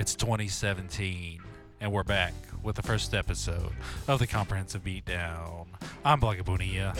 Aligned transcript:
It's 0.00 0.14
2017, 0.14 1.42
and 1.82 1.92
we're 1.92 2.02
back 2.02 2.32
with 2.62 2.76
the 2.76 2.80
first 2.80 3.12
episode 3.12 3.70
of 4.08 4.18
the 4.18 4.26
Comprehensive 4.26 4.82
Beatdown. 4.82 5.66
I'm 6.02 6.18
Bloggy 6.18 6.42
Bonilla, 6.42 6.94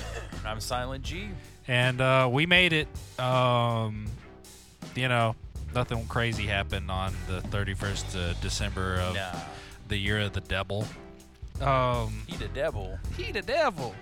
I'm 0.45 0.61
Silent 0.61 1.03
G. 1.03 1.31
and 1.67 2.03
uh, 2.03 2.29
we 2.31 2.45
made 2.45 2.75
it. 2.75 2.89
Um, 3.19 4.05
you 4.95 5.09
know, 5.09 5.35
nothing 5.75 6.07
crazy 6.09 6.45
happened 6.45 6.91
on 6.91 7.15
the 7.27 7.41
31st 7.49 8.33
of 8.33 8.41
December 8.43 8.97
of 8.97 9.15
Nah, 9.15 9.33
the 9.89 9.97
year 9.97 10.21
of 10.21 10.35
the 10.35 10.43
devil. 10.43 10.85
Um, 11.63 12.25
he 12.27 12.37
the 12.37 12.49
devil. 12.49 12.99
he 13.17 13.33
the 13.33 13.41
devil. 13.41 13.95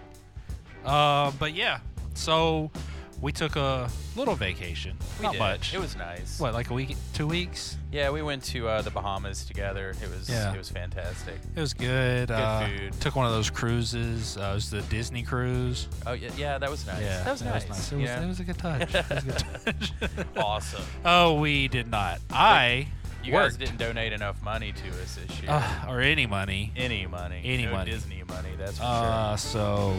Uh, 0.84 1.30
but 1.38 1.54
yeah, 1.54 1.78
so 2.14 2.72
we 3.20 3.32
took 3.32 3.56
a 3.56 3.90
little 4.16 4.34
vacation. 4.36 4.96
We 5.18 5.24
Not 5.24 5.32
did. 5.32 5.38
much. 5.40 5.74
It 5.74 5.80
was 5.80 5.96
nice. 5.96 6.38
what, 6.38 6.54
like 6.54 6.70
a 6.70 6.74
week, 6.74 6.96
two 7.14 7.26
weeks? 7.26 7.76
Yeah, 7.90 8.10
we 8.10 8.22
went 8.22 8.44
to 8.44 8.68
uh, 8.68 8.82
the 8.82 8.90
Bahamas 8.90 9.44
together. 9.44 9.90
It 10.02 10.08
was 10.10 10.28
Yeah. 10.30 10.52
it 10.54 10.58
was 10.58 10.70
fantastic. 10.70 11.34
It 11.56 11.60
was 11.60 11.74
good. 11.74 12.30
uh, 12.30 12.66
food. 12.68 12.92
Took 13.00 13.16
one 13.16 13.26
of 13.26 13.32
those 13.32 13.50
cruises. 13.50 14.36
Uh, 14.36 14.50
it 14.52 14.54
was 14.54 14.70
the 14.70 14.82
Disney 14.82 15.22
cruise. 15.22 15.88
Oh 16.06 16.12
yeah, 16.12 16.30
yeah, 16.36 16.58
that 16.58 16.70
was 16.70 16.86
nice. 16.86 17.02
Yeah, 17.02 17.22
that 17.24 17.32
was 17.32 17.42
nice. 17.42 17.64
It, 17.64 17.96
was, 17.96 18.04
yeah. 18.04 18.22
it 18.22 18.26
was 18.28 18.40
a 18.40 18.44
good 18.44 18.58
touch. 18.58 18.94
It 18.94 19.08
was 19.10 19.24
a 19.24 19.26
good 19.26 19.38
touch. 20.08 20.26
awesome. 20.36 20.84
oh, 21.04 21.40
we 21.40 21.66
did 21.68 21.88
not. 21.90 22.20
I 22.30 22.86
You 23.24 23.32
worked. 23.32 23.58
guys 23.58 23.66
didn't 23.68 23.78
donate 23.78 24.12
enough 24.12 24.40
money 24.42 24.70
to 24.72 24.88
us 25.02 25.16
this 25.16 25.40
year. 25.42 25.50
Uh, 25.50 25.86
or 25.88 26.00
any 26.00 26.26
money. 26.26 26.72
any 26.76 27.06
money. 27.06 27.40
any 27.44 27.64
no 27.66 27.72
money. 27.72 27.90
Disney 27.90 28.22
money. 28.28 28.50
That's 28.56 28.78
for 28.78 28.84
Uh, 28.84 29.36
so, 29.36 29.96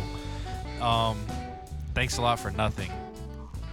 um, 0.82 1.18
thanks 1.96 2.18
a 2.18 2.22
lot 2.22 2.40
for 2.40 2.52
nothing. 2.52 2.90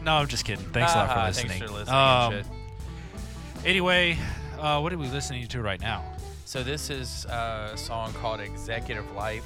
No, 0.06 0.14
I'm 0.14 0.28
just 0.28 0.44
kidding. 0.44 0.64
Thanks 0.66 0.94
a 0.94 0.98
lot 0.98 1.12
for 1.12 1.26
listening. 1.26 1.48
Thanks 1.48 1.66
for 1.66 1.78
listening. 1.78 1.96
Um, 1.96 2.32
and 2.32 2.46
shit. 2.46 3.66
Anyway, 3.66 4.16
uh, 4.56 4.78
what 4.78 4.92
are 4.92 4.98
we 4.98 5.08
listening 5.08 5.48
to 5.48 5.60
right 5.60 5.80
now? 5.80 6.04
So 6.44 6.62
this 6.62 6.90
is 6.90 7.26
uh, 7.26 7.72
a 7.74 7.76
song 7.76 8.12
called 8.12 8.38
"Executive 8.38 9.10
Life" 9.16 9.44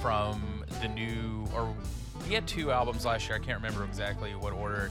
from 0.00 0.64
the 0.82 0.88
new, 0.88 1.46
or 1.54 1.72
he 2.26 2.34
had 2.34 2.48
two 2.48 2.72
albums 2.72 3.04
last 3.04 3.28
year. 3.28 3.36
I 3.36 3.38
can't 3.38 3.62
remember 3.62 3.84
exactly 3.84 4.34
what 4.34 4.52
order, 4.52 4.90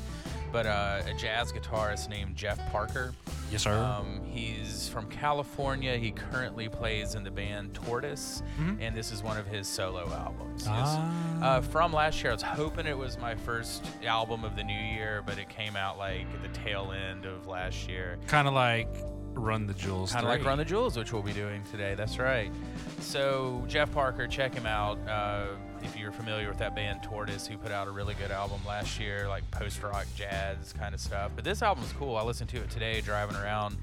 but 0.51 0.65
uh, 0.65 1.01
a 1.07 1.13
jazz 1.13 1.51
guitarist 1.51 2.09
named 2.09 2.35
Jeff 2.35 2.59
Parker. 2.71 3.13
Yes, 3.51 3.63
sir. 3.63 3.77
Um, 3.77 4.21
he's 4.25 4.87
from 4.89 5.07
California. 5.09 5.97
He 5.97 6.11
currently 6.11 6.69
plays 6.69 7.15
in 7.15 7.23
the 7.23 7.31
band 7.31 7.73
Tortoise, 7.73 8.43
Mhm. 8.59 8.77
and 8.81 8.95
this 8.95 9.11
is 9.11 9.23
one 9.23 9.37
of 9.37 9.47
his 9.47 9.67
solo 9.67 10.07
albums. 10.13 10.65
Ah. 10.67 11.11
uh, 11.41 11.61
from 11.61 11.91
last 11.93 12.21
year, 12.21 12.31
I 12.31 12.35
was 12.35 12.43
hoping 12.43 12.85
it 12.85 12.97
was 12.97 13.17
my 13.17 13.33
first 13.35 13.83
album 14.05 14.43
of 14.43 14.55
the 14.55 14.63
new 14.63 14.73
year, 14.73 15.23
but 15.25 15.37
it 15.39 15.49
came 15.49 15.75
out 15.75 15.97
like 15.97 16.27
at 16.33 16.41
the 16.43 16.59
tail 16.59 16.91
end 16.91 17.25
of 17.25 17.47
last 17.47 17.87
year. 17.89 18.17
kind 18.27 18.47
of 18.47 18.53
like 18.53 18.87
Run 19.33 19.67
the 19.67 19.73
Jewels. 19.73 20.11
Kind 20.11 20.25
of 20.25 20.29
like 20.29 20.43
Run 20.43 20.57
the 20.57 20.65
Jewels, 20.65 20.97
which 20.97 21.13
we'll 21.13 21.21
be 21.23 21.33
doing 21.33 21.63
today. 21.71 21.95
That's 21.95 22.19
right. 22.19 22.51
So 22.99 23.63
Jeff 23.67 23.91
Parker, 23.91 24.27
check 24.27 24.53
him 24.53 24.65
out. 24.65 24.97
Uh, 25.07 25.45
if 25.83 25.97
you're 25.97 26.11
familiar 26.11 26.47
with 26.49 26.57
that 26.59 26.75
band 26.75 27.03
Tortoise, 27.03 27.47
who 27.47 27.57
put 27.57 27.71
out 27.71 27.87
a 27.87 27.91
really 27.91 28.13
good 28.15 28.31
album 28.31 28.59
last 28.67 28.99
year, 28.99 29.27
like 29.27 29.49
post 29.51 29.81
rock 29.83 30.05
jazz 30.15 30.73
kind 30.77 30.93
of 30.93 30.99
stuff. 31.01 31.31
But 31.35 31.43
this 31.43 31.61
album's 31.61 31.93
cool. 31.93 32.15
I 32.15 32.23
listened 32.23 32.49
to 32.51 32.57
it 32.57 32.69
today 32.69 33.01
driving 33.01 33.35
around. 33.35 33.77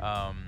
Um, 0.00 0.44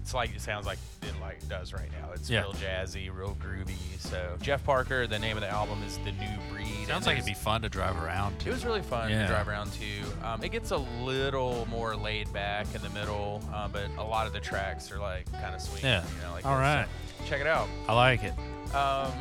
it's 0.00 0.14
like 0.14 0.34
it 0.34 0.40
sounds 0.40 0.66
like 0.66 0.78
it 1.02 1.12
like 1.20 1.46
does 1.48 1.72
right 1.72 1.88
now. 1.92 2.10
It's 2.12 2.28
Yeah. 2.28 2.40
real 2.40 2.54
jazzy, 2.54 3.14
real 3.14 3.36
groovy. 3.40 3.76
So 4.00 4.36
Jeff 4.40 4.64
Parker, 4.64 5.06
the 5.06 5.18
name 5.18 5.36
of 5.36 5.42
the 5.42 5.48
album 5.48 5.80
is 5.84 5.96
The 5.98 6.10
New 6.12 6.38
Breed. 6.50 6.88
Sounds 6.88 7.06
like 7.06 7.16
it'd 7.18 7.26
be 7.26 7.34
fun 7.34 7.62
to 7.62 7.68
drive 7.68 7.96
around. 8.02 8.34
it 8.44 8.50
was 8.50 8.64
really 8.64 8.82
fun 8.82 9.10
Yeah. 9.10 9.22
to 9.22 9.28
drive 9.28 9.48
around 9.48 9.70
to. 9.74 10.26
Um, 10.28 10.42
it 10.42 10.50
gets 10.50 10.72
a 10.72 10.76
little 10.76 11.66
more 11.70 11.94
laid 11.94 12.32
back 12.32 12.66
in 12.74 12.82
the 12.82 12.90
middle, 12.90 13.42
uh, 13.54 13.68
but 13.68 13.84
a 13.96 14.02
lot 14.02 14.26
of 14.26 14.32
the 14.32 14.40
tracks 14.40 14.90
are 14.90 14.98
like 14.98 15.30
kind 15.40 15.54
of 15.54 15.60
sweet. 15.60 15.84
Yeah. 15.84 16.02
You 16.16 16.22
know, 16.26 16.32
like 16.32 16.44
All 16.46 16.56
right. 16.56 16.86
So 17.20 17.24
check 17.26 17.40
it 17.40 17.46
out. 17.46 17.68
I 17.88 17.94
like 17.94 18.24
it. 18.24 18.34
Um, 18.74 19.12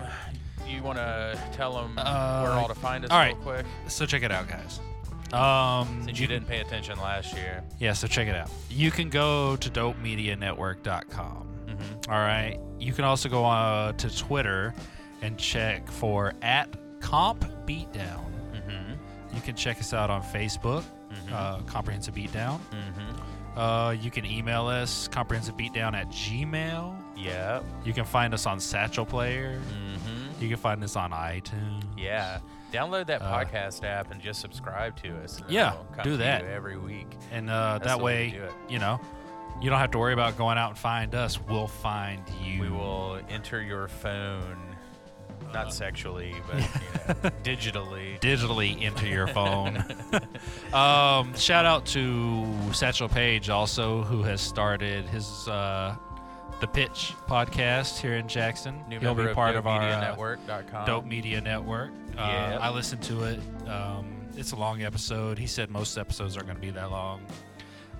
you 0.71 0.81
want 0.83 0.97
to 0.97 1.39
tell 1.53 1.73
them 1.73 1.93
Uh, 1.97 2.41
where 2.41 2.51
all 2.53 2.67
to 2.67 2.75
find 2.75 3.03
us 3.05 3.11
all 3.11 3.23
real 3.23 3.35
quick? 3.35 3.65
So 3.87 4.05
check 4.05 4.23
it 4.23 4.31
out, 4.31 4.47
guys. 4.47 4.79
Um, 5.33 6.03
Since 6.03 6.19
you 6.19 6.27
didn't 6.27 6.47
pay 6.47 6.59
attention 6.59 6.99
last 6.99 7.33
year. 7.35 7.63
Yeah, 7.79 7.93
so 7.93 8.07
check 8.07 8.27
it 8.27 8.35
out. 8.35 8.49
You 8.69 8.91
can 8.91 9.09
go 9.09 9.55
to 9.57 9.69
dopemedianetwork.com. 9.69 11.47
Mm-hmm. 11.67 12.11
All 12.11 12.19
right. 12.19 12.57
You 12.79 12.93
can 12.93 13.05
also 13.05 13.29
go 13.29 13.45
uh, 13.45 13.93
to 13.93 14.15
Twitter 14.17 14.73
and 15.21 15.37
check 15.37 15.87
for 15.89 16.33
at 16.41 16.67
Comp 16.99 17.45
Beatdown. 17.65 18.25
Mm-hmm. 18.53 19.35
You 19.35 19.41
can 19.41 19.55
check 19.55 19.79
us 19.79 19.93
out 19.93 20.09
on 20.09 20.21
Facebook, 20.21 20.83
Mhm. 21.11 21.31
uh, 21.33 21.59
Comprehensive 21.61 22.13
Beatdown. 22.15 22.59
Mm-hmm. 22.71 23.59
Uh, 23.59 23.91
you 23.91 24.09
can 24.11 24.25
email 24.25 24.67
us, 24.67 25.09
comprehensivebeatdown 25.09 25.93
at 25.93 26.07
gmail. 26.09 26.95
Yep. 27.17 27.63
You 27.83 27.91
can 27.93 28.05
find 28.05 28.33
us 28.33 28.45
on 28.45 28.59
Satchel 28.61 29.05
Player. 29.05 29.59
Mm-hmm. 29.59 30.00
You 30.41 30.49
can 30.49 30.57
find 30.57 30.83
us 30.83 30.95
on 30.95 31.11
iTunes. 31.11 31.83
Yeah. 31.97 32.39
Download 32.73 33.05
that 33.07 33.21
Uh, 33.21 33.31
podcast 33.43 33.83
app 33.83 34.11
and 34.11 34.21
just 34.21 34.39
subscribe 34.41 34.95
to 35.03 35.15
us. 35.23 35.41
Yeah, 35.49 35.73
do 36.03 36.17
that. 36.17 36.43
every 36.45 36.77
week. 36.77 37.07
And 37.31 37.49
uh, 37.49 37.79
that 37.83 37.99
way 37.99 38.03
way, 38.03 38.31
to 38.31 38.37
do 38.37 38.43
it. 38.45 38.51
you 38.69 38.79
know, 38.79 38.99
you 39.61 39.69
don't 39.69 39.79
have 39.79 39.91
to 39.91 39.97
worry 39.99 40.13
about 40.13 40.37
going 40.37 40.57
out 40.57 40.69
and 40.69 40.77
find 40.79 41.13
us. 41.13 41.39
We'll 41.39 41.67
find 41.67 42.21
you. 42.43 42.61
We 42.61 42.69
will 42.69 43.19
enter 43.29 43.61
your 43.61 43.87
phone, 43.89 44.57
not 45.53 45.67
Uh, 45.67 45.69
sexually, 45.69 46.33
but 46.49 46.61
you 46.61 46.63
know, 47.07 47.29
digitally. 47.43 48.19
digitally 48.21 48.81
into 48.81 49.05
your 49.07 49.27
phone. 49.37 49.83
um, 50.73 51.35
shout 51.35 51.65
out 51.65 51.85
to 51.87 52.47
Satchel 52.71 53.09
Page 53.09 53.49
also, 53.49 54.01
who 54.03 54.23
has 54.23 54.39
started 54.41 55.05
his 55.09 55.47
uh, 55.49 55.95
the 56.61 56.67
Pitch 56.67 57.13
podcast 57.27 57.99
here 57.99 58.13
in 58.15 58.27
Jackson. 58.27 58.83
New 58.87 58.99
He'll 58.99 59.09
member 59.15 59.27
be 59.29 59.33
part 59.33 59.55
of, 59.55 59.67
our 59.67 59.81
uh, 59.81 60.85
Dope 60.85 61.05
Media 61.05 61.41
Network. 61.41 61.91
Uh, 62.17 62.21
I 62.61 62.69
listened 62.69 63.01
to 63.03 63.23
it. 63.23 63.39
Um, 63.67 64.05
it's 64.37 64.51
a 64.51 64.55
long 64.55 64.83
episode. 64.83 65.37
He 65.39 65.47
said 65.47 65.69
most 65.71 65.97
episodes 65.97 66.37
aren't 66.37 66.47
going 66.47 66.55
to 66.57 66.61
be 66.61 66.69
that 66.71 66.91
long, 66.91 67.21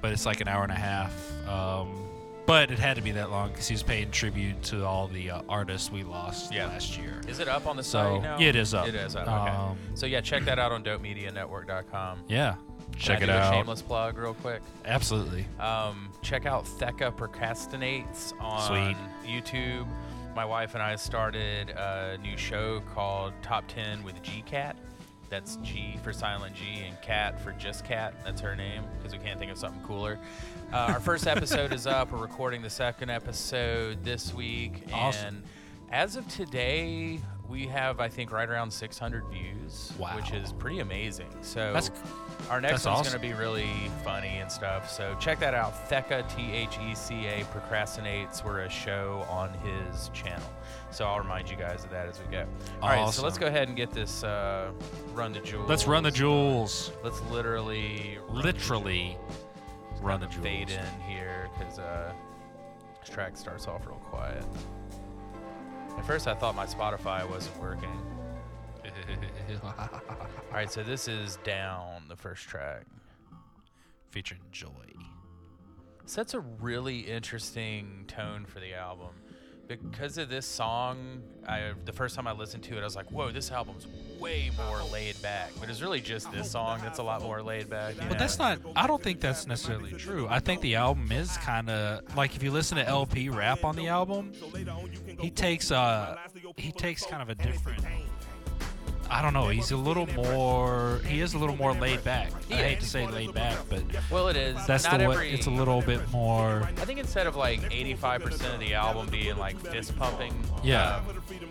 but 0.02 0.12
it's 0.14 0.26
like 0.26 0.42
an 0.42 0.48
hour 0.48 0.64
and 0.64 0.72
a 0.72 0.76
half. 0.76 1.14
Um, 1.48 2.08
but 2.46 2.72
it 2.72 2.80
had 2.80 2.96
to 2.98 3.02
be 3.02 3.12
that 3.12 3.30
long 3.32 3.50
because 3.50 3.68
he's 3.68 3.84
paying 3.84 4.12
tribute 4.12 4.62
to 4.64 4.86
all 4.86 5.08
the 5.08 5.32
uh, 5.32 5.42
artists 5.50 5.92
we 5.92 6.04
lost 6.04 6.54
Yeah. 6.54 6.68
last 6.68 6.98
year. 6.98 7.20
Is 7.28 7.40
it 7.40 7.48
up 7.48 7.66
on 7.68 7.78
the 7.78 7.84
So 7.84 8.16
site 8.16 8.24
now? 8.24 8.38
yeah, 8.40 8.50
it 8.50 8.56
is 8.56 8.74
up. 8.74 8.88
It 8.88 8.96
is 8.96 9.16
up. 9.16 9.28
Okay. 9.28 9.56
Um, 9.58 9.78
so 9.96 10.06
yeah, 10.06 10.22
check 10.22 10.44
that 10.46 10.60
out 10.60 10.72
on 10.72 10.84
DopeMediaNetwork.com. 10.84 12.20
yeah, 12.28 12.56
check 12.98 13.22
it 13.22 13.30
out. 13.30 13.54
shameless 13.54 13.82
plug, 13.82 14.18
real 14.18 14.34
quick. 14.36 14.62
Absolutely. 14.86 15.46
Um, 15.60 16.10
check 16.22 16.46
out 16.46 16.66
Theca 16.66 17.12
Procrastinates 17.16 18.34
on 18.40 18.68
Sweet. 18.68 18.98
YouTube. 19.26 19.88
My 20.36 20.46
wife 20.46 20.74
and 20.76 20.84
I 20.84 20.96
started 20.96 21.72
a 21.72 22.18
new 22.22 22.38
show 22.38 22.82
called 22.94 23.34
Top 23.42 23.66
10 23.68 24.04
with 24.04 24.22
GCat. 24.24 24.76
That's 25.30 25.58
G 25.58 25.98
for 26.04 26.12
Silent 26.14 26.56
G 26.56 26.84
and 26.86 27.00
Cat 27.02 27.40
for 27.40 27.52
just 27.54 27.86
Cat. 27.86 28.14
That's 28.26 28.42
her 28.42 28.56
name 28.56 28.84
because 28.98 29.14
we 29.18 29.20
can't 29.24 29.40
think 29.40 29.52
of 29.52 29.58
something 29.58 29.82
cooler. 29.84 30.20
Uh, 30.74 30.76
our 30.94 31.00
first 31.00 31.26
episode 31.36 31.72
is 31.74 31.88
up. 31.88 32.12
We're 32.12 32.20
recording 32.20 32.62
the 32.62 32.70
second 32.70 33.10
episode 33.10 34.04
this 34.04 34.34
week. 34.34 34.84
Awesome. 34.94 35.28
And 35.28 35.44
as 35.90 36.16
of 36.18 36.28
today, 36.28 37.20
we 37.52 37.68
have, 37.68 38.00
I 38.00 38.08
think, 38.08 38.32
right 38.32 38.50
around 38.50 38.72
600 38.72 39.26
views, 39.26 39.92
Wow. 40.00 40.16
which 40.16 40.32
is 40.32 40.54
pretty 40.54 40.80
amazing. 40.80 41.28
So 41.42 41.74
That's 41.74 41.92
our 42.50 42.62
next 42.62 42.86
one's 42.86 43.00
awesome. 43.00 43.20
going 43.20 43.22
to 43.22 43.36
be 43.36 43.40
really 43.40 43.70
funny 44.06 44.38
and 44.40 44.50
stuff. 44.50 44.90
So 44.90 45.16
check 45.20 45.38
that 45.42 45.54
out. 45.54 45.74
Theca 45.90 46.24
T 46.34 46.52
H 46.54 46.78
E 46.90 46.96
C 46.96 47.28
A, 47.28 47.44
Procrastinates. 47.54 48.44
We're 48.46 48.62
a 48.62 48.70
show 48.70 49.26
on 49.30 49.54
his 49.56 50.10
channel. 50.14 50.50
So 50.92 51.06
I'll 51.06 51.20
remind 51.20 51.50
you 51.50 51.58
guys 51.58 51.84
of 51.84 51.90
that 51.92 52.08
as 52.08 52.20
we 52.20 52.32
go. 52.32 52.46
All 52.82 52.90
right, 52.90 53.14
so 53.14 53.22
let's 53.22 53.38
go 53.38 53.48
ahead 53.48 53.68
and 53.68 53.76
get 53.76 53.92
this 53.92 54.24
uh, 54.24 54.72
run 55.14 55.34
the 55.34 55.42
jewels. 55.42 55.68
let's 55.70 55.86
run 55.88 56.04
the 56.04 56.12
jewels. 56.12 56.92
Let's 57.04 57.22
literally 57.24 58.18
run 58.30 58.36
the 58.38 58.42
Literally 58.54 59.18
run 60.02 60.20
the 60.22 60.28
jewels. 60.28 60.36
jewels. 60.46 60.46
fade 60.46 60.70
in 60.72 61.02
here 61.10 61.50
because 61.60 61.80
uh, 61.80 62.14
this 63.02 63.10
track 63.10 63.36
starts 63.36 63.68
off 63.68 63.86
real 63.86 63.96
quiet. 64.10 64.44
At 65.98 66.06
first, 66.06 66.28
I 66.28 66.34
thought 66.34 66.56
my 66.56 66.66
Spotify 66.66 67.30
wasn't 67.30 67.60
working. 67.60 68.02
All 69.64 69.72
right, 70.52 70.72
so 70.72 70.84
this 70.84 71.08
is 71.08 71.38
down 71.44 72.06
the 72.08 72.16
first 72.16 72.44
track. 72.48 72.86
Featuring 74.10 74.42
Joi. 74.52 74.70
sets 76.06 76.34
a 76.34 76.40
really 76.40 77.00
interesting 77.00 78.04
tone 78.08 78.46
for 78.46 78.60
the 78.60 78.74
album 78.74 79.21
because 79.76 80.18
of 80.18 80.30
this 80.30 80.46
song 80.46 81.22
I, 81.48 81.74
the 81.86 81.92
first 81.94 82.16
time 82.16 82.28
i 82.28 82.32
listened 82.32 82.64
to 82.64 82.78
it 82.78 82.82
i 82.82 82.84
was 82.84 82.96
like 82.96 83.12
whoa 83.12 83.32
this 83.32 83.52
album's 83.52 83.88
way 84.20 84.52
more 84.56 84.82
laid 84.92 85.20
back 85.22 85.52
but 85.60 85.70
it's 85.70 85.82
really 85.82 86.00
just 86.00 86.32
this 86.32 86.52
song 86.52 86.80
that's 86.84 87.00
a 87.00 87.04
lot 87.04 87.24
more 87.24 87.42
laid 87.42 87.70
back 87.70 87.96
But 87.98 88.12
know? 88.12 88.18
that's 88.20 88.38
not. 88.38 88.60
I 88.76 88.86
don't 88.86 89.02
think 89.02 89.20
that's 89.20 89.48
necessarily 89.48 89.94
true. 89.94 90.28
I 90.30 90.40
think 90.40 90.62
the 90.62 90.76
album 90.76 91.12
is 91.12 91.36
kind 91.38 91.70
of 91.70 92.16
like 92.16 92.36
if 92.36 92.44
you 92.44 92.52
listen 92.52 92.78
to 92.78 92.88
El-P 92.88 93.30
rap 93.30 93.64
on 93.64 93.76
the 93.76 93.88
album, 93.88 94.32
he 95.20 95.32
takes 95.32 95.72
uh 95.72 96.18
he 96.58 96.72
takes 96.72 97.04
kind 97.06 97.22
of 97.24 97.30
a 97.30 97.36
different 97.36 97.84
I 99.14 99.22
don't 99.22 99.34
know. 99.34 99.50
He's 99.50 99.72
a 99.72 99.78
little 99.78 100.08
more. 100.14 101.02
He 101.06 101.20
is 101.20 101.34
a 101.34 101.38
little 101.38 101.58
more 101.58 101.74
laid 101.74 102.02
back. 102.06 102.32
He 102.46 102.54
I 102.54 102.58
hate 102.60 102.78
is. 102.78 102.86
to 102.86 102.90
say 102.90 103.08
laid 103.08 103.34
back, 103.34 103.58
but 103.70 103.84
Well, 104.10 104.30
it 104.30 104.38
is. 104.38 104.56
that's 104.66 104.86
Not 104.86 105.00
the 105.02 105.10
way. 105.10 105.32
It's 105.32 105.48
a 105.48 105.52
little 105.52 105.82
bit 105.82 106.10
more. 106.12 106.64
I 106.78 106.86
think 106.86 106.98
instead 106.98 107.28
of 107.28 107.36
like 107.36 107.60
85% 107.72 108.54
of 108.54 108.60
the 108.62 108.74
album 108.74 109.08
being 109.12 109.36
like 109.38 109.60
fist 109.60 109.98
pumping, 109.98 110.34
Yeah. 110.64 110.96
um, 110.96 111.04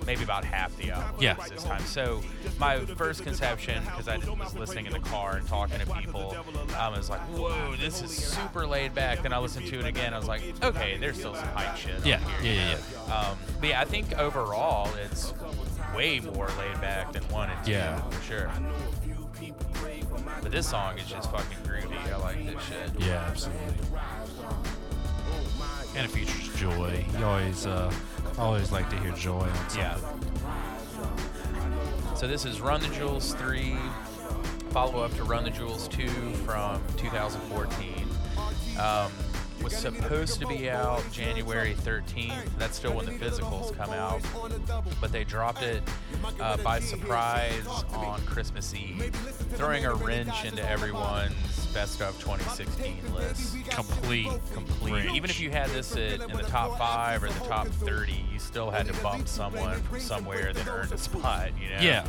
maybe 0.07 0.25
about 0.25 0.45
half 0.45 0.75
the 0.79 0.91
album 0.93 1.17
Yeah. 1.21 1.35
this 1.35 1.63
time. 1.63 1.83
So 1.85 2.23
my 2.59 2.79
first 2.79 3.25
conception, 3.25 3.85
because 3.85 4.09
I 4.09 4.17
was 4.17 4.55
listening 4.55 4.87
in 4.87 4.93
the 4.93 5.01
car 5.01 5.37
and 5.37 5.47
talking 5.47 5.79
to 5.81 5.87
people, 5.87 6.35
um, 6.39 6.71
I 6.79 6.89
was 6.89 7.11
like, 7.11 7.21
whoa, 7.37 7.77
this 7.77 8.01
is 8.01 8.11
super 8.11 8.67
laid 8.67 8.95
back. 8.95 9.23
Then 9.23 9.35
I 9.35 9.39
listened 9.39 9.67
to 9.67 9.79
it 9.81 9.85
again. 9.85 10.15
I 10.15 10.19
was 10.19 10.29
like, 10.29 10.43
okay, 10.65 10.97
there's 10.99 11.19
still 11.19 11.35
some 11.35 11.49
hype 11.49 11.77
shit. 11.77 12.07
Yeah, 12.07 12.19
here, 12.41 12.55
yeah, 12.55 12.71
you 12.71 12.77
yeah. 13.07 13.15
Um, 13.15 13.39
but 13.61 13.69
yeah, 13.69 13.81
I 13.83 13.85
think 13.85 14.19
overall 14.19 14.89
it's 15.05 15.35
way 15.95 16.21
more 16.21 16.49
laid 16.59 16.81
back 16.81 17.13
than 17.13 17.23
one 17.25 17.51
and 17.51 17.65
two, 17.65 17.73
Yeah. 17.73 18.01
for 18.03 18.23
sure. 18.23 18.51
But 20.43 20.53
this 20.53 20.69
song 20.69 20.99
is 20.99 21.07
just 21.07 21.31
fucking 21.31 21.59
groovy. 21.65 22.13
I 22.13 22.17
like 22.17 22.45
this 22.47 22.63
shit. 22.65 22.91
Yeah, 23.01 23.25
absolutely. 23.29 23.75
And 25.97 26.05
it 26.07 26.11
features 26.11 26.49
Joi. 26.57 27.05
You 27.19 27.25
always, 27.25 27.67
uh, 27.67 27.91
always 28.39 28.71
like 28.71 28.89
to 28.91 28.97
hear 29.01 29.13
Joi 29.13 29.39
on 29.41 29.55
something. 29.71 29.81
Yeah. 29.81 29.97
So 32.15 32.27
this 32.27 32.45
is 32.45 32.61
Run 32.61 32.81
the 32.83 32.89
Jewels 32.89 33.33
3, 33.35 33.77
follow 34.71 35.01
up 35.03 35.15
to 35.17 35.25
Run 35.25 35.45
the 35.45 35.51
Jewels 35.51 35.89
2 35.89 36.07
from 36.45 36.81
2014. 36.97 38.07
Um, 38.79 39.11
was 39.63 39.77
supposed 39.77 40.41
to 40.41 40.47
be 40.47 40.71
out 40.71 41.03
January 41.13 41.75
13th. 41.75 42.49
That's 42.59 42.77
still 42.77 42.95
when 42.95 43.07
the 43.07 43.13
physicals 43.13 43.77
come 43.77 43.91
out. 43.91 44.21
But 45.01 45.13
they 45.13 45.25
dropped 45.25 45.63
it 45.63 45.83
uh, 46.41 46.57
by 46.59 46.81
surprise 46.81 47.67
on 47.95 48.21
Christmas 48.23 48.75
Eve, 48.75 49.15
throwing 49.55 49.85
a 49.87 49.95
wrench 49.95 50.45
into 50.45 50.69
everyone's 50.69 51.35
best 51.73 52.03
of 52.03 52.15
2016 52.21 53.15
list 53.15 53.57
Complete, 53.71 54.29
complete. 54.53 54.93
wrench. 54.93 55.15
Even 55.15 55.31
if 55.31 55.41
you 55.41 55.51
had 55.51 55.71
this 55.71 55.93
at, 55.97 56.21
in 56.21 56.37
the 56.37 56.43
top 56.43 56.77
five 56.79 57.23
or 57.23 57.29
the 57.29 57.45
top 57.47 57.69
30, 57.69 58.13
you 58.33 58.39
still 58.39 58.71
had 58.71 58.87
to 58.87 59.03
bump 59.03 59.29
someone 59.29 59.81
from 59.83 60.01
somewhere 60.01 60.53
that 60.53 60.67
earned 60.67 60.91
a 60.93 60.99
spot, 60.99 61.51
you 61.61 61.69
know? 61.69 61.81
Yeah. 61.81 62.05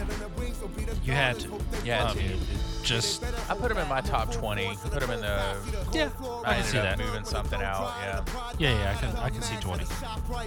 You 1.04 1.14
had 1.14 1.40
to. 1.42 1.50
You 1.86 1.92
had 1.92 2.08
I 2.08 2.14
to. 2.14 2.20
Mean, 2.82 2.84
it 2.84 2.88
just. 2.88 3.24
I 3.50 3.56
put 3.56 3.72
him 3.72 3.78
in 3.78 3.88
my 3.88 4.02
top 4.02 4.32
20. 4.32 4.76
Put 4.92 5.04
him 5.04 5.12
in 5.12 5.22
the. 5.22 5.56
Yeah, 5.94 6.10
I, 6.46 6.52
I 6.52 6.56
can 6.56 6.64
see 6.64 6.78
that. 6.78 6.98
moving 6.98 7.24
something 7.24 7.62
out, 7.62 7.94
yeah. 8.02 8.22
Yeah, 8.60 8.74
yeah, 8.80 8.92
I 8.92 9.00
can, 9.00 9.16
I 9.18 9.30
can 9.30 9.42
see 9.42 9.56
20. 9.58 9.86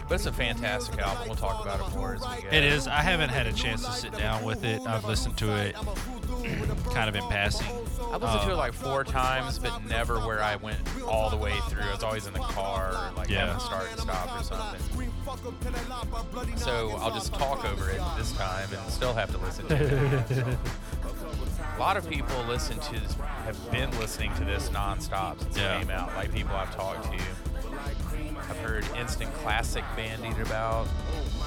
But 0.09 0.15
it's 0.15 0.27
a 0.27 0.33
fantastic 0.33 0.99
album. 1.01 1.25
We'll 1.27 1.37
talk 1.37 1.63
about 1.65 1.81
it 1.81 1.97
more 1.97 2.15
as 2.15 2.21
we 2.21 2.43
go. 2.43 2.49
It 2.57 2.65
is. 2.65 2.87
I 2.87 3.01
haven't 3.03 3.31
had 3.31 3.47
a 3.47 3.53
chance 3.53 3.85
to 3.85 3.93
sit 3.93 4.17
down 4.17 4.45
with 4.45 4.65
it. 4.65 4.81
I've 4.87 5.05
listened 5.05 5.37
to 5.39 5.55
it 5.57 5.77
kind 6.93 7.09
of 7.09 7.17
in 7.17 7.23
passing. 7.31 7.67
I 7.67 8.17
listened 8.17 8.43
to 8.43 8.49
it 8.51 8.53
Um, 8.53 8.59
like 8.59 8.75
four 8.75 9.03
times, 9.05 9.59
but 9.59 9.85
never 9.87 10.19
where 10.21 10.43
I 10.43 10.57
went 10.57 10.79
all 11.09 11.31
the 11.31 11.37
way 11.37 11.55
through. 11.69 11.83
I 11.83 11.93
was 11.93 12.03
always 12.03 12.27
in 12.27 12.33
the 12.33 12.39
car, 12.41 13.13
like 13.17 13.29
Yeah. 13.31 13.47
having 13.47 13.61
start 13.61 13.87
and 13.91 14.01
stop 14.01 14.41
or 14.41 14.43
something. 14.45 14.81
So 16.57 16.91
I'll 17.01 17.11
just 17.13 17.33
talk 17.35 17.65
over 17.65 17.91
it 17.91 18.01
this 18.17 18.33
time 18.33 18.69
and 18.73 18.93
still 18.93 19.15
have 19.15 19.31
to 19.33 19.39
listen 19.39 19.67
to 19.69 20.49
it. 20.51 20.59
A 21.75 21.79
lot 21.81 21.97
of 21.97 22.09
people 22.09 22.37
listen 22.47 22.79
to 22.79 22.93
this, 23.01 23.15
have 23.45 23.71
been 23.73 23.91
listening 23.99 24.33
to 24.35 24.45
this 24.45 24.69
nonstop 24.71 25.41
since 25.43 25.57
Yeah. 25.59 25.77
it 25.77 25.81
came 25.81 25.91
out. 25.91 26.15
Like 26.15 26.33
people 26.33 26.55
I've 26.55 26.75
talked 26.75 27.05
to. 27.13 27.19
I've 28.49 28.59
heard 28.59 28.87
Instant 28.97 29.33
Classic 29.37 29.83
bandied 29.97 30.39
about. 30.39 30.87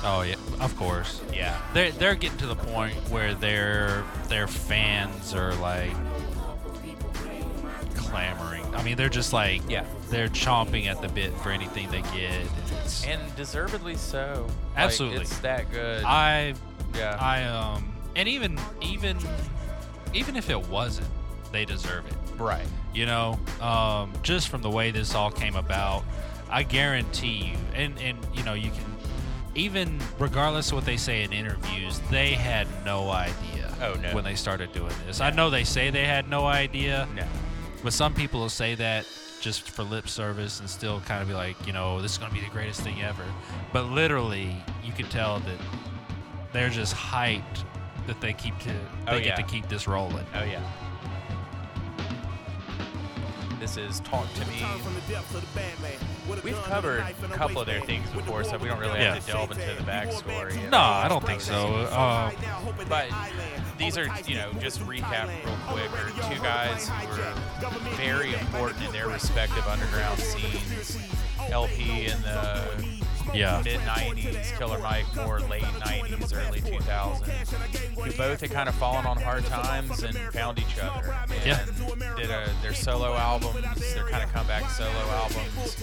Oh 0.04 0.22
yeah, 0.24 0.36
of 0.60 0.76
course. 0.76 1.22
Yeah. 1.34 1.58
They're 1.74 1.92
they're 1.92 2.16
getting 2.16 2.38
to 2.40 2.48
the 2.48 2.56
point 2.56 2.96
where 3.10 3.34
their 3.36 4.04
their 4.28 4.48
fans 4.48 5.34
are 5.34 5.54
like 5.56 5.92
clamoring. 7.96 8.64
I 8.76 8.84
mean, 8.84 8.96
they're 8.98 9.10
just 9.10 9.34
like 9.34 9.62
Yeah. 9.70 9.86
they're 10.10 10.28
chomping 10.30 10.88
at 10.88 11.02
the 11.02 11.08
bit 11.10 11.34
for 11.40 11.52
anything 11.52 11.90
they 11.92 12.02
get. 12.02 12.46
It's, 12.84 13.06
And 13.06 13.22
deservedly 13.36 13.96
so. 13.96 14.48
Like, 14.76 14.86
Absolutely. 14.86 15.22
it's 15.22 15.38
that 15.40 15.72
good. 15.72 16.04
I 16.04 16.54
yeah. 16.96 17.18
I 17.20 17.44
um 17.46 17.94
and 18.16 18.28
even 18.28 18.60
even 18.82 19.18
even 20.18 20.36
if 20.36 20.50
it 20.50 20.68
wasn't, 20.70 21.08
they 21.52 21.66
deserve 21.66 22.06
it. 22.08 22.14
right. 22.38 22.66
You 22.94 23.06
know, 23.06 23.40
um, 23.62 24.12
just 24.24 24.50
from 24.50 24.62
the 24.62 24.70
way 24.70 24.92
this 24.92 25.14
all 25.14 25.30
came 25.32 25.56
about, 25.56 26.04
I 26.50 26.64
guarantee 26.64 27.52
you, 27.52 27.58
and 27.76 27.98
and 28.00 28.18
you 28.34 28.44
know, 28.44 28.54
you 28.54 28.72
can 28.72 28.86
even 29.56 30.00
regardless 30.20 30.68
of 30.70 30.74
what 30.76 30.86
they 30.86 30.98
say 30.98 31.24
in 31.24 31.32
interviews, 31.34 32.00
they 32.12 32.34
had 32.34 32.68
no 32.86 33.10
idea. 33.12 33.74
Oh, 33.82 33.94
no. 34.02 34.14
When 34.16 34.24
they 34.24 34.34
started 34.36 34.72
doing 34.72 34.94
this, 35.06 35.22
I 35.22 35.30
know 35.30 35.50
they 35.52 35.64
say 35.64 35.92
they 35.92 36.06
had 36.06 36.28
no 36.30 36.48
idea, 36.48 37.08
No. 37.16 37.24
but 37.84 37.94
some 37.94 38.14
people 38.16 38.40
will 38.40 38.50
say 38.50 38.74
that 38.76 39.06
just 39.40 39.70
for 39.70 39.84
lip 39.84 40.08
service 40.10 40.60
and 40.60 40.68
still 40.70 41.00
kind 41.02 41.22
of 41.22 41.28
be 41.28 41.36
like, 41.36 41.56
you 41.68 41.74
know, 41.74 42.02
this 42.02 42.14
is 42.14 42.18
gonna 42.18 42.34
be 42.34 42.40
the 42.40 42.50
greatest 42.50 42.82
thing 42.82 43.02
ever. 43.04 43.24
But 43.74 43.84
literally, 43.86 44.56
you 44.84 44.92
can 44.94 45.08
tell 45.10 45.40
that 45.42 45.58
they're 46.54 46.70
just 46.70 46.96
hyped 46.96 47.64
that 48.08 48.20
they 48.22 48.34
keep 48.34 48.58
to 48.60 48.70
they 48.70 48.74
Oh, 49.08 49.18
get 49.18 49.26
yeah. 49.26 49.36
to 49.36 49.44
keep 49.44 49.68
this 49.70 49.88
rolling. 49.88 50.26
Oh 50.34 50.44
yeah. 50.44 50.62
This 53.60 53.76
is 53.76 54.00
Talk 54.02 54.32
to 54.36 54.42
Me. 54.48 54.64
We've 56.44 56.56
covered 56.64 57.00
a 57.02 57.28
couple 57.30 57.60
of 57.60 57.66
their 57.68 57.82
things 57.82 58.08
before, 58.12 58.44
so 58.44 58.58
we 58.58 58.68
don't 58.68 58.80
really 58.80 59.00
have 59.00 59.26
to 59.26 59.32
delve 59.32 59.52
into 59.52 59.66
the 59.66 59.82
backstory. 59.90 60.70
No, 60.70 60.78
I 60.78 61.08
don't 61.10 61.26
think 61.26 61.42
so. 61.42 61.66
Uh, 61.92 62.32
But 62.88 63.08
these 63.78 63.98
are, 63.98 64.08
you 64.28 64.36
know, 64.36 64.54
just 64.62 64.80
recap 64.82 65.28
real 65.44 65.58
quick, 65.68 65.92
are 65.92 66.30
two 66.34 66.40
guys 66.42 66.88
who 66.88 67.08
were 67.10 67.34
very 67.96 68.36
important 68.36 68.84
in 68.86 68.92
their 68.92 69.08
respective 69.08 69.66
underground 69.68 70.20
scenes. 70.20 70.98
El-P 71.50 72.06
and 72.06 72.24
the 72.24 72.68
yeah. 73.34 73.62
mid 73.64 73.80
90s, 73.82 74.58
Killer 74.58 74.80
Mike 74.80 75.06
more 75.16 75.40
late 75.42 75.64
90s, 75.64 76.34
early 76.36 76.62
2000s, 76.62 77.48
who 78.04 78.12
both 78.18 78.42
had 78.42 78.52
kind 78.52 78.70
of 78.70 78.76
fallen 78.76 79.06
on 79.06 79.18
hard 79.22 79.46
times 79.46 80.04
and 80.04 80.16
found 80.34 80.60
each 80.60 80.80
other. 80.82 81.16
And 81.30 81.46
Yeah. 81.46 81.66
Did 82.16 82.30
a, 82.32 82.50
their 82.62 82.74
solo 82.74 83.14
albums, 83.16 83.62
their 83.94 84.08
kind 84.10 84.24
of 84.24 84.32
comeback 84.34 84.70
solo 84.72 84.90
albums, 84.92 85.78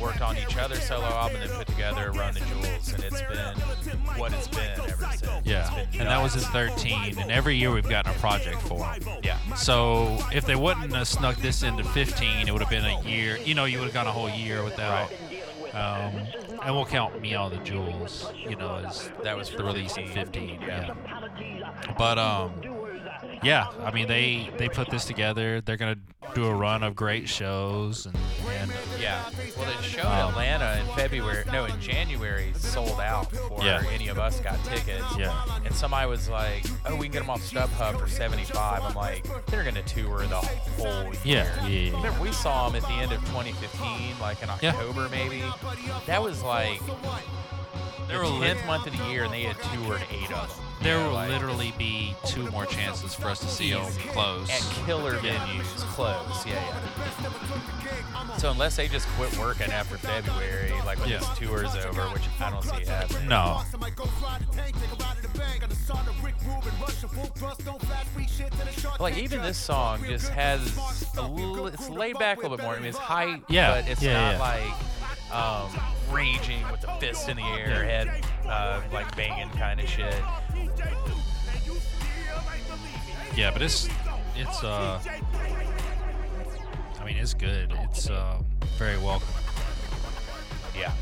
worked 0.00 0.20
on 0.20 0.36
each 0.38 0.56
other's 0.56 0.82
solo 0.84 1.04
album, 1.06 1.40
and 1.40 1.50
then 1.50 1.56
put 1.58 1.66
together 1.66 2.10
Run 2.12 2.34
the 2.34 2.40
Jewels, 2.40 2.92
and 2.92 3.04
it's 3.04 3.22
been 3.22 3.56
what 4.18 4.32
it's 4.32 4.48
been 4.48 4.80
ever 4.80 5.06
since. 5.16 5.22
Yeah, 5.44 5.84
and 5.92 6.08
that 6.08 6.22
was 6.22 6.34
in 6.34 6.42
13, 6.42 7.18
and 7.18 7.30
every 7.30 7.56
year 7.56 7.70
we've 7.72 7.88
gotten 7.88 8.12
a 8.12 8.18
project 8.18 8.60
for 8.62 8.84
'em. 8.84 9.02
Yeah. 9.22 9.38
So 9.54 10.18
if 10.32 10.46
they 10.46 10.56
wouldn't 10.56 10.92
have 10.94 11.08
snuck 11.08 11.36
this 11.36 11.62
into 11.62 11.84
15, 11.84 12.48
it 12.48 12.52
would 12.52 12.60
have 12.62 12.70
been 12.70 12.84
a 12.84 13.00
year. 13.02 13.38
You 13.38 13.54
know, 13.54 13.64
you 13.64 13.78
would 13.78 13.84
have 13.86 13.94
gone 13.94 14.06
a 14.06 14.12
whole 14.12 14.28
year 14.30 14.62
without. 14.62 15.10
Um, 15.74 16.26
and 16.62 16.74
we'll 16.74 16.84
count 16.84 17.20
me 17.20 17.34
out 17.34 17.52
of 17.52 17.58
the 17.58 17.64
jewels. 17.64 18.30
You 18.36 18.56
know, 18.56 18.82
as 18.86 19.10
That 19.22 19.36
was 19.36 19.50
the 19.50 19.64
release 19.64 19.96
in 19.96 20.06
15, 20.08 20.58
15. 20.58 20.60
Yeah. 20.60 20.94
But 21.96 22.18
um, 22.18 22.52
yeah. 23.42 23.66
I 23.84 23.90
mean, 23.90 24.08
they 24.08 24.50
they 24.56 24.68
put 24.68 24.90
this 24.90 25.04
together. 25.04 25.60
They're 25.60 25.76
gonna 25.76 25.96
do 26.34 26.44
a 26.46 26.54
run 26.54 26.82
of 26.82 26.94
great 26.96 27.28
shows, 27.28 28.06
and, 28.06 28.16
and 28.48 28.70
Yeah. 29.00 29.22
Well, 29.56 29.66
the 29.76 29.82
show 29.82 30.00
in 30.00 30.06
Um, 30.06 30.30
Atlanta 30.30 30.80
in 30.80 30.86
February, 30.96 31.44
no, 31.52 31.64
in 31.66 31.78
January, 31.80 32.52
sold 32.56 33.00
out 33.00 33.28
before 33.30 33.62
Yeah. 33.64 33.82
any 33.92 34.08
of 34.08 34.18
us 34.18 34.40
got 34.40 34.62
tickets. 34.64 35.04
Yeah. 35.18 35.34
And 35.64 35.74
somebody 35.74 36.08
was 36.08 36.28
like, 36.28 36.64
"Oh, 36.86 36.94
we 36.96 37.06
can 37.06 37.12
get 37.12 37.18
them 37.20 37.30
off 37.30 37.42
StubHub 37.42 37.98
for 37.98 38.08
75." 38.08 38.82
I'm 38.84 38.94
like, 38.94 39.26
"They're 39.46 39.64
gonna 39.64 39.82
tour 39.82 40.26
the 40.26 40.36
whole 40.36 41.04
year." 41.04 41.12
Yeah, 41.24 41.62
yeah, 41.62 41.68
yeah, 41.68 41.90
yeah. 41.90 41.96
Remember, 41.96 42.20
we 42.20 42.32
saw 42.32 42.68
them 42.68 42.76
at 42.82 42.88
the 42.88 42.94
end 42.94 43.12
of 43.12 43.20
2015, 43.26 44.18
like 44.20 44.40
in 44.42 44.48
Yeah. 44.62 44.70
October 44.70 45.08
maybe. 45.10 45.42
That 46.06 46.22
was 46.22 46.42
like 46.42 46.80
the 48.20 48.28
lit- 48.28 48.56
10th 48.58 48.66
month 48.66 48.86
of 48.86 48.96
the 48.96 49.04
year, 49.10 49.24
and 49.24 49.32
they 49.32 49.42
had 49.42 49.56
toured 49.74 50.02
eight 50.10 50.30
of 50.32 50.48
them. 50.56 50.66
There 50.82 50.98
will 50.98 51.12
like, 51.12 51.30
literally 51.30 51.72
be 51.78 52.14
two 52.26 52.50
more 52.50 52.66
chances 52.66 53.14
for 53.14 53.26
us 53.28 53.38
to 53.40 53.46
see 53.48 53.70
them 53.72 53.84
close. 54.12 54.50
at 54.50 54.60
killer 54.84 55.16
venues 55.18 55.64
close. 55.94 56.44
Yeah, 56.44 56.54
yeah. 56.54 58.36
So 58.38 58.50
unless 58.50 58.74
they 58.76 58.88
just 58.88 59.06
quit 59.10 59.36
working 59.38 59.70
after 59.70 59.96
February, 59.96 60.72
like 60.84 60.98
when 60.98 61.10
Yeah. 61.10 61.18
this 61.18 61.28
tour's 61.38 61.76
over, 61.76 62.02
which 62.08 62.24
I 62.40 62.50
don't 62.50 62.64
see 62.64 62.84
happening. 62.84 63.28
No. 63.28 63.62
Like 69.00 69.16
even 69.18 69.42
this 69.42 69.58
song 69.58 70.04
just 70.04 70.28
has 70.30 70.60
a 71.16 71.22
little. 71.22 71.66
It's 71.66 71.88
laid 71.90 72.18
back 72.18 72.38
a 72.38 72.42
little 72.42 72.56
bit 72.56 72.64
more. 72.64 72.74
I 72.74 72.78
mean, 72.78 72.86
it's 72.86 72.98
high, 72.98 73.40
Yeah, 73.48 73.74
but 73.80 73.90
it's 73.90 74.02
yeah, 74.02 74.12
not 74.12 74.32
yeah. 74.34 74.38
like 74.38 74.72
um, 75.32 75.70
raging 76.10 76.70
with 76.70 76.80
the 76.80 76.88
fist 77.00 77.28
in 77.28 77.36
the 77.36 77.42
air, 77.42 77.84
head 77.84 78.24
uh, 78.46 78.80
like 78.92 79.14
banging 79.16 79.50
kind 79.50 79.80
of 79.80 79.88
shit. 79.88 80.14
Yeah, 83.36 83.50
but 83.50 83.62
it's 83.62 83.88
it's 84.36 84.62
uh 84.62 85.00
I 87.00 87.04
mean 87.04 87.16
it's 87.16 87.34
good. 87.34 87.72
It's 87.84 88.10
um 88.10 88.44
very 88.78 88.98
welcome. 88.98 89.28
Yeah. 90.76 90.92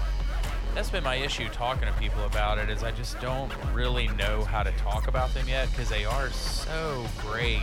That's 0.75 0.91
been 0.91 1.03
my 1.03 1.17
issue 1.17 1.49
talking 1.49 1.89
to 1.89 1.93
people 1.95 2.25
about 2.25 2.59
it. 2.59 2.71
Is 2.71 2.85
I 2.85 2.93
just 2.93 3.21
don't 3.21 3.53
really 3.73 4.07
know 4.09 4.45
how 4.45 4.63
to 4.63 4.71
talk 4.73 5.09
about 5.09 5.35
them 5.35 5.49
yet 5.49 5.69
because 5.71 5.89
they 5.89 6.05
are 6.05 6.31
so 6.31 7.05
great 7.27 7.63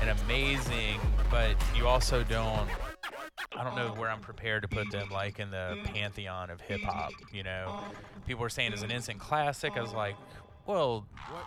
and 0.00 0.10
amazing, 0.22 0.98
but 1.30 1.54
you 1.76 1.86
also 1.86 2.24
don't. 2.24 2.68
I 3.56 3.64
don't 3.64 3.76
know 3.76 3.88
where 3.96 4.10
I'm 4.10 4.20
prepared 4.20 4.62
to 4.62 4.68
put 4.68 4.90
them, 4.90 5.08
like 5.10 5.38
in 5.38 5.50
the 5.50 5.78
pantheon 5.84 6.50
of 6.50 6.60
hip 6.60 6.80
hop. 6.82 7.12
You 7.32 7.42
know, 7.42 7.80
people 8.26 8.44
are 8.44 8.48
saying 8.48 8.72
it's 8.72 8.82
an 8.82 8.90
instant 8.90 9.18
classic. 9.18 9.74
I 9.76 9.80
was 9.82 9.92
like, 9.92 10.16
well, 10.64 11.04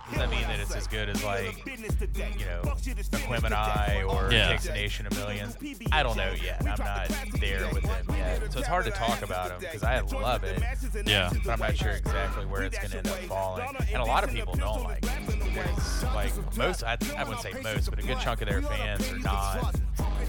does 0.10 0.20
that 0.20 0.30
mean 0.30 0.42
that 0.42 0.60
it's 0.60 0.76
as 0.76 0.88
good 0.88 1.08
as 1.08 1.24
like, 1.24 1.66
you 1.66 2.46
know, 2.46 2.62
Aquemini 2.66 4.06
or 4.08 4.30
Yeah. 4.32 4.50
Takes 4.50 4.66
a 4.68 4.74
Nation 4.74 5.08
of 5.08 5.16
Millions? 5.16 5.56
I 5.92 6.04
don't 6.04 6.18
know 6.18 6.34
yet. 6.34 6.60
I'm 6.62 6.84
not 6.84 7.08
there 7.40 7.66
with 7.74 7.84
them 7.84 8.06
yet, 8.10 8.52
so 8.52 8.60
it's 8.60 8.68
hard 8.68 8.84
to 8.86 8.92
talk 8.92 9.22
about 9.22 9.50
them 9.50 9.60
because 9.62 9.84
I 9.84 10.02
love 10.02 10.44
it, 10.44 10.62
Yeah. 11.06 11.32
but 11.46 11.52
I'm 11.54 11.60
not 11.60 11.78
sure 11.78 11.92
exactly 11.92 12.46
where 12.46 12.64
it's 12.64 12.78
going 12.78 12.92
to 12.92 12.98
end 12.98 13.08
up 13.08 13.20
falling. 13.22 13.66
And 13.94 14.02
a 14.02 14.06
lot 14.06 14.24
of 14.26 14.32
people 14.32 14.54
don't 14.56 14.84
like 14.84 15.04
it. 15.06 15.54
There's, 15.54 16.04
like 16.14 16.58
most, 16.58 16.84
I, 16.84 16.98
I 17.18 17.24
wouldn't 17.24 17.42
say 17.42 17.54
most, 17.64 17.90
but 17.90 18.00
a 18.00 18.04
good 18.04 18.20
chunk 18.20 18.42
of 18.42 18.50
their 18.50 18.62
fans 18.62 19.10
are 19.14 19.20
not 19.20 19.76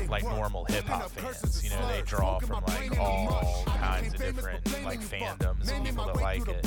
like 0.09 0.23
normal 0.25 0.65
hip 0.67 0.85
hop 0.85 1.11
fans. 1.11 1.63
You 1.65 1.71
know, 1.71 1.87
they 1.89 2.03
draw 2.03 2.39
from 2.39 2.63
like 2.67 2.99
all 2.99 3.65
kinds 3.67 4.15
of 4.15 4.21
different 4.21 4.85
like 4.85 5.01
fandoms 5.01 5.71
and 5.73 5.85
people 5.85 6.07
that 6.07 6.17
like 6.17 6.47
it. 6.49 6.67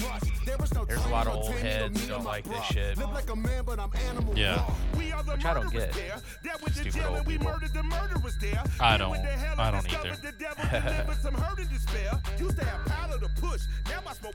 There's 0.87 1.05
a 1.05 1.09
lot 1.09 1.27
of 1.27 1.35
old 1.35 1.51
heads 1.55 2.01
that 2.01 2.07
don't 2.09 2.23
like 2.25 2.43
this 2.45 2.63
shit. 2.65 2.97
Yeah. 4.35 4.63
Which 5.35 5.45
I 5.45 5.53
don't 5.53 5.71
get. 5.71 5.93
Stupid 6.73 7.05
old 7.07 7.25
people. 7.27 7.47
I 8.79 8.97
don't. 8.97 9.15
I 9.59 9.71
don't 9.71 9.85
either. 9.93 10.17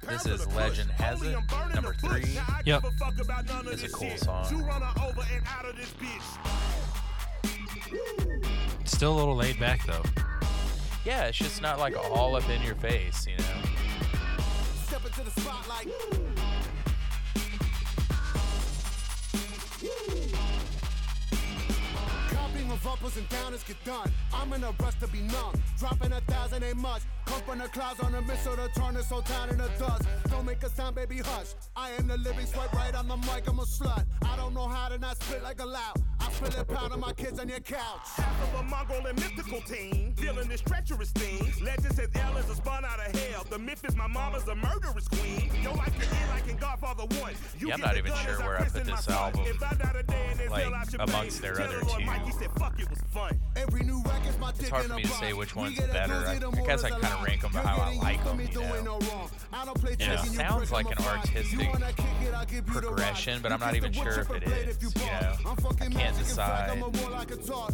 This 0.08 0.26
is 0.26 0.46
Legend 0.54 0.90
Has 0.92 1.23
It, 1.23 1.37
number 1.75 1.94
three. 1.94 2.38
Yep. 2.64 2.82
It's 3.73 3.82
a 3.84 3.88
cool 3.88 4.16
song. 4.16 4.44
Still 8.84 9.14
a 9.14 9.16
little 9.16 9.36
laid 9.36 9.58
back 9.58 9.84
though. 9.86 10.02
Yeah, 11.04 11.24
it's 11.24 11.38
just 11.38 11.60
not 11.60 11.78
like 11.78 11.96
all 11.96 12.36
up 12.36 12.48
in 12.48 12.62
your 12.62 12.76
face, 12.76 13.26
you 13.26 13.36
know. 13.36 13.44
Step 14.86 15.04
into 15.04 15.22
the 15.22 15.30
spotlight. 15.40 15.88
Copying 22.30 22.70
of 22.70 22.86
uppers 22.86 23.16
and 23.16 23.28
downers 23.28 23.66
get 23.66 23.82
done. 23.84 24.10
I'm 24.32 24.52
in 24.52 24.64
a 24.64 24.72
rush 24.80 24.94
to 25.00 25.08
be 25.08 25.20
numb. 25.20 25.54
Dropping 25.78 26.12
a 26.12 26.20
thousand 26.22 26.62
ain't 26.62 26.76
much. 26.76 27.02
Come 27.26 27.40
from 27.42 27.58
the 27.58 27.68
clouds 27.68 28.00
on 28.00 28.14
a 28.14 28.22
missile 28.22 28.56
to 28.56 28.68
turn 28.78 28.94
this 28.94 29.08
whole 29.08 29.22
town 29.22 29.48
into 29.50 29.68
dust. 29.78 30.02
Don't 30.30 30.44
make 30.44 30.62
a 30.62 30.68
sound, 30.70 30.94
baby, 30.96 31.18
hush. 31.18 31.54
I 31.76 31.90
am 31.92 32.06
the 32.06 32.18
living 32.18 32.46
swipe 32.46 32.72
right 32.74 32.94
on 32.94 33.08
the 33.08 33.16
mic, 33.16 33.48
I'm 33.48 33.58
a 33.58 33.62
slut. 33.62 34.04
I 34.24 34.36
don't 34.36 34.54
know 34.54 34.68
how 34.68 34.88
to 34.88 34.98
not 34.98 35.22
spit 35.22 35.42
like 35.42 35.60
a 35.60 35.64
loud. 35.66 35.94
I 36.20 36.30
spit 36.32 36.56
it 36.58 36.68
pound 36.68 36.92
on 36.92 37.00
my 37.00 37.12
kids 37.12 37.38
on 37.40 37.48
your 37.48 37.60
couch. 37.60 38.06
Half 38.16 38.54
of 38.54 38.60
a 38.60 38.62
Mongol 38.64 39.06
and 39.06 39.18
mystical 39.18 39.60
team, 39.62 40.12
dealing 40.16 40.48
this 40.48 40.60
treacherous 40.60 41.10
thing. 41.10 41.52
Legend 41.62 41.94
says 41.94 42.08
L 42.14 42.36
is 42.36 42.48
a 42.50 42.54
spawn 42.56 42.84
out 42.84 42.98
of 43.00 43.14
hell. 43.20 43.44
The 43.50 43.58
myth 43.58 43.84
is 43.86 43.96
my 43.96 44.06
mama's 44.06 44.46
a 44.48 44.54
murderous 44.54 45.08
queen. 45.08 45.50
Yo, 45.62 45.72
like 45.74 45.96
the 45.98 46.04
end, 46.06 46.30
like 46.30 46.48
in 46.48 46.56
Godfather 46.56 47.04
1. 47.20 47.32
You 47.58 47.68
Yeah, 47.68 47.74
I'm 47.74 47.80
not 47.80 47.96
even 47.96 48.12
sure 48.14 48.38
where 48.40 48.60
I 48.60 48.64
put 48.68 48.86
my 48.86 48.96
this 48.96 49.08
album, 49.08 49.40
If 49.46 49.62
I 49.62 49.74
die 49.74 49.92
today 49.92 50.28
in 50.32 50.38
this 50.38 50.50
like, 50.50 50.64
hell, 50.64 50.74
I 50.74 50.84
should 50.84 51.00
amongst 51.00 51.42
their 51.42 51.54
other 51.60 51.80
General 51.80 51.96
two. 51.96 52.04
Mikey 52.04 52.30
said, 52.32 52.50
fuck, 52.58 52.78
it 52.80 52.90
was 52.90 52.98
fun. 53.12 53.40
Every 53.56 53.82
new 53.82 54.02
record's 54.02 54.38
my 54.38 54.50
It's 54.50 54.68
hard 54.68 54.86
for 54.86 54.94
me 54.94 55.02
to 55.02 55.08
say 55.08 55.32
which 55.32 55.54
one's 55.56 55.78
better. 55.80 56.14
I- 56.14 56.34
I 56.34 56.66
guess 56.66 56.84
I 56.84 56.90
kinda 57.14 57.30
rank 57.30 57.44
'em 57.44 57.52
by 57.52 57.61
how 57.61 57.76
I 57.83 57.94
like 57.94 58.26
'em, 58.26 58.40
you 58.40 58.49
know. 58.83 58.99
Yeah. 59.99 60.23
It 60.23 60.26
sounds 60.30 60.71
like 60.73 60.87
an 60.87 61.04
artistic 61.04 61.71
progression, 62.66 63.40
but 63.42 63.52
I'm 63.52 63.61
not 63.61 63.75
even 63.76 63.92
sure 63.92 64.21
if 64.21 64.30
it 64.30 64.42
is, 64.44 64.83
you 64.83 64.90
know. 65.06 65.37
I 65.80 65.88
can't 65.88 66.18
decide 66.18 66.83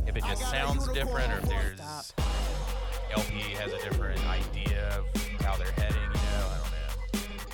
if 0.06 0.16
it 0.16 0.24
just 0.24 0.50
sounds 0.50 0.88
different 0.88 1.32
or 1.32 1.38
if 1.38 1.48
there's 1.48 1.80
El-P 3.10 3.54
has 3.54 3.72
a 3.72 3.78
different 3.78 4.24
idea 4.26 4.98
of 4.98 5.06
how 5.44 5.56
they're 5.56 5.72
heading, 5.72 6.00
you 6.00 6.08
know. 6.08 6.46
I 6.46 6.58
don't 6.58 6.70
know. 6.70 6.88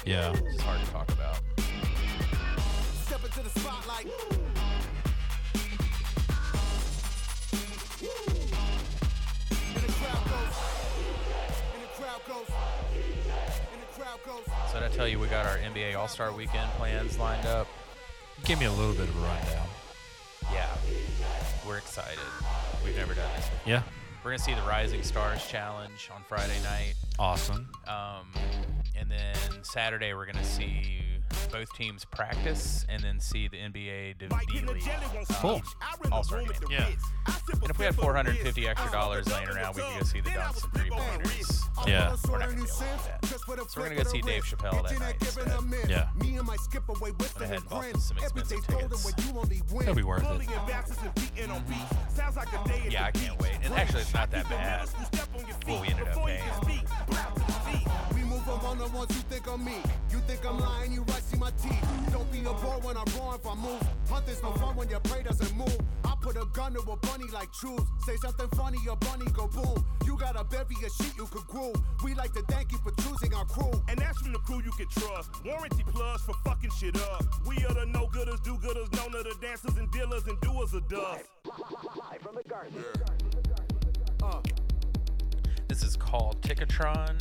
Yeah. 0.05 0.33
It's 0.53 0.63
hard 0.63 0.81
to 0.85 0.91
talk 0.91 1.09
about. 1.11 1.41
So 12.27 12.35
did 14.81 14.83
I 14.83 14.89
tell 14.89 15.07
you 15.07 15.21
we 15.21 15.29
got 15.29 15.47
our 15.47 15.59
NBA 15.59 15.97
All 15.97 16.09
Star 16.09 16.33
Weekend 16.33 16.69
plans 16.73 17.19
lined 17.19 17.47
up? 17.47 17.69
Give 18.45 18.59
me 18.59 18.67
a 18.67 18.73
little 18.73 18.95
bit 18.95 19.09
of 19.09 19.17
a 19.17 19.21
rundown. 19.21 19.69
Yeah, 20.53 20.67
we're 21.67 21.79
excited. 21.79 22.19
We've 22.85 22.97
never 22.97 23.15
done 23.15 23.31
this. 23.37 23.49
Before. 23.49 23.73
Yeah. 23.73 23.83
We're 24.25 24.33
gonna 24.33 24.43
see 24.43 24.55
the 24.55 24.63
Rising 24.63 25.05
Stars 25.05 25.47
Challenge 25.47 26.11
on 26.13 26.23
Friday 26.27 26.61
night. 26.65 26.95
Awesome. 27.17 27.69
Um, 27.87 28.27
and 28.99 29.09
then 29.09 29.37
Saturday 29.63 30.13
we're 30.13 30.27
gonna 30.27 30.43
see 30.43 30.99
both 31.53 31.73
teams 31.75 32.05
practice 32.05 32.85
and 32.89 33.03
then 33.03 33.21
see 33.21 33.49
the 33.49 33.57
NBA 33.57 34.19
D 34.19 34.27
D 34.29 34.61
League. 34.67 34.83
Cool. 35.41 35.61
stop. 35.65 35.65
I 35.81 36.09
All-Star 36.11 36.41
game. 36.41 36.51
Yeah. 36.71 36.89
Ritz. 36.89 37.05
I 37.27 37.31
sip 37.33 37.49
a 37.49 37.63
And 37.63 37.71
if 37.71 37.79
we 37.79 37.85
had 37.85 37.95
450 37.95 38.69
extra 38.69 38.91
dollars 38.93 39.29
laying 39.29 39.49
around, 39.49 39.77
we 39.77 39.83
of 39.83 39.89
could 39.89 40.01
go 40.01 40.05
see 40.07 40.21
the 40.21 40.31
Then 40.31 40.39
I 40.39 40.45
dunks 40.47 40.65
and 40.65 40.73
three 40.75 40.91
pointers. 40.91 41.63
Yeah. 41.87 42.17
We're 42.29 42.39
not 42.39 42.49
gonna 42.51 42.61
do 42.63 42.67
all 42.73 42.79
that. 42.79 43.71
So 43.71 43.81
we're 43.81 43.89
gonna 43.89 44.03
go 44.03 44.11
see 44.11 44.21
Dave 44.23 44.45
Chappelle 44.45 44.83
that 44.89 44.99
night 44.99 45.17
instead. 45.21 45.91
Yeah. 45.91 46.09
Me 46.17 46.37
and 46.37 46.47
my 46.47 46.57
skip 46.57 46.89
away 46.89 47.11
with 47.13 47.35
Went 47.39 47.51
ahead 47.51 47.61
and 47.61 47.69
bought 47.69 48.01
some 48.01 48.17
expensive 48.19 48.67
tickets. 48.67 49.05
when 49.05 49.15
you 49.27 49.39
only 49.39 49.63
win. 49.73 49.83
It'll 49.83 49.95
be 49.95 50.03
worth 50.03 50.23
it. 50.23 50.27
Pulling 50.27 50.51
in 50.51 50.67
bounces 50.67 50.99
and 51.03 51.15
beating 51.15 51.51
on 51.51 51.63
beats. 51.65 52.15
Sounds 52.15 52.37
like 52.37 52.49
a 52.53 52.69
day 52.69 52.83
at 52.87 52.93
Yeah, 52.93 53.05
I 53.07 53.11
can't 53.11 53.39
wait. 53.41 53.53
And 53.63 53.75
actually, 53.75 54.03
it's 54.03 54.15
not 54.15 54.31
that 54.31 54.49
bad. 54.49 54.89
You 54.99 55.05
step 55.07 55.29
on 55.35 55.47
your 55.47 55.57
What 55.67 55.83
we 55.83 55.89
ended 55.89 56.07
up 56.09 56.15
before 56.15 56.27
paying. 56.29 56.43
can 56.43 56.63
speak. 56.63 56.89
Bow 57.11 57.35
to 57.35 57.41
the 57.41 57.61
beat. 57.71 58.15
We 58.15 58.23
move 58.25 58.49
on 58.49 58.79
the 58.79 58.87
ones 58.89 59.11
you 59.11 59.23
think 59.29 59.47
of 59.49 59.61
me. 59.61 59.77
You 60.11 60.19
think 60.27 60.45
I'm 60.47 60.59
lying, 60.59 60.93
you 60.93 61.03
right, 61.03 61.23
see 61.23 61.26
my 61.47 61.53
teeth. 61.63 62.13
Don't 62.13 62.31
be 62.33 62.41
a 62.41 62.55
bore 62.63 62.81
when 62.83 62.97
I'm 62.97 63.07
roaring 63.17 63.39
if 63.39 63.47
I 63.47 63.55
move. 63.55 63.83
Hunting's 64.11 64.43
no 64.43 64.51
fun 64.55 64.75
when 64.75 64.89
your 64.89 65.01
prey 65.01 65.23
doesn't 65.23 65.57
move. 65.57 65.79
I 66.05 66.15
put 66.21 66.37
a 66.37 66.45
gun 66.53 66.73
to 66.75 66.81
a 66.81 66.97
bunny 66.97 67.29
like 67.33 67.53
truth. 67.53 67.87
Say 68.05 68.17
something 68.17 68.49
funny, 68.57 68.79
your 68.85 68.97
bunny 68.97 69.27
go 69.33 69.47
boom. 69.47 69.85
You 70.05 70.17
got 70.17 70.35
a 70.41 70.43
bevy 70.43 70.75
of 70.85 70.93
shit 70.99 71.17
you 71.17 71.27
could 71.27 71.47
groove. 71.47 71.77
We 72.03 72.15
like 72.15 72.33
to 72.33 72.43
thank 72.49 72.73
you 72.73 72.79
for 72.79 72.91
choosing 73.03 73.33
our 73.35 73.45
crew. 73.45 73.71
And 73.89 73.99
that's 73.99 74.19
from 74.23 74.33
the 74.33 74.41
crew 74.41 74.61
you 74.65 74.73
can 74.73 74.89
trust. 74.89 75.31
Warranty 75.45 75.85
plus 75.87 76.23
for 76.23 76.35
fucking 76.45 76.71
shit 76.81 76.97
up. 76.97 77.25
We 77.47 77.57
are 77.65 77.75
the 77.75 77.87
no 77.87 78.09
gooders, 78.09 78.43
do 78.43 78.57
gooders, 78.57 78.91
known 78.97 79.13
to 79.13 79.23
the 79.23 79.37
dancers 79.41 79.77
and 79.77 79.91
dealers 79.93 80.27
and 80.27 80.41
doers 80.41 80.75
of 80.75 80.89
dust. 80.89 81.25
Uh. 84.23 84.41
This 85.69 85.85
is 85.85 85.97
called 85.97 86.43
Ticketron. 86.43 87.21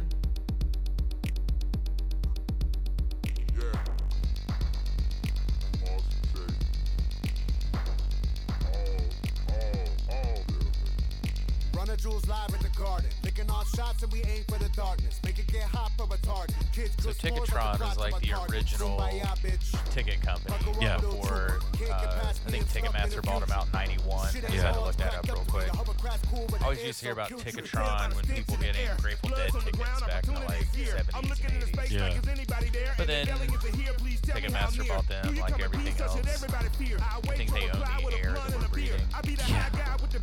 Run 11.86 11.94
a 11.94 11.98
jewels 12.02 12.26
live 12.28 12.50
in 12.50 12.60
the 12.64 12.70
garden. 12.80 13.08
Licking 13.24 13.48
off 13.52 13.70
shots 13.76 14.02
and 14.02 14.12
we 14.12 14.24
aim 14.24 14.44
for 14.48 14.58
the 14.58 14.70
darkness. 14.70 15.20
Make 15.24 15.38
it 15.38 15.46
get 15.46 15.62
hot 15.64 15.92
for 15.96 16.08
retarded. 16.08 16.56
Kids 16.74 16.96
So 16.98 17.10
cook 17.10 17.18
Ticketron 17.46 17.74
at 17.74 17.78
the 17.78 17.86
is 17.86 17.98
like 17.98 18.20
the 18.22 18.34
original 18.50 18.98
bitch. 18.98 19.94
ticket 19.94 20.20
company 20.22 20.56
Yeah. 20.82 20.98
before 20.98 21.60
uh, 21.92 22.34
I 22.48 22.50
think 22.50 22.66
Ticketmaster 22.70 23.24
bought 23.24 23.42
them 23.42 23.52
out 23.52 23.68
in 23.68 23.72
91. 23.74 24.18
I 24.18 24.32
just 24.32 24.46
had 24.64 24.74
to 24.74 24.82
look 24.82 24.96
that 24.98 25.14
up 25.14 25.28
real 25.28 25.46
quick. 25.48 25.70
I 25.70 26.64
always 26.64 26.84
used 26.84 27.00
to 27.02 27.06
hear 27.06 27.14
about 27.14 27.30
Ticketron 27.30 28.16
when 28.16 28.26
people 28.36 28.58
getting 28.58 28.90
Grateful 28.98 29.30
Dead 29.30 29.52
tickets 29.52 30.02
back 30.02 30.28
in 30.28 30.34
the 30.34 30.40
like 30.40 30.66
70s 30.74 30.90
and 30.98 31.08
80s. 31.08 31.92
Yeah. 31.92 32.94
But 32.98 33.06
then 33.06 33.28
Ticketmaster 33.28 34.88
bought 34.88 35.08
them 35.08 35.36
like 35.36 35.62
everything 35.62 36.02
else. 36.02 36.16
I 36.16 37.36
think 37.36 37.54
they 37.54 37.70
own 37.70 38.10
the 38.10 38.20
air 38.24 38.32
that 38.34 38.60
we're 38.60 38.68
breathing. 38.70 39.02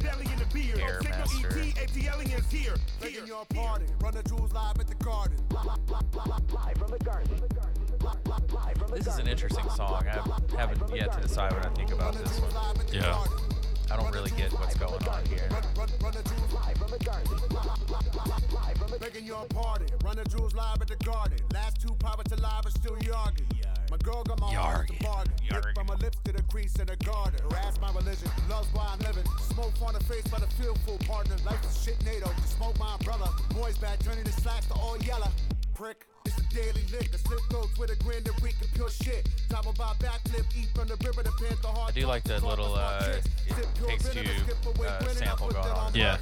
Airmaster. 0.02 1.52
Taking 3.00 3.26
your 3.26 3.44
party. 3.46 3.86
Run 4.00 4.14
the 4.14 4.22
jewels 4.22 4.52
live 4.52 4.78
at 4.78 4.86
the 4.86 4.94
garden. 4.96 5.36
This 8.92 9.06
is 9.06 9.18
an 9.18 9.28
interesting 9.28 9.68
song. 9.70 10.04
I 10.06 10.60
haven't 10.60 10.94
yet 10.94 11.12
to 11.12 11.20
decide 11.20 11.52
what 11.52 11.66
I 11.66 11.70
think 11.70 11.92
about 11.92 12.14
this 12.14 12.38
one. 12.40 12.54
Live 12.54 12.80
at 12.80 12.88
the 12.88 12.96
Yeah. 12.96 13.24
I 13.90 13.96
don't 13.96 14.12
really 14.12 14.30
get 14.30 14.52
what's 14.52 14.74
going 14.74 15.06
on 15.08 15.24
here. 15.26 15.48
The 15.48 15.56
live 16.54 16.78
from 16.78 16.90
the 16.90 16.98
garden. 17.04 17.28
Begging 19.00 19.26
your 19.26 19.44
pardon. 19.46 19.88
Run 20.04 20.16
the 20.16 20.24
jewels 20.24 20.54
live 20.54 20.80
at 20.80 20.88
the 20.88 20.96
garden. 21.04 21.38
Last 21.52 21.80
two 21.80 21.94
pirates 21.94 22.32
alive 22.32 22.64
are 22.66 22.70
still 22.70 22.96
yarging. 22.96 23.46
My 23.92 23.98
girl 23.98 24.24
got 24.24 24.40
my 24.40 24.54
heart 24.54 24.88
to 24.88 25.04
bargain. 25.04 25.34
Lip 25.50 25.64
from 25.74 25.86
my 25.86 25.94
lips 25.96 26.16
to 26.24 26.32
the 26.32 26.40
crease 26.44 26.74
in 26.76 26.86
the 26.86 26.96
garden. 27.04 27.38
Harass 27.50 27.78
my 27.78 27.92
religion. 27.92 28.30
Love's 28.48 28.72
why 28.72 28.88
I'm 28.90 28.98
living. 29.00 29.24
Smoke 29.52 29.74
on 29.86 29.92
the 29.92 30.02
face 30.04 30.26
by 30.28 30.38
the 30.38 30.46
feel 30.56 30.74
full 30.86 30.96
partner. 31.06 31.36
Life 31.44 31.62
is 31.68 31.84
shit 31.84 32.02
NATO. 32.02 32.30
Smoke 32.46 32.78
my 32.78 32.94
umbrella. 32.94 33.28
Boys 33.52 33.76
bad 33.76 34.00
turning 34.00 34.24
the 34.24 34.32
slacks 34.32 34.64
to 34.68 34.74
all 34.76 34.96
yellow. 35.04 35.28
Prick. 35.74 36.06
It's 36.24 36.36
the 36.36 36.42
daily 36.54 36.86
liquor. 36.90 37.18
Slip 37.18 37.40
throats 37.50 37.78
with 37.78 37.90
a 37.90 37.96
grin 38.02 38.22
and 38.24 38.42
reek 38.42 38.54
pure 38.72 38.88
shit. 38.88 39.28
Top 39.50 39.66
about 39.66 39.98
backflip, 39.98 40.46
eat 40.56 40.68
from 40.74 40.88
the 40.88 40.96
river, 41.04 41.22
the 41.22 41.32
panther 41.32 41.68
heart. 41.68 41.90
I 41.94 42.00
do 42.00 42.06
like 42.06 42.24
the 42.24 42.40
little 42.40 42.74
uh, 42.74 43.16
Takes 43.86 44.08
Two 44.08 44.20
uh, 44.86 45.08
sample 45.08 45.50
going 45.50 45.66
on 45.66 45.94
Yeah. 45.94 46.16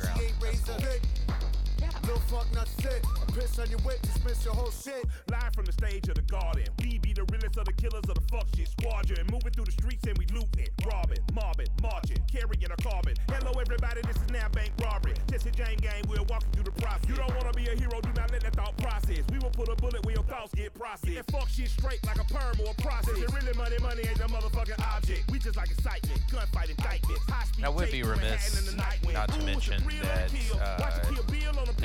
Background. 2.00 2.00
That's 2.00 2.07
cool. 2.07 2.11
Little 2.11 2.21
fuck 2.28 2.54
nut 2.54 2.69
shit. 2.83 3.04
Piss 3.35 3.59
on 3.59 3.71
your 3.71 3.78
wit, 3.85 4.02
dismiss 4.02 4.45
your 4.45 4.54
whole 4.54 4.71
shit. 4.71 5.04
Live 5.30 5.54
from 5.54 5.64
the 5.64 5.73
stage 5.73 6.09
of 6.09 6.14
the 6.14 6.23
garden. 6.23 6.64
We 6.83 6.99
be 6.99 7.12
the 7.12 7.25
realest 7.30 7.57
of 7.59 7.64
the 7.64 7.73
killers 7.73 8.04
of 8.09 8.14
the 8.14 8.26
fuck 8.30 8.47
shit 8.57 8.69
squadron. 8.69 9.26
Moving 9.30 9.52
through 9.52 9.66
the 9.66 9.73
streets 9.73 10.07
and 10.07 10.19
we 10.19 10.26
looting, 10.26 10.69
robbing, 10.87 11.23
mobbing, 11.33 11.69
marching, 11.83 12.19
carrying 12.26 12.71
a 12.71 12.76
carbon. 12.83 13.14
Hello 13.28 13.52
everybody, 13.61 14.00
this 14.02 14.16
is 14.16 14.30
now 14.30 14.49
bank 14.50 14.73
robbery. 14.83 15.14
This 15.28 15.47
is 15.47 15.52
Jane 15.52 15.78
Gang, 15.78 16.02
we're 16.09 16.23
walking 16.26 16.50
through 16.52 16.64
the 16.64 16.76
process. 16.83 17.09
You 17.09 17.14
don't 17.14 17.35
wanna 17.37 17.52
be 17.52 17.69
a 17.69 17.76
hero, 17.78 18.00
do 18.00 18.11
not 18.16 18.30
let 18.33 18.42
that 18.42 18.57
thought 18.57 18.76
process. 18.78 19.23
We 19.30 19.38
will 19.38 19.54
put 19.54 19.69
a 19.69 19.76
bullet 19.76 20.04
where 20.04 20.14
your 20.14 20.25
thoughts 20.25 20.54
get 20.54 20.75
processed. 20.75 21.07
And 21.07 21.26
fuck 21.30 21.49
shit 21.49 21.71
straight 21.71 22.04
like 22.07 22.19
a 22.19 22.26
perm 22.26 22.59
or 22.66 22.75
a 22.75 22.83
process. 22.83 23.14
And 23.14 23.33
really 23.35 23.54
money, 23.54 23.78
money 23.78 24.02
ain't 24.09 24.19
the 24.19 24.26
motherfucking 24.26 24.80
object. 24.97 25.30
We 25.30 25.38
just 25.38 25.57
like 25.57 25.71
excitement, 25.71 26.21
gunfight, 26.26 26.71
indictment. 26.71 27.21
High 27.30 27.45
speed 27.45 27.64
I 27.64 27.69
would 27.69 27.90
be 27.90 28.02
remiss 28.02 28.42
hiding 28.42 28.59
in 28.59 28.66
the 28.75 28.76
night 28.83 28.99
wind. 29.04 29.14
not 29.14 29.28
to 29.30 29.38
mention 29.45 29.75
it's 29.75 29.83
a 29.83 29.87
real 29.87 30.02
that, 30.02 30.33
uh, 30.61 30.80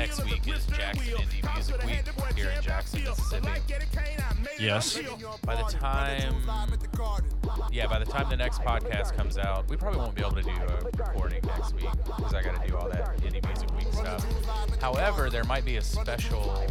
Watch 0.07 0.19
it 0.19 0.25
kill 0.25 0.25
Bill 0.25 0.25
on 0.25 0.25
the 0.25 0.25
next 0.25 0.25
week 0.25 0.47
is 0.55 0.65
Jackson. 0.67 1.13
Indie 1.13 1.53
Music 1.55 1.75
to 1.75 1.81
the 1.81 1.87
head, 1.93 2.05
Week 2.15 2.35
here 2.35 2.49
in 2.49 2.61
Jackson. 2.61 3.03
Mississippi. 3.03 3.47
Like 3.47 3.61
Eddie 3.71 3.85
Kane, 3.93 4.19
I 4.19 4.33
made 4.41 4.59
Yes. 4.59 4.99
By 5.45 5.55
the 5.55 5.63
time, 5.63 6.35
yeah, 7.71 7.87
by 7.87 7.99
the 7.99 8.05
time 8.05 8.29
the 8.29 8.37
next 8.37 8.61
podcast 8.61 9.15
comes 9.15 9.37
out, 9.37 9.67
we 9.69 9.75
probably 9.77 9.99
won't 9.99 10.15
be 10.15 10.21
able 10.21 10.35
to 10.35 10.41
do 10.43 10.49
a 10.51 10.83
recording 10.97 11.41
next 11.45 11.73
week 11.75 11.89
because 12.05 12.33
I 12.33 12.41
got 12.41 12.61
to 12.61 12.67
do 12.67 12.75
all 12.77 12.89
that 12.89 13.17
indie 13.17 13.45
music 13.45 13.69
week 13.75 13.91
stuff. 13.91 14.25
However, 14.81 15.29
there 15.29 15.43
might 15.43 15.65
be 15.65 15.75
a 15.77 15.81
special 15.81 16.63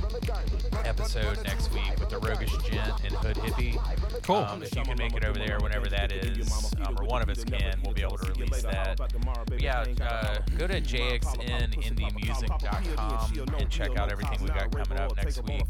episode 0.85 1.43
next 1.45 1.73
week 1.73 1.99
with 1.99 2.09
the 2.11 2.19
Roguish 2.19 2.53
Gent 2.65 3.05
and 3.05 3.15
Hood 3.15 3.37
Hippie. 3.37 3.79
Cool. 4.23 4.37
Um, 4.37 4.63
if 4.63 4.75
you 4.75 4.83
can 4.83 4.97
make 4.99 5.15
it 5.15 5.25
over 5.25 5.39
there 5.39 5.59
whenever 5.61 5.89
that 5.89 6.11
is, 6.13 6.75
um, 6.87 6.97
or 6.99 7.05
one 7.07 7.23
of 7.23 7.29
us 7.29 7.45
can, 7.45 7.75
we'll 7.85 7.95
be 7.95 8.03
able 8.03 8.19
to 8.19 8.27
release 8.33 8.63
that. 8.63 8.99
But 9.47 9.61
yeah, 9.61 9.85
uh, 10.01 10.39
go 10.57 10.67
to 10.67 10.81
jxnindiemusic.com 10.81 13.24
and 13.59 13.71
check 13.71 13.97
out 13.97 14.11
everything 14.11 14.39
we 14.43 14.49
got 14.49 14.71
coming 14.71 14.99
up 14.99 15.17
next 15.17 15.43
week. 15.45 15.65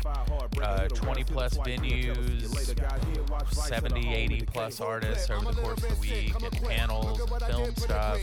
Uh, 0.63 0.89
20 0.89 1.25
plus 1.25 1.57
venues, 1.59 2.47
70, 3.53 4.15
80 4.15 4.41
plus 4.47 4.81
artists 4.81 5.31
over 5.31 5.53
the 5.53 5.61
course 5.61 5.83
of 5.83 5.95
the 5.95 6.01
week, 6.01 6.35
and 6.43 6.63
panels, 6.63 7.21
and 7.21 7.43
film 7.43 7.77
stuff, 7.77 8.21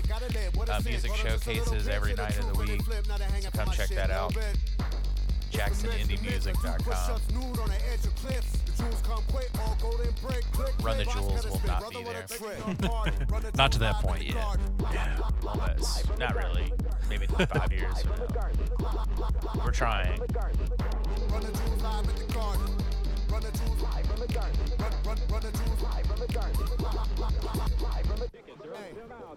uh, 0.69 0.81
music 0.85 1.13
showcases 1.15 1.88
every 1.88 2.13
night 2.13 2.38
of 2.39 2.53
the 2.53 2.59
week. 2.63 2.81
So 3.41 3.50
come 3.51 3.71
check 3.71 3.89
that 3.89 4.11
out. 4.11 4.35
JacksonIndieMusic.com. 5.51 7.21
Run 10.81 10.97
the 10.97 11.05
Jewels 11.05 11.45
will 11.45 11.61
not 11.67 11.89
be 11.89 12.03
there. 12.03 12.25
Not 13.55 13.71
to 13.73 13.79
that 13.79 13.95
point 13.95 14.23
yet. 14.23 14.57
Almost. 15.45 16.17
Not 16.17 16.35
really. 16.35 16.73
Maybe 17.09 17.25
in 17.25 17.45
five 17.47 17.71
years. 17.71 17.93
We're 19.63 19.72
trying. 19.72 20.20
Run 20.20 20.28
the 21.44 21.51
jewels 21.51 21.82
live 21.84 22.10
at 22.10 22.16
the 22.16 22.34
garden. 22.34 22.78
Run 23.30 23.42
the 23.42 23.51
jewels 23.51 23.82
live 23.82 24.06
from 24.06 24.20
the 24.20 24.28
garden. 24.34 24.60
Run, 24.80 24.94
run, 25.06 25.18
run 25.32 25.42
the 25.42 25.51
jewels 25.51 25.82
live 25.82 26.06
from 26.06 26.20
the 26.20 26.28
garden. 26.34 26.56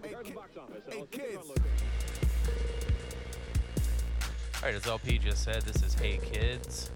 Hey, 0.03 0.09
hey, 0.09 0.23
ki- 0.23 0.33
hey, 0.89 1.03
kids. 1.11 1.49
All 4.57 4.71
right, 4.71 4.75
as 4.75 4.87
El-P 4.87 5.17
just 5.19 5.43
said, 5.43 5.61
this 5.63 5.83
is 5.83 5.93
Hey 5.93 6.19
Kids, 6.23 6.89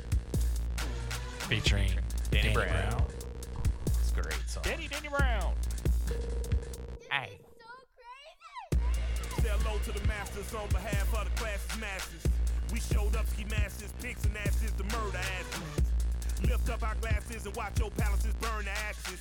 Featuring 1.48 1.92
Danny, 2.32 2.54
Brown. 2.54 3.04
It's 3.86 4.12
a 4.12 4.22
great 4.22 4.34
song. 4.48 4.64
Danny 4.64 4.88
Danny 4.88 5.10
Brown. 5.10 5.54
Hey. 7.12 7.38
Say 9.42 9.50
hello 9.50 9.78
to 9.84 9.92
the 9.92 10.08
masters 10.08 10.54
on 10.54 10.68
behalf 10.70 11.14
of 11.16 11.26
the 11.26 11.42
class's 11.42 11.80
masters. 11.80 12.24
We 12.72 12.80
showed 12.80 13.16
up 13.16 13.28
ski 13.28 13.46
masters, 13.50 13.92
pigs 14.02 14.24
and 14.26 14.38
asses, 14.38 14.72
the 14.74 14.84
murder 14.84 15.18
asses. 15.18 16.48
Lift 16.48 16.70
up 16.70 16.84
our 16.84 16.96
glasses 16.96 17.46
and 17.46 17.56
watch 17.56 17.80
your 17.80 17.90
palaces 17.92 18.34
burn 18.36 18.66
to 18.66 18.72
ashes. 18.72 19.20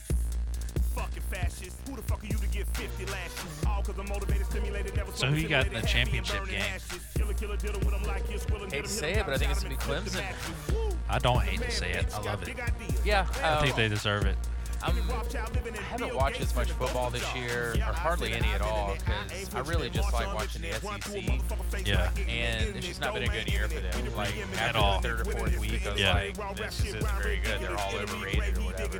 Fucking 0.94 1.22
fascists. 1.30 1.76
Who 1.88 1.96
the 1.96 2.02
fuck 2.02 2.22
are 2.22 2.26
you 2.26 2.36
to 2.36 2.46
get 2.48 2.66
50 2.76 3.06
lashes? 3.06 3.64
All 3.66 3.82
cause 3.82 3.94
I'm 3.98 4.08
motivated, 4.08 4.46
stimulated, 4.46 4.96
never 4.96 5.12
So 5.12 5.28
who 5.28 5.36
you 5.36 5.48
got 5.48 5.66
in 5.66 5.72
the 5.72 5.86
stimulated, 5.86 5.88
happy 5.88 6.18
and 6.18 6.26
championship 6.26 6.48
game? 6.48 6.74
ashes. 6.74 7.00
Killer, 7.16 7.34
killer, 7.34 7.56
diddle 7.56 7.80
with 7.80 7.94
'em 7.94 8.02
like 8.04 8.28
you're 8.30 8.68
Hate 8.70 8.84
to 8.84 8.90
say 8.90 9.12
it, 9.14 9.24
but 9.24 9.34
I 9.34 9.38
think 9.38 9.50
it's 9.52 9.62
gonna 9.62 9.74
be 9.74 9.76
the 9.76 9.82
Clemson. 9.82 10.98
I 11.08 11.18
don't 11.18 11.40
hate 11.40 11.62
to 11.62 11.70
say 11.70 11.92
it. 11.92 12.14
I 12.14 12.20
love 12.20 12.46
it. 12.46 12.56
Yeah, 13.04 13.26
I 13.42 13.54
um, 13.54 13.62
think 13.62 13.76
they 13.76 13.88
deserve 13.88 14.26
it. 14.26 14.36
I'm, 14.82 14.94
I 14.96 15.76
haven't 15.82 16.14
watched 16.14 16.40
as 16.40 16.54
much 16.54 16.70
football 16.72 17.10
this 17.10 17.24
year, 17.34 17.74
or 17.78 17.92
hardly 17.92 18.32
any 18.32 18.48
at 18.48 18.60
all, 18.62 18.94
because 18.96 19.54
I 19.54 19.60
really 19.60 19.90
just 19.90 20.12
like 20.12 20.32
watching 20.34 20.62
the 20.62 20.72
SEC. 20.72 21.86
Yeah. 21.86 22.10
And 22.28 22.76
it's 22.76 22.86
just 22.86 23.00
not 23.00 23.14
been 23.14 23.24
a 23.24 23.28
good 23.28 23.50
year 23.50 23.68
for 23.68 23.80
them. 23.80 24.16
Like 24.16 24.34
At 24.58 24.76
all. 24.76 25.00
the 25.00 25.08
third 25.08 25.20
or 25.20 25.24
fourth 25.32 25.58
week, 25.58 25.86
I 25.86 25.92
was 25.92 26.00
Yeah. 26.00 26.14
like, 26.14 26.56
this 26.56 26.84
isn't 26.84 27.02
very 27.20 27.38
good. 27.38 27.60
They're 27.60 27.76
all 27.76 27.94
overrated 27.96 28.58
or 28.58 28.62
whatever. 28.62 28.98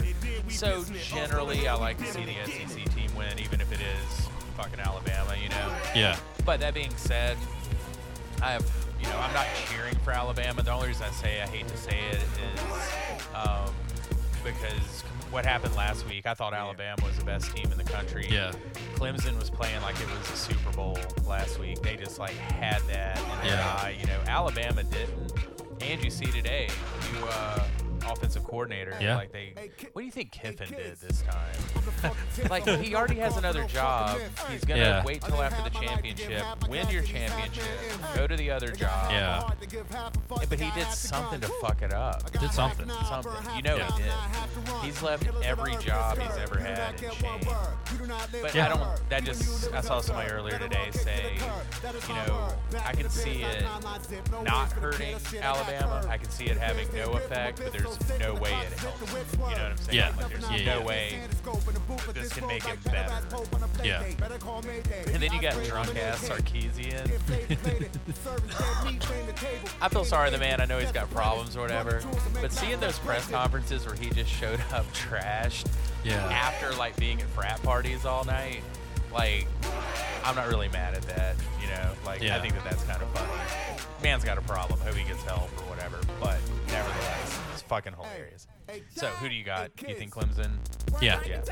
So 0.49 0.85
generally, 1.05 1.69
I 1.69 1.75
like 1.75 1.99
to 1.99 2.07
see 2.07 2.25
the 2.25 2.35
SEC 2.45 2.95
team 2.95 3.15
win, 3.17 3.39
even 3.39 3.61
if 3.61 3.71
it 3.73 3.81
is 3.81 4.29
fucking 4.57 4.81
Alabama, 4.81 5.35
you 5.41 5.49
know. 5.51 5.73
Yeah. 5.95 6.17
But 6.45 6.59
that 6.61 6.75
being 6.75 6.95
said, 6.97 7.37
I 8.43 8.53
have, 8.53 8.67
you 9.01 9.07
know, 9.09 9.19
I'm 9.19 9.33
not 9.33 9.47
cheering 9.69 9.95
for 9.97 10.11
Alabama. 10.13 10.63
The 10.63 10.73
only 10.73 10.89
reason 10.89 11.07
I 11.09 11.13
say 11.13 11.41
I 11.41 11.47
hate 11.47 11.69
to 11.69 11.77
say 11.77 11.99
it 12.11 12.17
is 12.17 12.61
um, 13.35 13.73
because 14.45 15.03
what 15.31 15.45
happened 15.45 15.75
last 15.77 16.07
week, 16.09 16.27
I 16.27 16.35
thought 16.35 16.55
Alabama 16.55 16.97
was 17.05 17.17
the 17.19 17.25
best 17.25 17.55
team 17.55 17.71
in 17.71 17.79
the 17.79 17.85
country. 17.85 18.27
Yeah. 18.31 18.53
Clemson 18.95 19.39
was 19.39 19.51
playing 19.51 19.81
like 19.83 20.01
it 20.01 20.09
was 20.11 20.31
a 20.31 20.37
Super 20.37 20.71
Bowl 20.73 20.99
last 21.27 21.59
week. 21.59 21.81
They 21.83 21.97
just 21.97 22.19
like 22.19 22.35
had 22.37 22.81
that 22.89 23.19
in 23.19 23.49
their 23.49 23.57
Yeah. 23.59 23.79
eye. 23.83 23.97
You 23.99 24.07
know, 24.07 24.19
Alabama 24.27 24.83
didn't. 24.85 25.33
And 25.81 26.03
you 26.03 26.11
see 26.11 26.27
today, 26.27 26.69
new 27.13 27.25
uh, 27.27 27.65
offensive 28.07 28.45
coordinator. 28.45 28.95
Yeah. 29.01 29.17
Like 29.17 29.33
they, 29.33 29.53
what 29.93 30.03
do 30.03 30.07
you 30.07 30.11
think 30.13 30.31
Kiffin 30.33 30.69
did 30.71 30.97
this 31.01 31.23
time? 31.23 32.13
like 32.51 32.67
he 32.67 32.95
already 32.95 33.17
has 33.17 33.37
another 33.37 33.65
job. 33.65 34.19
He's 34.51 34.65
gonna 34.65 34.81
Yeah. 34.81 35.05
wait 35.05 35.23
till 35.23 35.43
after 35.43 35.63
the 35.69 35.71
championship, 35.85 36.43
win 36.69 36.89
your 36.91 37.03
championship, 37.03 37.65
go 38.15 38.27
to 38.27 38.37
the 38.37 38.51
other 38.51 38.71
job. 38.73 39.11
Yeah. 39.11 39.43
Yeah, 39.73 40.11
But 40.29 40.59
he 40.61 40.71
did 40.73 40.89
something 40.89 41.41
to 41.41 41.49
fuck 41.61 41.83
it 41.83 41.93
up. 41.93 42.31
Did 42.33 42.53
something. 42.53 42.89
Something. 43.09 43.33
You 43.57 43.63
know 43.63 43.77
he 43.79 44.03
did. 44.03 44.13
He's 44.83 45.03
left 45.03 45.27
every 45.43 45.77
job 45.77 46.19
he's 46.19 46.37
ever 46.37 46.59
had 46.59 47.03
in 47.03 47.11
shame. 47.13 47.41
But 48.43 48.55
Yeah. 48.55 48.67
I 48.67 48.69
don't. 48.69 49.09
That 49.09 49.25
just. 49.25 49.73
I 49.73 49.81
saw 49.81 50.01
somebody 50.01 50.31
earlier 50.31 50.59
today 50.59 50.89
say, 50.93 51.35
you 52.09 52.15
know, 52.15 52.49
I 52.85 52.93
can 52.93 53.09
see 53.11 53.43
it 53.43 53.65
not 54.45 54.73
hurting 54.73 55.17
Alabama. 55.41 56.07
I 56.09 56.17
can 56.19 56.31
see 56.31 56.47
it 56.47 56.57
having 56.57 56.89
no 56.95 57.13
effect, 57.15 57.59
but 57.63 57.73
there's 57.73 57.88
no 58.21 58.35
way 58.35 58.51
it 58.53 58.79
helps. 58.79 59.13
You 59.13 59.17
know 59.39 59.49
what 59.49 59.59
I'm 59.59 59.77
saying? 59.79 59.97
Yeah. 59.99 60.13
Like, 60.17 60.29
there's 60.29 60.43
Yeah, 60.51 60.75
no 60.75 60.79
yeah. 60.81 60.85
way 60.87 61.21
that 62.05 62.15
this 62.15 62.33
can 62.33 62.47
make 62.47 62.67
it 62.69 62.83
better. 62.85 63.27
Yeah. 63.85 64.03
And 65.07 65.23
then 65.23 65.33
you 65.33 65.41
got 65.41 65.63
drunk 65.65 65.97
ass 65.97 66.29
Sarkisian. 66.29 67.11
I 69.81 69.89
feel 69.89 70.05
sorry 70.05 70.31
the 70.31 70.39
man. 70.39 70.61
I 70.61 70.65
know 70.65 70.79
he's 70.79 70.93
got 70.93 71.11
problems 71.11 71.57
or 71.57 71.61
whatever. 71.61 72.03
But 72.41 72.53
seeing 72.53 72.79
those 72.81 72.99
press 72.99 73.29
conferences 73.31 73.87
where 73.87 73.95
he 73.95 74.11
just 74.11 74.31
showed 74.31 74.61
up 74.73 74.87
trashed 74.93 75.67
Yeah. 76.05 76.17
after 76.27 76.73
like 76.77 76.97
being 76.97 77.21
at 77.21 77.29
frat 77.29 77.63
parties 77.63 78.05
all 78.05 78.25
night, 78.25 78.63
like 79.13 79.47
I'm 80.25 80.35
not 80.35 80.49
really 80.49 80.69
mad 80.69 80.95
at 80.95 81.03
that. 81.03 81.37
You 81.63 81.69
know, 81.69 81.93
like 82.05 82.23
I 82.23 82.41
think 82.41 82.55
that 82.55 82.65
that's 82.65 82.83
kind 82.85 83.03
of 83.03 83.09
funny. 83.11 83.33
Man's 84.03 84.25
got 84.25 84.39
a 84.39 84.43
problem. 84.43 84.79
Hope 84.81 84.95
he 84.95 85.07
gets 85.07 85.23
help 85.23 85.51
or 85.63 85.71
whatever. 85.71 85.99
But 86.21 86.39
nevertheless, 86.69 87.39
it's 87.48 87.48
fucking 87.69 87.93
hilarious. 87.93 88.47
So 88.97 89.07
who 89.07 89.29
do 89.29 89.35
you 89.35 89.45
got? 89.45 89.71
You 89.87 89.95
think 89.95 90.13
Clemson? 90.13 90.51
Yeah. 91.01 91.21
Yeah. 91.27 91.43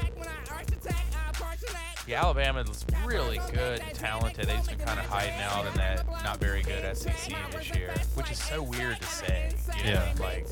Yeah, 2.06 2.22
Alabama's 2.22 2.86
really 3.04 3.40
good 3.52 3.80
and 3.80 3.94
talented. 3.94 4.46
They've 4.46 4.56
just 4.56 4.68
been 4.70 4.78
kind 4.78 5.00
of 5.00 5.06
hiding 5.06 5.40
out 5.40 5.66
in 5.66 5.74
that 5.74 6.06
not 6.22 6.38
very 6.38 6.62
good 6.62 6.96
SEC 6.96 7.34
this 7.50 7.74
year, 7.74 7.92
which 8.14 8.30
is 8.30 8.38
so 8.38 8.62
weird 8.62 9.00
to 9.00 9.06
say. 9.06 9.50
You 9.78 9.84
know? 9.84 9.90
Yeah. 9.90 10.14
Like, 10.20 10.46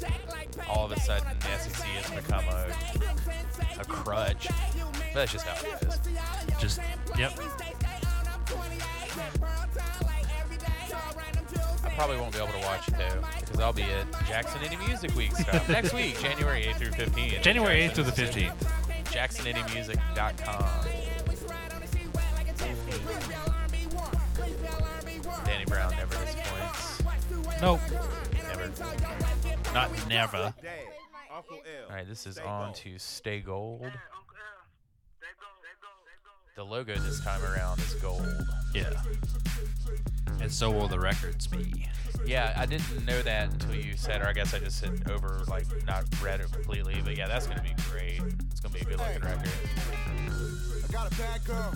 all 0.68 0.84
of 0.84 0.92
a 0.92 1.00
sudden, 1.00 1.28
the 1.38 1.58
SEC 1.58 1.84
has 1.86 2.22
become 2.22 2.44
a, 2.48 3.80
a 3.80 3.84
crutch. 3.84 4.48
But 4.48 5.14
that's 5.14 5.32
just 5.32 5.46
how 5.46 5.64
it 5.64 5.82
is. 5.84 6.00
Just 6.60 6.80
yep. 7.16 7.32
I 11.94 11.96
probably 11.96 12.16
won't 12.16 12.32
be 12.32 12.38
able 12.38 12.52
to 12.52 12.58
watch 12.66 12.88
it, 12.88 12.94
though, 12.98 13.22
because 13.38 13.60
I'll 13.60 13.72
be 13.72 13.84
at 13.84 14.10
Jackson 14.26 14.60
Indie 14.62 14.84
Music 14.88 15.14
Week 15.14 15.30
stuff 15.30 15.68
next 15.76 15.92
week, 15.94 16.18
January 16.18 16.64
8th 16.64 16.78
through 16.78 16.90
15th. 16.90 17.40
January 17.40 17.82
8th 17.82 17.94
Jackson, 17.94 18.04
through 18.04 18.10
the 18.10 18.22
Mississippi. 18.22 18.50
15th. 18.50 19.54
JacksonIndieMusic.com. 20.16 20.64
Danny 25.46 25.64
Brown 25.66 25.92
never 25.92 26.16
disappoints. 26.16 27.02
Nope. 27.62 27.80
Never. 28.48 28.72
Not 29.72 30.08
never. 30.08 30.52
All 31.30 31.44
right, 31.90 32.08
this 32.08 32.26
is 32.26 32.38
on 32.38 32.74
to 32.74 32.98
Stay 32.98 33.38
Gold. 33.38 33.92
The 36.56 36.64
logo 36.64 36.94
this 36.94 37.18
time 37.18 37.42
around 37.42 37.80
is 37.80 37.94
gold. 37.94 38.24
Yeah. 38.72 38.92
And 40.40 40.52
so 40.52 40.70
will 40.70 40.86
the 40.86 41.00
records 41.00 41.48
be. 41.48 41.88
Yeah, 42.24 42.54
I 42.56 42.64
didn't 42.64 43.04
know 43.04 43.20
that 43.22 43.50
until 43.50 43.74
you 43.74 43.96
said, 43.96 44.22
or 44.22 44.28
I 44.28 44.32
guess 44.32 44.54
I 44.54 44.60
just 44.60 44.78
said 44.78 45.02
over, 45.10 45.42
like, 45.48 45.66
not 45.84 46.04
read 46.22 46.40
it 46.40 46.52
completely. 46.52 47.00
But 47.02 47.16
yeah, 47.16 47.26
that's 47.26 47.48
gonna 47.48 47.60
be 47.60 47.74
great. 47.90 48.20
It's 48.52 48.60
gonna 48.60 48.72
be 48.72 48.80
a 48.82 48.84
good 48.84 48.98
looking 48.98 49.22
record. 49.22 49.50
I 50.88 50.92
got 50.92 51.12
a 51.12 51.16
bad 51.16 51.44
girl. 51.44 51.72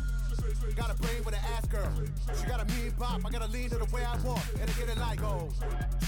Got 0.76 0.90
a 0.90 0.94
brain 1.02 1.24
with 1.24 1.34
an 1.34 1.40
ass 1.56 1.66
girl. 1.66 1.90
She 2.38 2.46
got 2.46 2.60
a 2.60 2.64
mean 2.72 2.92
pop. 2.98 3.20
I 3.24 3.30
gotta 3.30 3.50
lean 3.50 3.70
to 3.70 3.78
the 3.78 3.84
way 3.94 4.04
I 4.04 4.16
walk. 4.22 4.44
And 4.60 4.70
I 4.70 4.72
get 4.74 4.88
it 4.88 4.98
like 4.98 5.20
gold. 5.20 5.52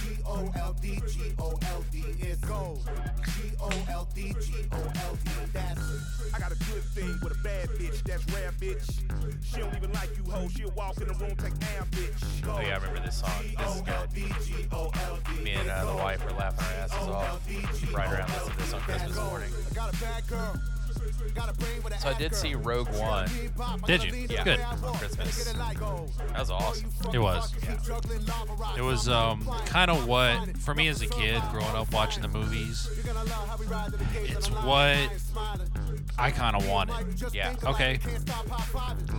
G 0.03 0.18
O 0.26 0.50
L 0.57 0.76
D 0.81 1.00
G 1.09 1.33
O 1.38 1.48
L 1.48 1.85
D 1.90 2.05
is 2.20 2.38
gold. 2.38 2.88
G 3.24 3.53
O 3.61 3.70
L 3.90 4.09
D 4.14 4.35
G 4.40 4.55
O 4.72 4.76
L 4.76 5.18
D. 5.24 5.31
That's 5.53 5.81
it. 5.81 6.00
I 6.35 6.38
got 6.38 6.53
a 6.53 6.57
good 6.57 6.83
thing 6.94 7.18
with 7.22 7.33
a 7.33 7.42
bad 7.42 7.68
bitch, 7.70 8.03
that's 8.05 8.24
rare, 8.33 8.53
bitch. 8.53 9.00
She 9.42 9.61
don't 9.61 9.74
even 9.74 9.92
like 9.92 10.11
you, 10.16 10.31
ho. 10.31 10.48
She'll 10.48 10.70
walk 10.72 10.98
in 11.00 11.09
the 11.09 11.14
room, 11.14 11.35
take 11.37 11.53
air, 11.74 11.85
bitch. 11.90 12.22
Oh 12.46 12.61
yeah, 12.61 12.74
I 12.74 12.76
remember 12.76 13.00
this 13.05 13.16
song. 13.16 13.31
This 13.59 13.76
is 13.76 13.83
good. 13.83 15.42
Me 15.42 15.53
and 15.53 15.68
uh, 15.68 15.85
the 15.87 15.96
wife 15.96 16.24
were 16.24 16.33
laughing 16.33 16.64
our 16.64 16.85
asses 16.85 17.09
off 17.09 17.40
right 17.94 18.12
around 18.12 18.31
listening 18.31 18.53
to 18.53 18.59
this 18.59 18.72
on 18.72 18.81
Christmas 18.81 19.16
morning. 19.16 19.50
I 19.70 19.74
got 19.74 19.94
a 19.94 19.98
bad 20.00 20.26
girl. 20.29 20.55
Got 21.35 21.49
a 21.49 21.53
brain 21.55 21.83
with 21.83 21.93
an 21.93 22.01
So 22.01 22.09
I 22.11 22.15
did 22.15 22.35
see 22.35 22.55
Rogue 22.55 22.89
One. 22.89 23.29
Did 23.87 24.05
you? 24.05 24.27
Yeah. 24.29 24.45
Good. 24.45 24.61
On 24.61 24.95
Christmas. 24.95 25.53
That 25.53 26.39
was 26.39 26.51
awesome. 26.51 26.91
It 27.13 27.19
was. 27.19 27.53
It 28.77 28.83
was 28.83 29.09
um, 29.09 29.49
kind 29.67 29.91
of 29.91 30.07
what, 30.07 30.57
for 30.59 30.75
me 30.75 30.89
as 30.89 31.03
a 31.03 31.07
kid, 31.07 31.43
growing 31.51 31.75
up 31.75 31.93
watching 31.93 32.23
the 32.23 32.29
movies, 32.29 32.89
it's 34.15 34.49
what 34.49 34.99
I 36.19 36.31
kind 36.31 36.57
of 36.57 36.69
wanted. 36.69 36.95
Yeah. 37.33 37.55
Okay. 37.65 37.99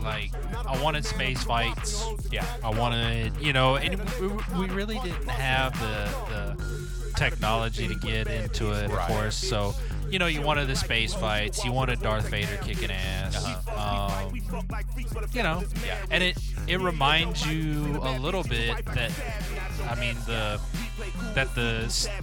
Like, 0.04 0.32
I 0.65 0.82
wanted 0.82 1.06
space 1.06 1.44
fights. 1.44 2.06
Yeah. 2.32 2.46
I 2.63 2.70
wanted, 2.70 3.36
you 3.38 3.54
know, 3.54 3.78
and 3.78 4.02
we, 4.20 4.28
we 4.60 4.65
really 4.74 5.00
didn't 5.00 5.30
have 5.30 5.74
the, 5.80 6.10
the 6.30 7.00
technology 7.21 7.88
to 7.88 7.95
get 7.95 8.27
into 8.27 8.71
it, 8.71 8.86
of 8.91 8.97
course. 8.99 9.36
So, 9.36 9.73
you 10.10 10.17
know, 10.19 10.25
you 10.27 10.41
wanted 10.41 10.67
the 10.67 10.75
space 10.75 11.13
fights. 11.13 11.63
You 11.63 11.71
wanted 11.71 12.01
Darth 12.01 12.27
Vader 12.29 12.57
kicking 12.62 12.91
ass. 12.91 13.45
Uh-huh. 13.45 14.25
Um, 14.27 14.36
you 15.34 15.43
know, 15.43 15.63
Yeah. 15.86 15.97
and 16.10 16.23
it 16.23 16.38
it 16.67 16.79
reminds 16.79 17.45
you 17.45 17.99
a 18.03 18.17
little 18.19 18.43
bit 18.43 18.86
that, 18.86 19.12
I 19.89 19.95
mean, 19.99 20.15
the 20.25 20.60
that 21.34 21.53
the 21.55 21.73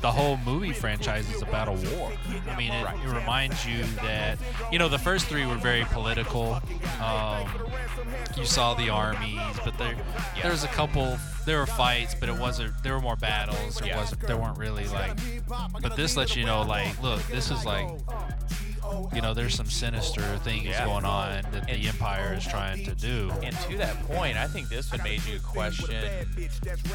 the 0.00 0.10
whole 0.10 0.36
movie 0.38 0.72
franchise 0.72 1.28
is 1.34 1.42
about 1.42 1.68
a 1.68 1.72
war. 1.72 2.12
I 2.50 2.56
mean, 2.56 2.72
it, 2.72 2.86
it 3.04 3.08
reminds 3.14 3.66
you 3.66 3.82
that 4.02 4.38
you 4.72 4.78
know 4.78 4.88
the 4.88 4.98
first 4.98 5.26
three 5.26 5.46
were 5.46 5.56
very 5.56 5.84
political. 5.86 6.60
Um, 7.00 7.48
you 8.36 8.44
saw 8.44 8.74
the 8.74 8.88
armies, 8.90 9.38
but 9.64 9.76
there 9.78 9.96
there 10.42 10.50
was 10.50 10.64
a 10.64 10.68
couple. 10.68 11.16
There 11.46 11.58
were 11.58 11.66
fights, 11.66 12.14
but 12.14 12.28
it 12.28 12.36
wasn't. 12.38 12.72
There 12.82 12.92
were 12.94 13.00
more 13.00 13.16
battles. 13.16 13.76
There 13.76 13.88
Yeah. 13.88 13.96
wasn't. 13.96 14.20
There 14.22 14.36
weren't 14.36 14.58
really 14.58 14.86
like. 14.88 15.18
But 15.80 15.96
this 15.96 16.16
lets 16.16 16.36
you 16.36 16.44
know, 16.44 16.62
like, 16.62 17.00
look, 17.02 17.22
this 17.28 17.50
is 17.50 17.64
like. 17.64 17.88
You 19.14 19.20
know, 19.22 19.34
there's 19.34 19.54
some 19.54 19.66
sinister 19.66 20.22
things 20.38 20.64
Yeah. 20.66 20.84
going 20.84 21.04
on 21.04 21.42
that 21.52 21.68
And- 21.68 21.82
the 21.82 21.88
Empire 21.88 22.34
is 22.34 22.44
trying 22.46 22.84
to 22.84 22.94
do. 22.94 23.32
And 23.42 23.56
to 23.62 23.76
that 23.78 24.06
point, 24.06 24.36
I 24.36 24.46
think 24.46 24.68
this 24.68 24.90
one 24.92 25.02
made 25.02 25.22
you 25.24 25.40
question 25.40 25.94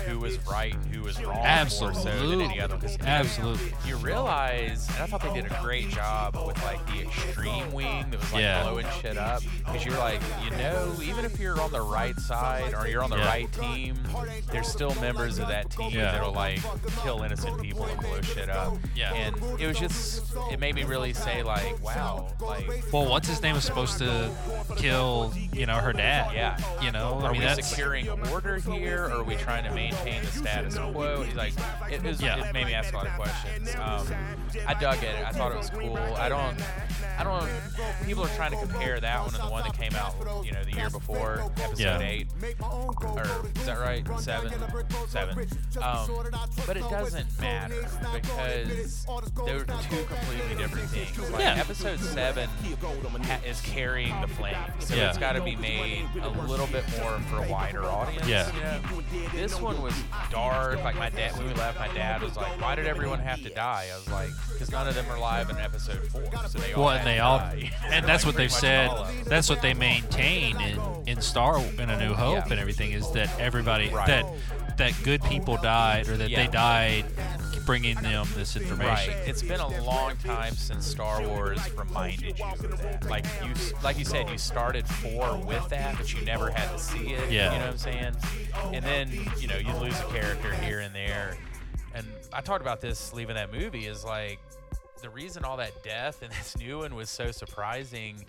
who 0.08 0.20
was 0.20 0.38
right 0.48 0.74
and 0.74 0.96
who 0.96 1.02
was 1.04 1.22
wrong 1.24 1.36
more 1.36 1.68
so 1.70 1.88
than 1.88 1.98
Absolutely. 1.98 2.46
any 2.46 2.62
other. 2.62 2.78
Absolutely. 3.06 3.74
You 3.86 3.98
realize, 3.98 4.88
and 4.90 5.00
I 5.04 5.06
thought 5.08 5.22
they 5.22 5.34
did 5.42 5.52
a 5.52 5.60
great 5.62 5.90
job 5.90 6.36
with 6.46 6.62
like 6.64 6.86
the 6.88 7.02
extreme 7.02 7.72
wing 7.72 8.10
that 8.12 8.20
was 8.20 8.32
like 8.34 8.42
Yeah. 8.42 8.64
blowing 8.64 8.86
shit 9.02 9.18
up. 9.18 9.42
Because 9.60 9.86
you're 9.86 9.98
like, 9.98 10.22
you 10.44 10.52
know, 10.52 10.94
even 11.04 11.26
if 11.26 11.40
you're 11.40 11.60
on 11.62 11.72
the 11.72 11.82
right 11.82 12.18
side 12.20 12.74
or 12.74 12.88
you're 12.88 13.04
on 13.04 13.10
the 13.10 13.18
Yeah. 13.18 13.26
right 13.28 13.52
team, 13.54 13.98
there's 14.52 14.68
still 14.68 14.94
members 14.96 15.40
of 15.40 15.48
that 15.48 15.70
team 15.72 15.94
that'll 15.96 16.34
like 16.34 16.60
kill 17.04 17.24
innocent 17.24 17.62
people 17.62 17.86
and 17.86 18.00
blow 18.00 18.22
shit 18.22 18.50
up. 18.50 18.78
Yeah. 18.96 19.14
And 19.14 19.36
it 19.60 19.68
was 19.68 19.78
just, 19.80 20.24
it 20.52 20.60
made 20.60 20.76
me 20.76 20.84
really 20.84 21.14
say 21.14 21.44
like, 21.44 21.82
wow, 21.84 22.28
like. 22.40 22.68
Well, 22.92 23.10
what's 23.10 23.28
his 23.28 23.42
name 23.42 23.56
was 23.56 23.64
supposed 23.64 23.98
to 24.00 24.32
kill, 24.76 25.34
you 25.54 25.66
know, 25.66 25.76
her 25.76 25.94
dad. 25.94 26.34
Yeah. 26.34 26.58
You 26.82 26.92
know, 26.92 27.20
I 27.22 27.32
mean 27.32 27.42
we 27.42 27.46
that's 27.46 27.68
securing 27.68 28.10
order 28.32 28.58
here, 28.58 29.06
or 29.06 29.12
are 29.20 29.24
we 29.24 29.36
trying 29.36 29.64
to 29.66 29.72
maintain 29.74 30.22
the 30.22 30.28
status 30.32 30.78
quo? 30.78 31.24
He's 31.24 31.36
like, 31.36 31.54
it, 31.92 32.04
was, 32.04 32.22
Yeah. 32.22 32.48
it 32.48 32.54
made 32.54 32.66
me 32.68 32.74
ask 32.74 32.94
a 32.94 32.98
lot 32.98 33.08
of 33.08 33.14
questions. 33.14 33.74
Um, 33.76 34.08
I 34.68 34.74
dug 34.76 35.04
it. 35.04 35.16
I 35.26 35.32
thought 35.32 35.52
it 35.52 35.58
was 35.58 35.70
cool. 35.70 35.98
I 35.98 36.30
don't, 36.30 36.58
I 37.18 37.24
don't. 37.24 37.50
People 38.06 38.24
are 38.24 38.36
trying 38.36 38.52
to 38.52 38.58
compare 38.58 39.00
that 39.00 39.20
one 39.26 39.34
and 39.36 39.44
the 39.44 39.50
one 39.52 39.64
that 39.64 39.78
came 39.78 39.94
out, 39.96 40.14
you 40.46 40.52
know, 40.52 40.64
the 40.64 40.72
year 40.74 40.90
before, 40.90 41.42
episode 41.58 41.80
Yeah. 41.80 42.00
eight, 42.00 42.28
or 42.62 43.24
is 43.56 43.66
that 43.66 43.80
right? 43.80 44.06
Seven, 44.20 44.52
seven. 45.08 45.48
Um, 45.82 46.10
but 46.68 46.78
it 46.78 46.84
doesn't 46.90 47.40
matter 47.42 47.86
because 48.14 49.06
they're 49.46 49.64
two 49.66 50.04
completely 50.06 50.56
different 50.58 50.90
things. 50.90 51.32
Like 51.32 51.42
Yeah. 51.42 51.56
Episode 51.82 52.00
seven 52.00 52.48
ha- 53.24 53.40
is 53.46 53.60
carrying 53.62 54.20
the 54.22 54.28
flame, 54.28 54.56
so 54.80 54.94
Yeah. 54.96 55.10
it's 55.10 55.18
got 55.18 55.34
to 55.34 55.42
be 55.42 55.56
made 55.56 56.06
a 56.22 56.30
little 56.30 56.68
bit 56.68 56.84
more 57.00 57.18
for 57.22 57.44
a 57.44 57.48
wider 57.50 57.84
audience. 57.86 58.28
Yeah. 58.28 58.52
You 58.56 58.62
know? 58.62 59.30
This 59.34 59.60
one 59.60 59.82
was 59.82 59.94
dark. 60.30 60.84
Like 60.84 60.96
my 60.98 61.10
dad, 61.10 61.36
when 61.38 61.48
we 61.48 61.54
left, 61.56 61.80
my 61.80 61.88
dad 61.90 62.22
was 62.22 62.36
like, 62.36 62.62
"Why 62.62 62.76
did 62.76 62.86
everyone 62.86 63.20
have 63.20 63.42
to 63.44 63.50
die?" 63.50 63.88
I 63.92 63.98
was 63.98 64.08
like, 64.10 64.30
"Because 64.52 64.72
none 64.72 64.88
of 64.88 64.94
them 64.94 65.06
are 65.10 65.20
live 65.20 65.50
in 65.50 65.58
episode 65.58 66.08
four, 66.10 66.24
so 66.48 66.60
they 66.60 66.74
all." 66.74 66.84
well, 66.86 66.90
had 66.92 67.00
and 67.00 67.08
they 67.08 67.16
to 67.16 67.24
all, 67.24 67.38
die." 67.40 67.72
and 67.86 68.06
that's 68.06 68.24
Like, 68.24 68.34
what 68.34 68.38
they've 68.38 68.52
pretty 68.52 68.54
much 68.54 68.62
said. 68.62 68.90
all 68.90 68.98
of 68.98 69.08
them. 69.08 69.24
That's 69.26 69.50
what 69.50 69.62
they 69.62 69.74
maintain 69.74 70.60
in 70.62 70.80
in 71.08 71.22
Star 71.22 71.58
in 71.60 71.90
A 71.90 72.00
New 72.00 72.14
Hope 72.14 72.36
Yeah. 72.46 72.52
and 72.52 72.60
everything 72.60 72.92
is 72.92 73.10
that 73.12 73.30
everybody 73.40 73.90
Right. 73.90 74.08
that 74.08 74.26
that 74.78 74.94
good 75.04 75.22
people 75.24 75.58
died 75.58 76.08
or 76.08 76.18
that 76.18 76.30
Yeah. 76.30 76.46
they 76.46 76.48
died 76.52 77.06
bringing 77.66 77.96
them 77.98 78.28
this 78.36 78.56
information. 78.56 79.14
Right. 79.14 79.28
It's 79.28 79.42
been 79.42 79.60
a 79.60 79.84
long 79.84 80.16
time 80.18 80.54
since 80.54 80.86
Star 80.86 81.26
Wars 81.26 81.60
reminded 81.78 82.40
you 82.40 82.46
of 82.46 82.82
that. 82.82 83.10
Like 83.10 83.26
you, 83.44 83.54
like 83.84 83.98
you 83.98 84.06
said, 84.06 84.30
you 84.30 84.38
started 84.38 84.88
four 84.88 85.38
with 85.38 85.68
that, 85.70 85.98
but 85.98 86.14
you 86.14 86.22
never 86.26 86.50
had 86.50 86.72
to 86.72 86.80
see 86.80 87.14
it. 87.14 87.32
Yeah. 87.32 87.54
You 87.54 87.60
know 87.60 87.66
what 87.66 87.72
I'm 87.74 87.78
saying? 87.78 88.16
And 88.74 88.84
then 88.86 89.12
you 89.40 89.48
know 89.48 89.58
you 89.58 89.74
lose 89.76 90.00
a 90.00 90.06
character 90.06 90.54
here 90.56 90.80
and 90.80 90.94
there. 90.94 91.38
And 91.94 92.08
I 92.32 92.42
talked 92.42 92.62
about 92.62 92.82
this 92.82 93.14
leaving 93.14 93.36
that 93.36 93.52
movie 93.54 93.86
is 93.86 94.04
like 94.04 94.40
the 95.02 95.10
reason 95.10 95.44
all 95.44 95.58
that 95.58 95.84
death 95.84 96.24
in 96.24 96.30
this 96.38 96.58
new 96.58 96.80
one 96.80 96.96
was 96.96 97.10
so 97.10 97.32
surprising 97.32 98.26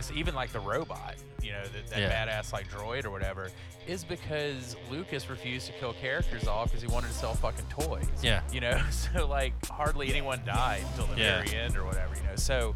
is 0.00 0.12
even 0.12 0.34
like 0.34 0.50
the 0.52 0.60
robot, 0.60 1.14
you 1.42 1.52
know, 1.52 1.62
that, 1.62 1.86
that 1.88 1.98
Yeah. 1.98 2.26
badass 2.26 2.52
like 2.52 2.68
droid 2.70 3.04
or 3.04 3.10
whatever, 3.10 3.50
is 3.86 4.04
because 4.04 4.76
Lucas 4.90 5.28
refused 5.30 5.66
to 5.66 5.72
kill 5.74 5.92
characters 5.94 6.46
off 6.46 6.68
because 6.68 6.82
he 6.82 6.88
wanted 6.88 7.08
to 7.08 7.14
sell 7.14 7.34
fucking 7.34 7.64
toys. 7.68 8.06
Yeah. 8.22 8.42
You 8.52 8.60
know, 8.60 8.80
so 8.90 9.26
like 9.26 9.52
hardly 9.66 10.08
anyone 10.10 10.40
died 10.44 10.82
until 10.92 11.06
the 11.14 11.20
Yeah. 11.20 11.42
very 11.42 11.56
end 11.56 11.76
or 11.76 11.84
whatever, 11.84 12.14
you 12.16 12.22
know. 12.22 12.36
So 12.36 12.74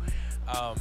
um 0.57 0.79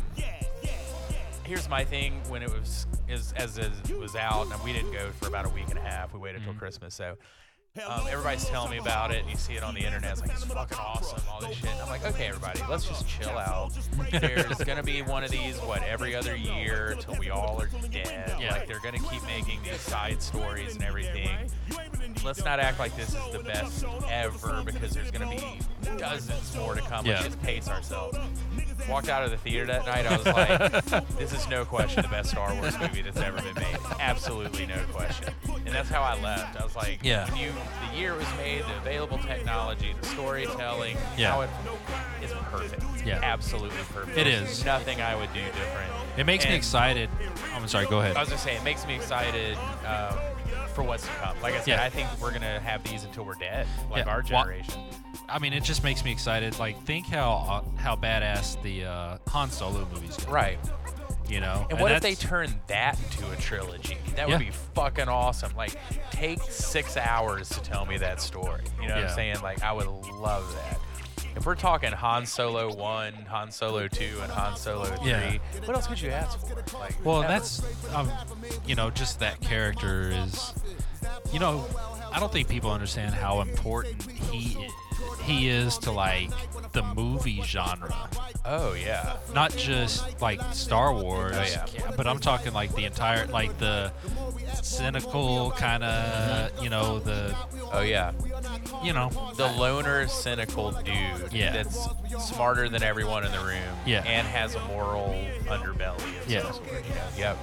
here's 1.46 1.68
my 1.70 1.84
thing 1.84 2.22
when 2.30 2.42
it 2.42 2.50
was 2.52 2.88
is 3.10 3.34
as 3.36 3.58
it 3.58 3.72
was 4.00 4.16
out 4.16 4.50
and 4.52 4.64
we 4.64 4.72
didn't 4.74 4.94
go 4.94 5.10
for 5.20 5.28
about 5.28 5.46
a 5.46 5.50
week 5.50 5.66
and 5.70 5.78
a 5.78 5.82
half. 5.82 6.14
We 6.14 6.20
waited 6.20 6.42
Mm-hmm. 6.42 6.52
till 6.52 6.60
Christmas, 6.60 6.94
so 6.96 7.18
um, 7.88 8.06
everybody's 8.08 8.46
telling 8.46 8.70
me 8.70 8.78
about 8.78 9.10
it, 9.10 9.22
and 9.22 9.30
you 9.32 9.36
see 9.36 9.54
it 9.54 9.64
on 9.64 9.74
the 9.74 9.84
internet. 9.84 10.12
It's 10.12 10.22
like 10.22 10.30
it's 10.30 10.44
fucking 10.44 10.78
awesome, 10.78 11.20
all 11.28 11.42
this 11.42 11.58
shit. 11.58 11.72
And 11.72 11.82
I'm 11.82 11.90
like, 11.90 12.06
okay, 12.06 12.28
everybody, 12.28 12.62
let's 12.70 12.88
just 12.88 13.08
chill 13.08 13.36
out. 13.36 13.72
There's 14.12 14.58
gonna 14.60 14.84
be 14.84 15.02
one 15.02 15.24
of 15.24 15.32
these 15.32 15.58
what 15.62 15.82
every 15.82 16.16
other 16.16 16.36
year 16.36 16.96
till 17.00 17.16
we 17.16 17.32
all 17.32 17.60
are 17.60 17.70
dead. 17.90 18.36
Yeah. 18.40 18.52
Like 18.52 18.68
they're 18.68 18.80
gonna 18.80 19.00
keep 19.00 19.26
making 19.26 19.60
these 19.64 19.82
side 19.82 20.22
stories 20.22 20.76
and 20.76 20.84
everything. 20.84 21.50
Let's 22.24 22.46
not 22.46 22.60
act 22.60 22.78
like 22.78 22.96
this 22.96 23.10
is 23.10 23.34
the 23.34 23.40
best 23.40 23.84
ever 24.08 24.62
because 24.64 24.92
there's 24.92 25.10
gonna 25.10 25.32
be 25.32 25.60
dozens 25.98 26.56
more 26.56 26.76
to 26.76 26.82
come. 26.82 27.08
Yeah. 27.08 27.14
Let's 27.14 27.26
just 27.26 27.42
pace 27.42 27.68
ourselves. 27.70 28.20
Walked 28.90 29.10
out 29.10 29.24
of 29.24 29.32
the 29.32 29.38
theater 29.38 29.66
that 29.68 29.86
night. 29.86 30.06
I 30.06 30.18
was 30.18 30.26
like, 30.26 31.08
this 31.18 31.34
is 31.34 31.48
no 31.48 31.64
question 31.66 32.02
the 32.04 32.10
best 32.10 32.32
Star 32.32 32.54
Wars 32.56 32.78
movie 32.80 33.02
that's 33.02 33.18
ever 33.20 33.38
been 33.42 33.56
made. 33.56 33.78
Absolutely 34.00 34.66
no 34.66 34.78
question. 34.94 35.34
And 35.66 35.68
that's 35.74 35.90
how 35.90 36.02
I 36.02 36.20
left. 36.22 36.60
I 36.60 36.64
was 36.64 36.76
like, 36.76 37.00
Yeah. 37.02 37.34
you 37.36 37.52
the 37.92 37.98
year 37.98 38.14
it 38.14 38.18
was 38.20 38.28
made, 38.38 38.64
the 38.64 38.78
available 38.78 39.18
technology, 39.20 39.94
the 40.00 40.08
storytelling, 40.08 40.98
Yeah. 41.18 41.32
how 41.32 41.42
it 41.42 41.50
is 42.24 42.32
perfect. 42.52 42.84
Yeah. 43.06 43.20
absolutely 43.24 43.78
perfect. 43.94 44.18
It 44.18 44.28
is. 44.28 44.64
Nothing 44.66 45.02
I 45.02 45.16
would 45.16 45.32
do 45.34 45.42
different. 45.42 45.92
It 46.18 46.26
makes 46.26 46.44
me 46.44 46.50
And 46.52 46.58
excited. 46.58 47.10
I'm 47.54 47.68
sorry. 47.68 47.86
Go 47.88 48.00
ahead. 48.02 48.16
I 48.18 48.20
was 48.20 48.30
gonna 48.30 48.42
say 48.42 48.56
it 48.56 48.64
makes 48.64 48.86
me 48.86 48.96
excited 48.96 49.58
um, 49.88 50.18
for 50.74 50.84
what's 50.84 51.04
to 51.04 51.10
come. 51.22 51.36
Like 51.42 51.54
I 51.54 51.60
said, 51.60 51.68
Yeah. 51.68 51.84
I 51.84 51.90
think 51.90 52.08
we're 52.22 52.34
gonna 52.34 52.60
have 52.60 52.84
these 52.84 53.04
until 53.06 53.24
we're 53.26 53.36
dead, 53.36 53.66
like 53.90 54.06
Yeah. 54.06 54.12
our 54.12 54.22
generation. 54.22 54.82
I 55.30 55.40
mean, 55.40 55.54
it 55.54 55.64
just 55.64 55.84
makes 55.84 56.04
me 56.04 56.12
excited. 56.12 56.60
Like, 56.60 56.80
think 56.84 57.08
how 57.08 57.64
uh, 57.78 57.80
how 57.82 57.96
badass 57.96 58.62
the 58.62 58.73
uh, 58.82 59.18
Han 59.30 59.52
Solo 59.52 59.88
movies 59.94 60.18
Right. 60.28 60.58
You 61.30 61.40
know. 61.40 61.66
And 61.70 61.80
what 61.80 61.92
if 61.94 62.02
they 62.02 62.16
turn 62.16 62.54
that 62.68 63.00
into 63.00 63.32
a 63.32 63.36
trilogy? 63.38 63.98
That 64.16 64.28
would 64.28 64.34
Yeah. 64.42 64.50
be 64.50 64.52
fucking 64.76 65.08
awesome. 65.08 65.56
Like, 65.56 65.74
take 66.12 66.42
six 66.42 66.98
hours 66.98 67.48
to 67.50 67.62
tell 67.62 67.86
me 67.86 67.98
that 68.00 68.20
story. 68.22 68.64
You 68.82 68.90
know 68.90 68.96
what 68.96 69.06
I'm 69.06 69.16
saying? 69.16 69.42
Like, 69.42 69.64
I 69.64 69.72
would 69.72 69.88
love 69.88 70.54
that. 70.56 70.80
if 71.36 71.48
we're 71.48 71.56
talking 71.56 71.92
Han 71.92 72.26
Solo 72.28 72.72
one, 72.76 73.14
Han 73.30 73.50
Solo 73.52 73.88
two, 73.88 74.20
and 74.22 74.32
Han 74.32 74.56
Solo 74.56 74.86
three, 74.86 75.10
Yeah. 75.10 75.38
what 75.66 75.76
else 75.76 75.88
could 75.88 76.00
you 76.00 76.12
ask 76.12 76.38
for? 76.40 76.78
Like, 76.78 76.94
Well, 77.04 77.22
that's, 77.22 77.64
um, 77.96 78.12
you 78.68 78.76
know, 78.76 78.92
just 78.92 79.20
that 79.20 79.42
character 79.42 80.12
is, 80.12 80.54
you 81.32 81.40
know, 81.40 81.66
I 82.12 82.20
don't 82.20 82.32
think 82.32 82.48
people 82.50 82.70
understand 82.72 83.16
how 83.16 83.42
important 83.42 84.00
he 84.32 84.64
i- 84.64 84.70
he 85.24 85.50
is 85.50 85.78
to 85.80 85.92
like 85.92 86.30
the 86.74 86.82
movie 86.84 87.42
genre, 87.44 88.10
oh 88.46 88.74
yeah, 88.74 89.18
not 89.34 89.56
just 89.56 90.20
like 90.22 90.42
Star 90.54 90.94
Wars. 90.94 91.36
Oh, 91.38 91.42
yeah. 91.44 91.92
But 91.96 92.08
I'm 92.08 92.20
talking 92.20 92.54
like 92.54 92.74
the 92.76 92.86
entire, 92.86 93.28
like 93.28 93.58
the 93.60 93.92
cynical 94.62 95.52
kind 95.52 95.84
of, 95.84 96.64
you 96.64 96.70
know, 96.70 97.00
the, 97.00 97.36
oh 97.72 97.82
yeah, 97.82 98.12
you 98.84 98.94
know, 98.94 99.10
the 99.36 99.48
loner, 99.48 100.08
cynical 100.08 100.72
dude 100.72 100.96
Yeah. 101.32 101.52
that's 101.52 101.88
smarter 102.20 102.70
than 102.70 102.84
everyone 102.84 103.26
in 103.26 103.32
the 103.32 103.40
room, 103.40 103.62
Yeah. 103.86 104.04
and 104.06 104.28
has 104.28 104.56
a 104.56 104.60
moral 104.66 105.16
underbelly. 105.46 105.98
Of 106.22 106.28
Yeah. 106.30 106.42
some 106.44 106.54
sort, 106.54 106.68
know? 106.72 106.96
Yep. 107.18 107.38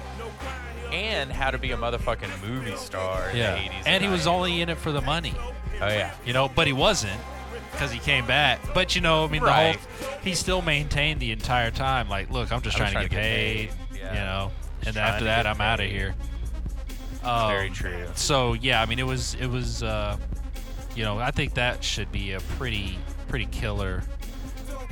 And 0.91 1.31
how 1.31 1.51
to 1.51 1.57
be 1.57 1.71
a 1.71 1.77
motherfucking 1.77 2.45
movie 2.45 2.75
star 2.75 3.29
in 3.29 3.37
yeah. 3.37 3.53
the 3.55 3.59
80s. 3.61 3.83
And 3.85 4.03
he 4.03 4.09
was 4.09 4.27
only 4.27 4.61
in 4.61 4.67
it 4.69 4.77
for 4.77 4.91
the 4.91 5.01
money. 5.01 5.33
Oh 5.81 5.87
yeah. 5.87 6.11
you 6.25 6.33
know, 6.33 6.49
but 6.53 6.67
he 6.67 6.73
wasn't 6.73 7.19
because 7.71 7.91
he 7.91 7.99
came 7.99 8.25
back. 8.25 8.59
But 8.73 8.95
you 8.95 9.01
know, 9.01 9.25
I 9.25 9.27
mean, 9.27 9.41
Right. 9.43 9.77
the 9.99 10.05
whole 10.05 10.17
he 10.23 10.35
still 10.35 10.61
maintained 10.61 11.19
the 11.19 11.31
entire 11.31 11.71
time. 11.71 12.09
Like, 12.09 12.29
look, 12.29 12.51
I'm 12.51 12.61
just 12.61 12.79
I'm 12.79 12.91
trying, 12.91 13.03
to 13.05 13.09
get 13.09 13.19
paid, 13.21 13.69
Yeah. 13.95 14.09
you 14.13 14.19
know, 14.19 14.51
and 14.85 14.97
after 14.97 15.25
that, 15.25 15.45
I'm 15.47 15.61
out 15.61 15.79
of 15.79 15.89
here. 15.89 16.15
Um, 17.23 17.49
Very 17.49 17.69
true. 17.69 18.07
So 18.15 18.53
yeah, 18.53 18.81
I 18.81 18.85
mean, 18.85 18.99
it 18.99 19.05
was 19.05 19.35
it 19.35 19.47
was, 19.47 19.83
uh, 19.83 20.17
you 20.95 21.03
know, 21.03 21.19
I 21.19 21.31
think 21.31 21.53
that 21.55 21.83
should 21.83 22.11
be 22.11 22.33
a 22.33 22.39
pretty 22.57 22.97
pretty 23.27 23.45
killer 23.45 24.03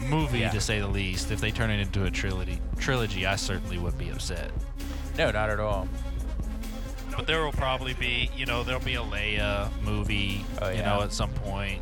movie 0.07 0.39
Yeah. 0.39 0.51
to 0.51 0.61
say 0.61 0.79
the 0.79 0.87
least. 0.87 1.31
If 1.31 1.41
they 1.41 1.51
turn 1.51 1.69
it 1.71 1.79
into 1.79 2.05
a 2.05 2.11
trilogy, 2.11 2.59
trilogy, 2.77 3.25
I 3.25 3.35
certainly 3.35 3.77
would 3.77 3.97
be 3.97 4.09
upset. 4.09 4.51
No, 5.17 5.31
not 5.31 5.49
at 5.49 5.59
all. 5.59 5.87
But 7.17 7.27
there 7.27 7.43
will 7.43 7.51
probably 7.51 7.93
be, 7.95 8.29
you 8.37 8.45
know, 8.45 8.63
there'll 8.63 8.79
be 8.81 8.95
a 8.95 9.01
Leia 9.01 9.69
movie, 9.81 10.45
Oh, 10.61 10.69
you 10.69 10.81
know, 10.83 11.01
at 11.01 11.11
some 11.11 11.31
point. 11.31 11.81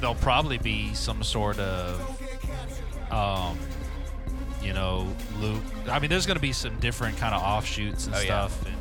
There'll 0.00 0.14
probably 0.16 0.58
be 0.58 0.92
some 0.94 1.22
sort 1.22 1.58
of, 1.58 3.12
um, 3.12 3.58
you 4.62 4.72
know, 4.72 5.06
Luke. 5.38 5.62
I 5.88 5.98
mean, 5.98 6.10
there's 6.10 6.26
going 6.26 6.36
to 6.36 6.40
be 6.42 6.52
some 6.52 6.78
different 6.80 7.16
kind 7.16 7.34
of 7.34 7.42
offshoots 7.42 8.06
and 8.06 8.14
Oh, 8.14 8.18
yeah. 8.18 8.24
stuff. 8.48 8.66
And, 8.66 8.76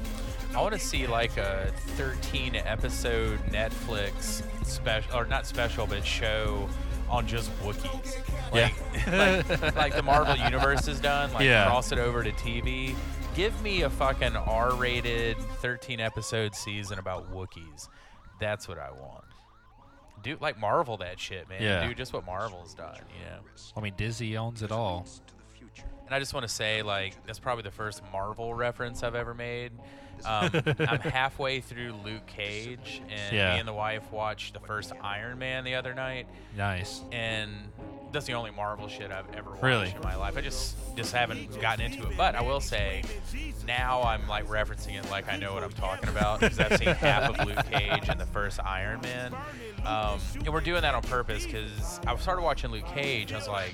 I 0.55 0.61
want 0.61 0.73
to 0.73 0.79
see 0.79 1.05
like 1.05 1.35
a 1.37 1.71
13 1.97 2.55
episode 2.55 3.39
Netflix 3.47 4.41
special, 4.65 5.13
or 5.15 5.25
not 5.25 5.45
special, 5.45 5.85
but 5.85 6.05
show 6.05 6.69
on 7.09 7.27
just 7.27 7.51
Wookiees. 7.61 8.15
Yeah. 8.53 8.69
Like, 9.05 9.49
like, 9.61 9.75
like 9.75 9.95
the 9.95 10.01
Marvel 10.03 10.35
Universe 10.37 10.85
has 10.85 10.99
done. 11.01 11.33
Like 11.33 11.43
Yeah. 11.43 11.65
cross 11.67 11.91
it 11.91 11.99
over 11.99 12.23
to 12.23 12.31
TV. 12.31 12.95
Give 13.35 13.59
me 13.61 13.81
a 13.81 13.89
fucking 13.89 14.37
R-rated 14.37 15.37
13 15.61 15.99
episode 15.99 16.55
season 16.55 16.99
about 16.99 17.33
Wookiees. 17.33 17.89
That's 18.39 18.65
what 18.67 18.79
I 18.79 18.91
want. 18.91 19.25
Do 20.23 20.37
like 20.39 20.57
Marvel 20.59 20.97
that 20.97 21.19
shit, 21.19 21.47
man. 21.49 21.61
Yeah. 21.61 21.87
Do 21.87 21.93
just 21.93 22.13
what 22.13 22.25
Marvel's 22.25 22.73
done, 22.73 22.95
you 23.19 23.25
know. 23.25 23.39
I 23.77 23.81
mean, 23.81 23.93
Disney 23.95 24.35
owns 24.37 24.63
it 24.63 24.71
all. 24.71 25.05
And 26.05 26.13
I 26.13 26.19
just 26.19 26.33
want 26.33 26.47
to 26.47 26.53
say, 26.53 26.81
like, 26.83 27.15
that's 27.25 27.39
probably 27.39 27.63
the 27.63 27.71
first 27.71 28.01
Marvel 28.11 28.53
reference 28.53 29.01
I've 29.03 29.15
ever 29.15 29.33
made. 29.33 29.71
Um, 30.23 30.49
I'm 30.79 30.99
halfway 30.99 31.61
through 31.61 31.93
Luke 32.05 32.25
Cage, 32.27 33.01
and 33.09 33.35
Yeah. 33.35 33.53
me 33.53 33.59
and 33.59 33.67
the 33.67 33.73
wife 33.73 34.11
watched 34.11 34.53
the 34.53 34.59
first 34.59 34.93
Iron 35.01 35.39
Man 35.39 35.63
the 35.63 35.75
other 35.75 35.93
night, 35.93 36.27
Nice. 36.55 37.01
and 37.11 37.51
that's 38.15 38.25
the 38.25 38.33
only 38.33 38.51
Marvel 38.51 38.87
shit 38.87 39.11
I've 39.11 39.31
ever 39.35 39.51
watched 39.51 39.63
Really? 39.63 39.93
in 39.95 40.01
my 40.01 40.15
life. 40.15 40.37
I 40.37 40.41
just 40.41 40.75
just 40.95 41.13
haven't 41.13 41.59
gotten 41.61 41.85
into 41.85 42.07
it. 42.09 42.17
But 42.17 42.35
I 42.35 42.41
will 42.41 42.59
say, 42.61 43.03
now 43.67 44.01
I'm 44.03 44.27
like 44.27 44.47
referencing 44.47 44.97
it 44.97 45.09
like 45.11 45.31
I 45.31 45.37
know 45.37 45.53
what 45.53 45.63
I'm 45.63 45.71
talking 45.73 46.09
about 46.09 46.39
because 46.39 46.59
I've 46.59 46.77
seen 46.77 46.87
half 46.95 47.37
of 47.37 47.45
Luke 47.47 47.63
Cage 47.71 48.09
and 48.09 48.19
the 48.19 48.25
first 48.25 48.59
Iron 48.63 49.01
Man, 49.01 49.33
um, 49.85 50.19
and 50.35 50.49
we're 50.49 50.61
doing 50.61 50.81
that 50.81 50.95
on 50.95 51.03
purpose 51.03 51.45
because 51.45 51.99
I 52.07 52.15
started 52.17 52.41
watching 52.41 52.71
Luke 52.71 52.87
Cage. 52.87 53.33
I 53.33 53.37
was 53.37 53.47
like, 53.47 53.73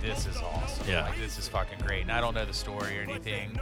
this 0.00 0.26
is 0.26 0.36
awesome. 0.38 0.88
Yeah. 0.88 1.04
Like 1.06 1.18
this 1.18 1.38
is 1.38 1.46
fucking 1.48 1.78
great. 1.86 2.02
And 2.02 2.12
I 2.12 2.20
don't 2.20 2.34
know 2.34 2.44
the 2.44 2.52
story 2.54 2.98
or 2.98 3.02
anything. 3.02 3.58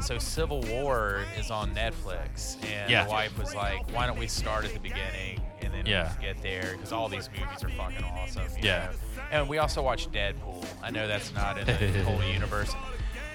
So 0.00 0.18
Civil 0.18 0.60
War 0.62 1.24
is 1.38 1.50
on 1.50 1.74
Netflix, 1.74 2.56
and 2.72 2.90
Yeah. 2.90 3.04
the 3.04 3.10
wife 3.10 3.38
was 3.38 3.54
like, 3.54 3.92
"Why 3.94 4.06
don't 4.06 4.18
we 4.18 4.26
start 4.26 4.64
at 4.64 4.72
the 4.72 4.80
beginning 4.80 5.40
and 5.62 5.72
then 5.72 5.86
Yeah. 5.86 6.12
get 6.20 6.42
there?" 6.42 6.72
Because 6.72 6.90
all 6.92 7.08
these 7.08 7.28
movies 7.30 7.62
are 7.62 7.68
fucking 7.70 8.02
awesome. 8.04 8.42
Yeah. 8.60 8.86
know? 9.13 9.13
And 9.34 9.48
we 9.48 9.58
also 9.58 9.82
watched 9.82 10.12
Deadpool. 10.12 10.64
I 10.80 10.90
know 10.90 11.08
that's 11.08 11.34
not 11.34 11.58
in 11.58 11.66
the 11.66 12.02
whole 12.04 12.22
universe. 12.22 12.72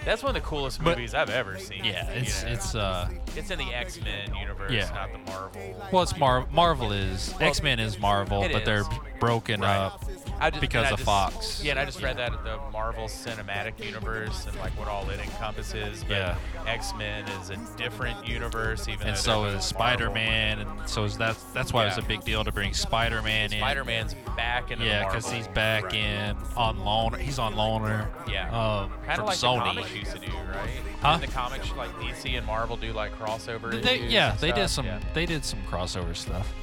That's 0.05 0.23
one 0.23 0.33
of 0.33 0.41
the 0.41 0.47
coolest 0.47 0.81
But- 0.81 0.91
movies 0.97 1.13
I've 1.13 1.29
ever 1.29 1.59
seen. 1.59 1.83
Yeah, 1.83 2.09
you 2.13 2.21
it's 2.21 2.41
know? 2.43 2.49
it's 2.51 2.73
uh 2.73 3.09
it's 3.35 3.51
in 3.51 3.59
the 3.59 3.73
X 3.73 3.99
Men 4.01 4.33
universe, 4.33 4.71
Yeah. 4.71 4.89
not 4.95 5.11
the 5.11 5.17
Marvel. 5.29 5.75
well, 5.91 6.01
it's 6.03 6.17
Mar- 6.17 6.47
Marvel 6.51 6.93
is 6.93 7.33
X 7.41 7.61
Men 7.61 7.81
is 7.81 7.99
Marvel, 7.99 8.43
it 8.43 8.53
but 8.53 8.63
they're 8.63 8.79
is. 8.81 8.87
Broken 9.19 9.61
Right. 9.61 9.75
up 9.77 10.03
I 10.41 10.49
just, 10.49 10.61
because 10.61 10.85
I 10.85 10.89
of 10.91 10.97
just- 10.97 11.05
Fox. 11.05 11.61
Yeah, 11.63 11.71
and 11.71 11.79
I 11.81 11.85
just 11.85 12.01
read 12.01 12.15
that 12.17 12.31
at 12.33 12.43
the 12.45 12.57
Marvel 12.71 13.05
Cinematic 13.07 13.83
Universe 13.83 14.45
and 14.47 14.57
like 14.59 14.71
what 14.79 14.87
all 14.87 15.09
it 15.09 15.19
encompasses. 15.19 16.03
But 16.05 16.17
Yeah. 16.17 16.35
X 16.65 16.93
Men 16.97 17.25
is 17.41 17.49
a 17.49 17.57
different 17.77 18.25
universe, 18.25 18.87
even 18.87 19.07
and 19.09 19.17
so 19.17 19.45
is 19.45 19.65
Spider 19.65 20.09
Man, 20.09 20.59
and 20.59 20.69
so 20.89 21.03
is 21.03 21.17
that 21.17 21.35
that's 21.53 21.73
why 21.73 21.87
it's 21.87 21.97
a 21.97 22.01
big 22.01 22.23
deal 22.23 22.43
to 22.45 22.51
bring 22.53 22.73
Spider 22.73 23.21
Man 23.21 23.51
in. 23.51 23.59
Spider 23.59 23.83
Man's 23.83 24.13
back 24.37 24.71
in 24.71 24.79
the 24.79 24.85
Marvel. 24.85 25.01
Yeah, 25.01 25.07
because 25.07 25.29
he's 25.29 25.47
back 25.49 25.93
in 25.93 26.37
on 26.55 26.79
loan. 26.85 27.19
He's 27.19 27.37
on 27.39 27.55
loaner. 27.55 28.07
Yeah. 28.29 28.47
Um, 28.49 28.91
Kind 29.05 29.15
from 29.15 29.19
of 29.21 29.25
like 29.27 29.37
Sony. 29.37 29.57
the 29.75 29.81
comics 29.81 29.93
used 29.93 30.11
to 30.13 30.19
do, 30.19 30.31
right? 30.31 30.69
Huh? 31.01 31.17
The 31.17 31.27
comics 31.27 31.71
like 31.75 31.91
DC 31.99 32.37
and 32.37 32.47
Marvel 32.47 32.77
do 32.77 32.93
like 32.93 33.11
crossover. 33.19 33.81
They, 33.83 34.03
yeah, 34.03 34.35
they 34.39 34.47
did 34.51 34.69
stuff? 34.69 34.71
some. 34.71 34.85
Yeah. 34.85 34.99
They 35.13 35.25
did 35.25 35.43
some 35.43 35.59
crossover 35.69 36.15
stuff. 36.15 36.53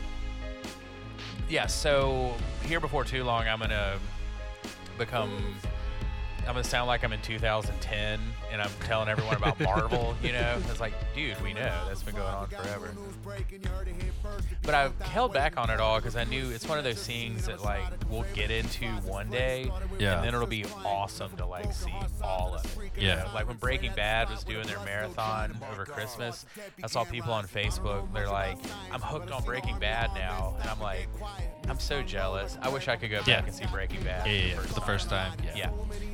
Yeah, 1.48 1.66
so 1.66 2.34
here 2.64 2.80
before 2.80 3.04
too 3.04 3.22
long, 3.24 3.46
I'm 3.46 3.60
gonna 3.60 3.98
become. 4.98 5.54
I'm 6.46 6.52
gonna 6.52 6.64
sound 6.64 6.86
like 6.86 7.02
I'm 7.04 7.12
in 7.12 7.20
2010 7.22 8.20
and 8.52 8.62
I'm 8.62 8.70
telling 8.84 9.08
everyone 9.08 9.36
about 9.36 9.58
Marvel. 9.60 10.14
You 10.22 10.32
know, 10.32 10.58
it's 10.70 10.80
like, 10.80 10.94
dude, 11.14 11.40
we 11.42 11.52
know 11.52 11.84
that's 11.86 12.02
been 12.02 12.14
going 12.14 12.26
on 12.26 12.46
forever. 12.48 12.90
But 14.62 14.74
I've 14.74 15.00
held 15.02 15.32
back 15.32 15.56
on 15.56 15.70
it 15.70 15.78
all 15.78 15.96
because 15.98 16.16
I 16.16 16.24
knew 16.24 16.50
it's 16.50 16.66
one 16.68 16.78
of 16.78 16.84
those 16.84 17.04
things 17.06 17.46
that 17.46 17.62
like 17.62 17.84
we'll 18.10 18.24
get 18.34 18.50
into 18.50 18.86
one 19.04 19.30
day, 19.30 19.70
Yeah. 19.98 20.16
and 20.16 20.24
then 20.24 20.34
it'll 20.34 20.46
be 20.46 20.64
awesome 20.84 21.36
to 21.36 21.46
like 21.46 21.72
see 21.72 21.92
all 22.22 22.54
of 22.54 22.64
it. 22.64 22.92
Yeah. 23.00 23.16
know? 23.24 23.30
Like 23.34 23.46
when 23.46 23.56
Breaking 23.56 23.92
Bad 23.94 24.30
was 24.30 24.42
doing 24.42 24.66
their 24.66 24.80
marathon 24.84 25.56
over 25.72 25.84
Christmas, 25.84 26.46
I 26.82 26.86
saw 26.88 27.04
people 27.04 27.32
on 27.32 27.46
Facebook. 27.46 28.12
They're 28.12 28.28
like, 28.28 28.58
"I'm 28.90 29.00
hooked 29.02 29.30
on 29.30 29.44
Breaking 29.44 29.78
Bad 29.78 30.10
now," 30.14 30.56
and 30.60 30.68
I'm 30.70 30.80
like, 30.80 31.08
"I'm 31.68 31.78
so 31.80 32.02
jealous. 32.02 32.58
I 32.62 32.68
wish 32.68 32.88
I 32.88 32.96
could 32.96 33.10
go 33.10 33.18
back 33.18 33.26
Yeah. 33.28 33.44
and 33.44 33.54
see 33.54 33.66
Breaking 33.66 34.02
Bad." 34.02 34.26
Yeah, 34.26 34.32
yeah, 34.32 34.60
the 34.60 34.80
first 34.82 35.08
time. 35.10 35.32
Yeah. 35.44 35.52
yeah, 35.56 35.70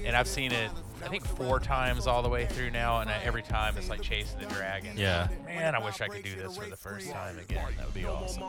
and 0.06 0.16
I've 0.16 0.28
seen 0.28 0.52
it. 0.52 0.70
I 1.04 1.08
think 1.08 1.24
four 1.26 1.58
times 1.58 2.06
all 2.06 2.22
the 2.22 2.28
way 2.28 2.46
through 2.46 2.70
now, 2.70 3.00
and 3.00 3.10
I, 3.10 3.18
every 3.24 3.42
time 3.42 3.76
it's 3.76 3.88
like 3.88 4.02
chasing 4.02 4.38
the 4.38 4.46
dragon. 4.46 4.92
Yeah. 4.96 5.26
Man, 5.46 5.74
I 5.74 5.80
wish 5.84 6.00
I 6.00 6.06
could 6.08 6.22
do 6.22 6.36
this 6.36 6.56
for 6.56 6.66
the 6.68 6.76
first 6.76 7.10
time 7.10 7.38
again. 7.40 7.66
That 7.76 7.86
would 7.86 7.94
be 7.94 8.04
awesome. 8.04 8.44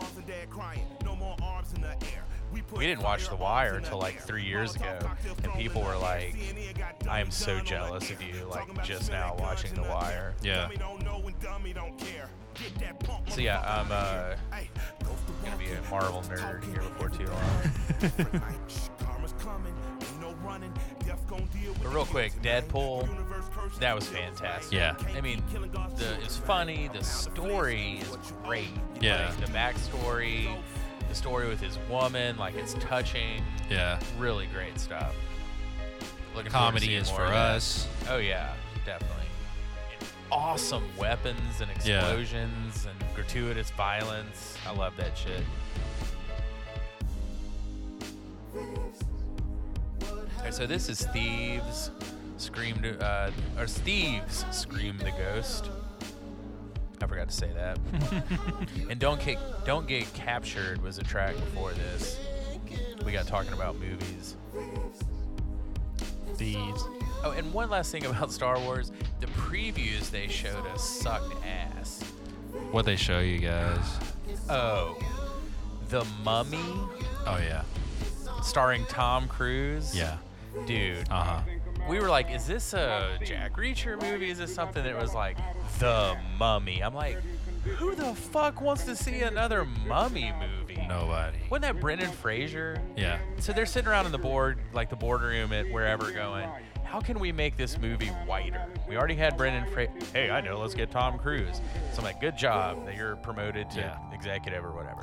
We 2.72 2.86
didn't 2.86 3.02
watch 3.04 3.28
The 3.30 3.36
Wire 3.36 3.76
until 3.76 3.98
like 3.98 4.22
three 4.22 4.44
years 4.44 4.76
ago, 4.76 5.00
and 5.44 5.54
people 5.54 5.82
were 5.82 5.98
like, 5.98 6.36
"I 7.10 7.20
am 7.20 7.32
so 7.32 7.60
jealous 7.60 8.12
of 8.12 8.22
you!" 8.22 8.46
Like 8.46 8.84
just 8.84 9.12
now 9.12 9.36
watching 9.40 9.74
The 9.74 9.82
Wire. 9.84 10.36
Yeah. 10.44 10.70
So 13.30 13.42
yeah, 13.42 13.62
I'm 13.62 13.92
uh, 13.92 14.36
gonna 15.44 15.58
be 15.58 15.72
a 15.72 15.82
Marvel 15.90 16.22
nerd 16.24 16.64
here 16.66 16.82
before 16.82 17.10
too 17.10 17.26
long. 17.28 18.42
But 21.82 21.94
real 21.94 22.06
quick, 22.06 22.34
Deadpool, 22.42 23.10
that 23.80 23.96
was 23.96 24.08
fantastic. 24.08 24.74
Yeah. 24.74 24.96
I 25.16 25.22
mean, 25.22 25.44
the 25.98 26.18
it's 26.24 26.38
funny. 26.38 26.90
The 26.94 27.04
story 27.04 28.00
is 28.02 28.34
great. 28.44 28.68
Yeah. 29.02 29.30
Like, 29.30 29.46
the 29.46 29.52
backstory, 29.52 30.56
the 31.10 31.16
story 31.16 31.48
with 31.48 31.60
his 31.60 31.78
woman, 31.90 32.38
like 32.38 32.56
it's 32.56 32.74
touching. 32.76 33.44
Yeah. 33.70 34.00
Really 34.18 34.48
great 34.48 34.80
stuff. 34.80 35.16
Looking 36.36 36.52
Comedy 36.52 36.96
is 36.96 37.10
for 37.10 37.24
us. 37.24 37.88
Oh 38.10 38.18
yeah, 38.18 38.54
definitely. 38.86 39.23
Awesome 40.36 40.84
weapons 40.98 41.62
and 41.62 41.70
Yeah. 41.86 42.00
explosions 42.00 42.88
and 42.88 43.16
gratuitous 43.16 43.70
violence. 43.72 44.58
I 44.68 44.74
love 44.74 44.96
that 44.98 45.16
shit. 45.18 45.44
So 50.52 50.66
this 50.68 50.90
is 50.90 51.06
Thieves 51.08 51.92
Scream 52.38 52.82
to, 52.82 53.00
uh, 53.04 53.32
or 53.58 53.66
Thieves 53.68 54.46
Scream 54.52 54.98
the 54.98 55.12
Ghost. 55.12 55.70
I 57.02 57.08
forgot 57.08 57.28
to 57.30 57.36
say 57.36 57.50
that. 57.54 57.78
and 58.90 59.00
Don't 59.00 59.24
Get 59.24 59.38
Don't 59.66 59.88
Get 59.88 60.12
Captured 60.14 60.82
was 60.82 60.98
a 60.98 61.04
track 61.04 61.36
before 61.36 61.72
this. 61.74 62.20
we 63.06 63.12
got 63.12 63.28
talking 63.28 63.54
about 63.54 63.76
movies. 63.80 64.36
These. 66.38 66.84
Oh, 67.24 67.32
and 67.32 67.52
one 67.54 67.70
last 67.70 67.92
thing 67.92 68.06
about 68.06 68.32
Star 68.40 68.60
Wars: 68.60 68.92
the 69.20 69.28
previews 69.28 70.10
they 70.12 70.28
showed 70.28 70.66
us 70.68 70.84
sucked 70.88 71.34
ass. 71.46 72.04
What 72.72 72.86
they 72.86 72.96
show 72.96 73.20
you 73.20 73.40
guys? 73.40 73.80
Oh, 74.50 74.98
the 75.90 76.06
Mummy, 76.24 76.58
Oh 77.26 77.38
yeah. 77.38 77.64
starring 78.42 78.86
Tom 78.86 79.28
Cruise. 79.28 79.96
Yeah. 79.96 80.18
dude. 80.66 81.08
Uh 81.10 81.24
huh. 81.24 81.42
we 81.90 82.00
were 82.00 82.10
like, 82.10 82.32
is 82.32 82.46
this 82.46 82.74
a 82.74 83.18
Jack 83.24 83.54
Reacher 83.58 84.00
movie? 84.02 84.30
Is 84.30 84.38
this 84.38 84.54
something 84.54 84.84
that 84.84 85.00
was 85.00 85.14
like 85.14 85.38
the 85.80 86.16
Mummy? 86.38 86.84
I'm 86.84 86.94
like, 86.94 87.18
who 87.78 87.96
the 87.96 88.14
fuck 88.14 88.60
wants 88.62 88.84
to 88.86 88.96
see 88.96 89.22
another 89.22 89.66
Mummy 89.88 90.32
movie? 90.40 90.84
Nobody. 90.88 91.38
Wasn't 91.50 91.62
that 91.64 91.80
Brendan 91.80 92.12
Fraser? 92.12 92.82
Yeah. 92.98 93.20
So 93.40 93.54
they're 93.54 93.66
sitting 93.66 93.88
around 93.90 94.06
in 94.08 94.12
the 94.12 94.18
board, 94.18 94.58
like 94.74 94.90
the 94.90 94.96
boardroom 94.96 95.54
at 95.54 95.70
wherever, 95.72 96.12
going, 96.12 96.50
how 96.94 97.00
can 97.02 97.20
we 97.20 97.32
make 97.32 97.58
this 97.58 97.80
movie 97.80 98.10
whiter? 98.28 98.68
We 98.88 98.98
already 98.98 99.16
had 99.16 99.36
Brendan 99.36 99.66
Fraser. 99.74 99.92
Hey, 100.14 100.30
I 100.30 100.42
know. 100.42 100.60
Let's 100.60 100.76
get 100.76 100.92
Tom 100.92 101.18
Cruise. 101.18 101.60
So 101.92 101.98
I'm 101.98 102.04
like, 102.04 102.22
good 102.22 102.38
job 102.38 102.86
that 102.86 102.96
you're 102.96 103.16
promoted 103.16 103.72
to 103.72 103.80
Yeah. 103.80 103.98
executive 104.14 104.64
or 104.64 104.74
whatever. 104.74 105.02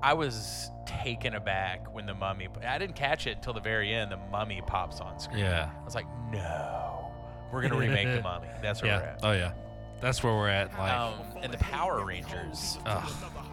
I 0.00 0.14
was 0.14 0.70
taken 0.86 1.34
aback 1.34 1.92
when 1.92 2.06
the 2.06 2.14
mummy. 2.14 2.46
I 2.64 2.78
didn't 2.78 2.94
catch 2.94 3.26
it 3.26 3.34
until 3.34 3.52
the 3.52 3.60
very 3.60 3.92
end. 3.92 4.12
The 4.12 4.16
mummy 4.30 4.62
pops 4.64 5.00
on 5.00 5.18
screen. 5.18 5.40
Yeah. 5.40 5.70
I 5.76 5.84
was 5.84 5.96
like, 5.96 6.06
no, 6.30 7.10
we're 7.52 7.62
gonna 7.62 7.78
remake 7.78 8.06
the 8.06 8.22
mummy. 8.22 8.46
That's 8.62 8.80
where 8.80 8.92
we're 8.96 9.04
Yeah. 9.04 9.12
at. 9.14 9.20
Oh 9.24 9.32
yeah. 9.32 9.52
That's 10.00 10.22
where 10.22 10.32
we're 10.34 10.48
at. 10.50 10.72
Like. 10.78 10.92
Um, 10.92 11.14
and 11.42 11.52
the 11.52 11.58
Power 11.58 12.04
Rangers. 12.04 12.78
ugh. 12.86 13.10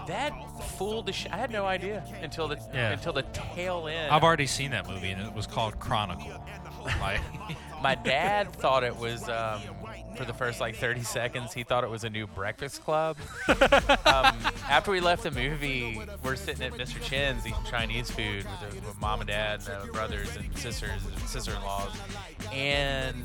That 0.08 0.34
fooled 0.78 1.08
the 1.08 1.14
sh- 1.14 1.28
I 1.32 1.38
had 1.38 1.50
no 1.52 1.66
idea 1.66 2.04
until 2.22 2.48
the 2.48 2.60
Yeah. 2.74 2.92
until 2.92 3.14
the 3.14 3.24
tail 3.34 3.88
end. 3.88 4.12
I've 4.12 4.24
already 4.24 4.46
seen 4.48 4.70
that 4.72 4.88
movie, 4.88 5.10
and 5.12 5.22
it 5.22 5.34
was 5.34 5.48
called 5.48 5.80
Chronicle. 5.80 6.44
Like. 6.84 7.22
My 7.82 7.96
dad 7.96 8.52
thought 8.52 8.84
it 8.84 8.98
was 8.98 9.30
um, 9.30 9.62
for 10.16 10.26
the 10.26 10.34
first 10.34 10.60
like 10.60 10.76
30 10.76 11.04
seconds. 11.04 11.54
He 11.54 11.64
thought 11.64 11.84
it 11.84 11.90
was 11.90 12.04
a 12.04 12.10
new 12.10 12.28
Breakfast 12.28 12.84
Club. 12.84 13.18
um, 13.50 14.36
after 14.70 14.92
we 14.92 15.00
left 15.00 15.24
the 15.24 15.32
movie, 15.32 16.02
we're 16.24 16.36
sitting 16.36 16.66
at 16.66 16.74
Mr. 16.74 17.02
Chin's 17.02 17.46
eating 17.46 17.58
Chinese 17.70 18.12
food 18.12 18.46
with, 18.46 18.72
the, 18.82 18.88
with 18.88 19.00
mom 19.00 19.22
and 19.22 19.28
dad, 19.28 19.62
and 19.70 19.90
uh, 19.90 19.92
brothers 19.94 20.36
and 20.36 20.58
sisters 20.58 20.92
and 21.06 21.20
sister-in-laws, 21.30 21.92
and 22.52 23.16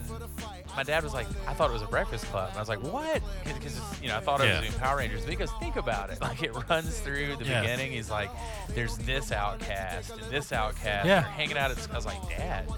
my 0.76 0.82
dad 0.82 1.02
was 1.04 1.14
like, 1.14 1.26
"I 1.46 1.54
thought 1.54 1.70
it 1.70 1.72
was 1.72 1.82
a 1.82 1.86
Breakfast 1.86 2.24
Club." 2.26 2.48
And 2.50 2.56
I 2.56 2.60
was 2.60 2.68
like, 2.68 2.82
"What?" 2.82 3.22
Because 3.44 3.80
you 4.02 4.08
know, 4.08 4.16
I 4.16 4.20
thought 4.20 4.40
it 4.40 4.44
Yeah. 4.48 4.60
was 4.60 4.68
doing 4.68 4.80
Power 4.80 4.96
Rangers. 4.98 5.24
Because 5.24 5.50
think 5.60 5.76
about 5.76 6.10
it, 6.10 6.20
like 6.20 6.42
it 6.42 6.52
runs 6.68 6.98
through 7.00 7.36
the 7.36 7.44
Yeah. 7.44 7.60
beginning. 7.62 7.92
He's 7.92 8.10
like, 8.10 8.30
"There's 8.70 8.96
this 8.98 9.32
outcast 9.32 10.10
and 10.10 10.22
this 10.32 10.52
outcast." 10.52 11.06
Yeah. 11.06 11.20
They're 11.20 11.30
hanging 11.30 11.56
out 11.58 11.70
at. 11.70 11.88
I 11.92 11.96
was 11.96 12.06
like, 12.06 12.20
"Dad, 12.28 12.68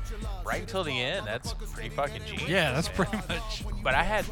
right 0.44 0.60
until 0.60 0.84
the 0.84 0.92
end, 1.00 1.26
that's 1.26 1.54
pretty 1.54 1.88
fucking 1.90 2.22
genius." 2.26 2.48
Yeah, 2.48 2.72
that's 2.72 2.88
man." 2.88 2.96
pretty 3.08 3.16
much. 3.28 3.64
But 3.86 3.94
I 3.94 4.02
had 4.02 4.26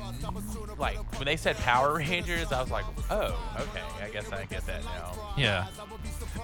like 0.79 0.97
when 1.17 1.27
they 1.27 1.37
said 1.37 1.57
Power 1.59 1.99
Rangers, 1.99 2.51
I 2.51 2.61
was 2.61 2.73
like, 2.73 2.85
"Oh, 3.09 3.39
okay, 3.61 4.05
I 4.05 4.09
guess 4.09 4.33
I 4.33 4.47
get 4.47 4.67
that 4.67 4.83
now." 4.83 5.13
Yeah. 5.39 5.69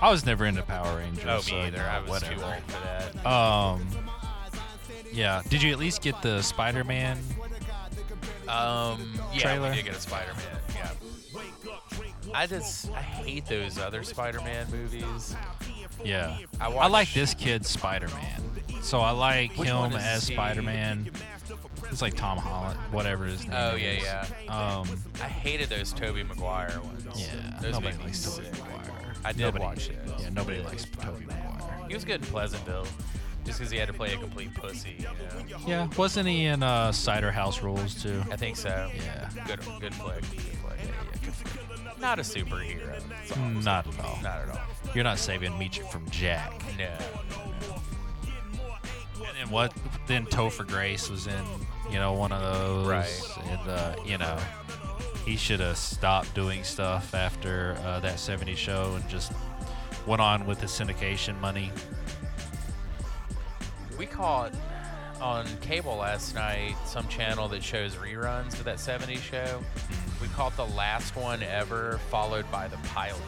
I 0.00 0.12
was 0.12 0.24
never 0.24 0.46
into 0.46 0.62
Power 0.62 0.98
Rangers. 0.98 1.24
Oh, 1.26 1.40
so, 1.40 1.52
me 1.56 1.62
either. 1.62 1.78
you 1.78 1.82
know, 1.82 1.88
I 1.88 1.98
was 1.98 2.08
whatever. 2.08 2.34
too 2.36 2.40
old 2.40 2.62
for 2.68 2.80
that. 2.84 3.26
Um. 3.26 3.84
Yeah. 5.12 5.42
Did 5.48 5.60
you 5.60 5.72
at 5.72 5.80
least 5.80 6.02
get 6.02 6.22
the 6.22 6.40
Spider-Man? 6.40 7.18
Um, 8.46 9.18
yeah, 9.34 9.40
Trailer? 9.40 9.70
we 9.70 9.76
did 9.76 9.86
get 9.86 9.96
a 9.96 10.00
Spider-Man. 10.00 10.44
Yeah. 10.76 10.90
I 12.32 12.46
just 12.46 12.92
I 12.92 13.02
hate 13.02 13.46
those 13.46 13.76
other 13.76 14.04
Spider-Man 14.04 14.68
movies. 14.70 15.34
Yeah. 16.04 16.38
I 16.60 16.70
I 16.70 16.86
like 16.86 17.12
this 17.12 17.34
kid's 17.34 17.68
Spider-Man. 17.68 18.40
So 18.82 19.00
I 19.00 19.10
like 19.10 19.50
Which 19.56 19.68
him 19.68 19.94
as 19.94 20.28
he? 20.28 20.36
It's 21.90 22.02
like 22.02 22.14
Tom 22.14 22.38
Holland, 22.38 22.78
whatever 22.92 23.24
his 23.24 23.42
name 23.42 23.52
Oh 23.54 23.74
is. 23.74 23.82
yeah, 23.82 24.26
yeah. 24.44 24.54
Um. 24.78 24.88
I 25.20 25.26
hated 25.28 25.68
those 25.68 25.92
Tobey 25.92 26.22
Maguire 26.22 26.80
ones. 26.82 27.04
Yeah. 27.16 27.58
those 27.60 27.72
nobody 27.74 27.96
likes 27.98 28.22
Tobey 28.24 28.46
sick. 28.46 28.52
Maguire. 28.64 29.14
I 29.24 29.32
did 29.32 29.40
nobody, 29.40 29.64
watch 29.64 29.88
it. 29.90 29.98
Yeah. 30.18 30.28
Nobody 30.30 30.62
likes 30.62 30.84
Tobey 30.84 31.26
Maguire. 31.26 31.86
He 31.88 31.94
was 31.94 32.04
good 32.04 32.20
in 32.20 32.26
Pleasantville, 32.28 32.86
just 33.44 33.58
because 33.58 33.70
he 33.72 33.78
had 33.78 33.88
to 33.88 33.92
play 33.94 34.14
a 34.14 34.16
complete 34.16 34.54
pussy. 34.54 34.96
You 34.98 35.04
know? 35.04 35.58
Yeah. 35.66 35.88
Wasn't 35.96 36.28
he 36.28 36.44
in 36.46 36.62
uh, 36.62 36.92
Cider 36.92 37.32
House 37.32 37.62
Rules 37.62 38.00
too? 38.02 38.22
I 38.30 38.36
think 38.36 38.56
so. 38.56 38.90
Yeah. 38.96 39.28
Good, 39.46 39.60
good 39.80 39.94
flick. 39.94 40.20
Good 40.20 40.40
flick. 40.40 40.78
Yeah. 40.78 40.86
Yeah. 40.86 41.18
Good 41.24 41.34
for 41.34 42.00
Not 42.00 42.18
a 42.18 42.22
superhero. 42.22 43.00
That's 43.08 43.32
all 43.32 43.38
I'm 43.44 43.56
him. 43.56 43.64
Not 43.64 43.86
at 43.86 44.04
all. 44.04 44.18
Not 44.22 44.38
at 44.42 44.48
all. 44.50 44.60
You're 44.94 45.04
not 45.04 45.18
saving 45.18 45.58
Meech 45.58 45.80
from 45.80 46.08
Jack. 46.10 46.52
No. 46.78 46.88
And 49.26 49.36
then 49.36 49.50
what? 49.50 49.72
Then 50.06 50.26
Topher 50.26 50.66
Grace 50.66 51.10
was 51.10 51.26
in, 51.26 51.44
you 51.90 51.98
know, 51.98 52.12
one 52.12 52.32
of 52.32 52.40
those. 52.40 52.86
Right. 52.86 53.22
And 53.50 53.68
uh, 53.70 53.94
you 54.04 54.18
know, 54.18 54.38
he 55.24 55.36
should 55.36 55.60
have 55.60 55.76
stopped 55.76 56.34
doing 56.34 56.64
stuff 56.64 57.14
after 57.14 57.76
uh, 57.84 58.00
that 58.00 58.16
'70s 58.16 58.56
show 58.56 58.92
and 58.96 59.08
just 59.08 59.32
went 60.06 60.20
on 60.22 60.46
with 60.46 60.60
the 60.60 60.66
syndication 60.66 61.38
money. 61.40 61.70
We 63.98 64.06
caught 64.06 64.52
on 65.20 65.46
cable 65.60 65.96
last 65.96 66.34
night 66.34 66.74
some 66.86 67.06
channel 67.08 67.48
that 67.48 67.62
shows 67.62 67.96
reruns 67.96 68.54
of 68.54 68.64
that 68.64 68.76
70s 68.78 69.18
show. 69.18 69.62
We 70.22 70.28
caught 70.28 70.56
the 70.56 70.66
last 70.66 71.14
one 71.16 71.42
ever, 71.42 72.00
followed 72.10 72.50
by 72.50 72.68
the 72.68 72.78
pilot, 72.78 73.20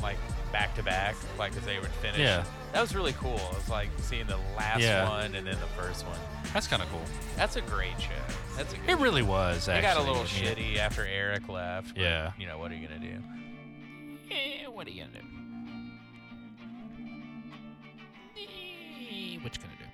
like 0.00 0.16
back 0.52 0.74
to 0.76 0.82
back, 0.84 1.16
like 1.38 1.56
as 1.56 1.64
they 1.64 1.78
would 1.80 1.88
finish. 1.88 2.20
Yeah. 2.20 2.44
That 2.72 2.80
was 2.80 2.94
really 2.94 3.14
cool. 3.14 3.34
It 3.36 3.54
was 3.56 3.68
like 3.68 3.88
seeing 3.98 4.26
the 4.28 4.38
last 4.56 4.80
Yeah. 4.80 5.08
one 5.08 5.34
and 5.34 5.44
then 5.46 5.56
the 5.60 5.82
first 5.82 6.06
one. 6.06 6.18
That's 6.52 6.66
kind 6.66 6.82
of 6.82 6.88
cool. 6.90 7.00
That's 7.36 7.56
a 7.56 7.60
great 7.62 7.98
show. 8.00 8.10
That's 8.56 8.72
a 8.74 8.76
good 8.76 8.90
It 8.90 8.98
really 8.98 9.22
was. 9.22 9.68
It 9.68 9.72
Actually, 9.72 9.82
got 9.82 9.96
a 9.96 10.00
little 10.00 10.16
I 10.16 10.42
mean, 10.42 10.54
shitty 10.56 10.76
after 10.78 11.06
Eric 11.06 11.48
left. 11.48 11.94
but, 11.94 12.02
Yeah. 12.02 12.32
You 12.38 12.46
know, 12.46 12.58
what 12.58 12.70
are 12.70 12.74
you 12.74 12.86
going 12.86 13.00
to 13.00 13.06
do? 13.06 13.18
Eh, 14.30 14.66
what 14.66 14.86
are 14.86 14.90
you 14.90 15.02
gonna 15.04 15.12
do? 15.20 15.26
Eh, 18.38 19.38
What 19.42 19.54
you 19.56 19.62
gonna 19.62 19.76
do? 19.78 19.84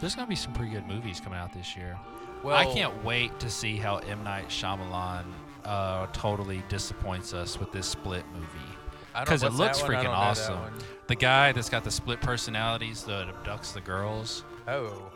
There's 0.00 0.14
gonna 0.14 0.28
be 0.28 0.34
some 0.36 0.52
pretty 0.52 0.72
good 0.72 0.86
movies 0.86 1.20
coming 1.20 1.38
out 1.38 1.52
this 1.52 1.76
year. 1.76 1.96
Well, 2.42 2.56
I 2.56 2.66
can't 2.66 3.02
wait 3.04 3.38
to 3.40 3.48
see 3.48 3.76
how 3.76 3.98
M 3.98 4.22
Night 4.22 4.48
Shyamalan 4.48 5.24
uh, 5.64 6.06
totally 6.12 6.62
disappoints 6.68 7.32
us 7.32 7.58
with 7.58 7.72
this 7.72 7.86
Split 7.86 8.24
movie 8.34 8.73
because 9.20 9.42
it 9.42 9.52
looks? 9.52 9.80
Freaking 9.80 9.94
don't 9.94 10.04
know 10.04 10.10
that 10.10 10.16
awesome. 10.16 10.58
The 11.06 11.14
guy 11.14 11.52
that's 11.52 11.68
got 11.68 11.84
the 11.84 11.90
split 11.90 12.20
personalities 12.20 13.04
that 13.04 13.28
abducts 13.28 13.72
the 13.72 13.80
girls. 13.80 14.44
Oh. 14.66 15.10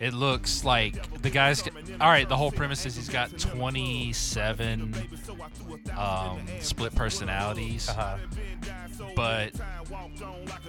It 0.00 0.12
looks 0.12 0.64
like 0.64 1.22
the 1.22 1.30
guy's. 1.30 1.62
All 2.00 2.08
right, 2.10 2.28
the 2.28 2.36
whole 2.36 2.50
premise 2.52 2.84
is 2.84 2.96
he's 2.96 3.08
got 3.08 3.36
27 3.38 4.94
um, 5.96 6.40
split 6.60 6.94
personalities, 6.94 7.88
Uh-huh. 7.88 8.18
but 9.16 9.52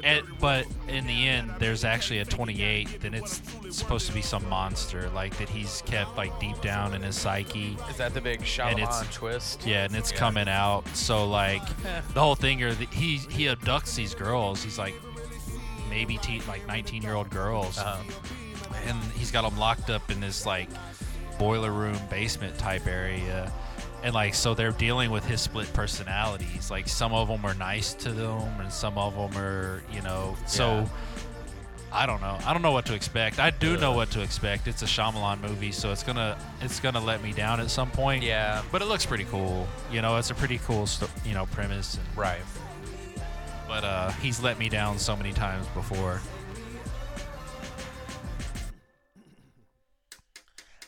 at, 0.04 0.24
but 0.40 0.66
in 0.88 1.06
the 1.08 1.28
end, 1.28 1.52
there's 1.60 1.84
actually 1.84 2.20
a 2.20 2.26
28. 2.26 3.02
Then 3.02 3.14
it's 3.14 3.42
supposed 3.72 4.08
to 4.08 4.14
be 4.14 4.22
some 4.22 4.48
monster, 4.48 5.10
like 5.10 5.36
that 5.38 5.50
he's 5.50 5.82
kept 5.86 6.16
like 6.16 6.38
deep 6.40 6.62
down 6.62 6.94
in 6.94 7.02
his 7.02 7.16
psyche. 7.16 7.76
Is 7.90 7.98
that 7.98 8.14
the 8.14 8.22
big 8.22 8.42
Shyamalan 8.42 9.12
twist? 9.12 9.66
Yeah, 9.66 9.84
and 9.86 9.96
it's 9.96 10.12
Yeah. 10.12 10.18
coming 10.18 10.48
out. 10.48 10.88
So 10.96 11.28
like 11.28 11.64
the 12.14 12.22
whole 12.22 12.36
thing, 12.36 12.62
or 12.64 12.74
the, 12.74 12.86
he 12.86 13.18
he 13.18 13.46
abducts 13.46 13.96
these 13.96 14.14
girls. 14.16 14.64
He's 14.64 14.78
like 14.78 14.96
maybe 15.90 16.18
te- 16.20 16.42
like 16.48 16.66
19 16.68 17.02
year 17.02 17.16
old 17.16 17.30
girls, 17.30 17.78
Uh-huh. 17.78 18.02
And 18.86 19.02
he's 19.14 19.32
got 19.32 19.42
them 19.44 19.58
locked 19.58 19.90
up 19.90 20.10
in 20.12 20.20
this 20.20 20.46
like 20.46 20.70
boiler 21.38 21.72
room 21.72 21.98
basement 22.10 22.58
type 22.58 22.88
area. 22.88 23.52
And 24.04 24.14
like 24.14 24.36
so, 24.36 24.54
they're 24.54 24.72
dealing 24.72 25.10
with 25.10 25.26
his 25.26 25.42
split 25.42 25.72
personalities. 25.74 26.70
Like 26.70 26.88
some 26.88 27.12
of 27.14 27.28
them 27.28 27.44
are 27.44 27.56
nice 27.56 27.94
to 27.96 28.12
them, 28.12 28.60
and 28.60 28.72
some 28.72 28.98
of 29.00 29.16
them 29.16 29.42
are, 29.42 29.82
you 29.92 30.02
know. 30.02 30.38
So 30.46 30.82
Yeah. 30.82 30.88
I 31.92 32.06
don't 32.06 32.20
know. 32.20 32.38
I 32.46 32.52
don't 32.52 32.62
know 32.62 32.74
what 32.74 32.86
to 32.88 32.94
expect. 32.94 33.40
I 33.40 33.52
do 33.52 33.78
know 33.78 33.94
what 33.94 34.12
to 34.12 34.22
expect. 34.22 34.68
It's 34.68 34.82
a 34.82 34.86
Shyamalan 34.86 35.40
movie, 35.42 35.72
so 35.72 35.92
it's 35.94 36.04
gonna 36.04 36.38
it's 36.62 36.80
gonna 36.82 37.00
let 37.00 37.24
me 37.24 37.32
down 37.32 37.60
at 37.62 37.70
some 37.72 37.90
point. 37.90 38.22
Yeah. 38.24 38.62
But 38.72 38.82
it 38.82 38.86
looks 38.86 39.06
pretty 39.06 39.24
cool. 39.26 39.66
You 39.92 40.02
know, 40.02 40.18
it's 40.18 40.30
a 40.30 40.36
pretty 40.36 40.58
cool, 40.60 40.88
you 41.26 41.34
know, 41.34 41.46
premise. 41.48 41.96
And, 41.96 42.18
Right. 42.18 42.42
but 43.68 43.84
uh, 43.84 44.12
he's 44.22 44.42
let 44.44 44.60
me 44.60 44.68
down 44.70 45.00
so 45.00 45.16
many 45.16 45.32
times 45.32 45.66
before. 45.68 46.20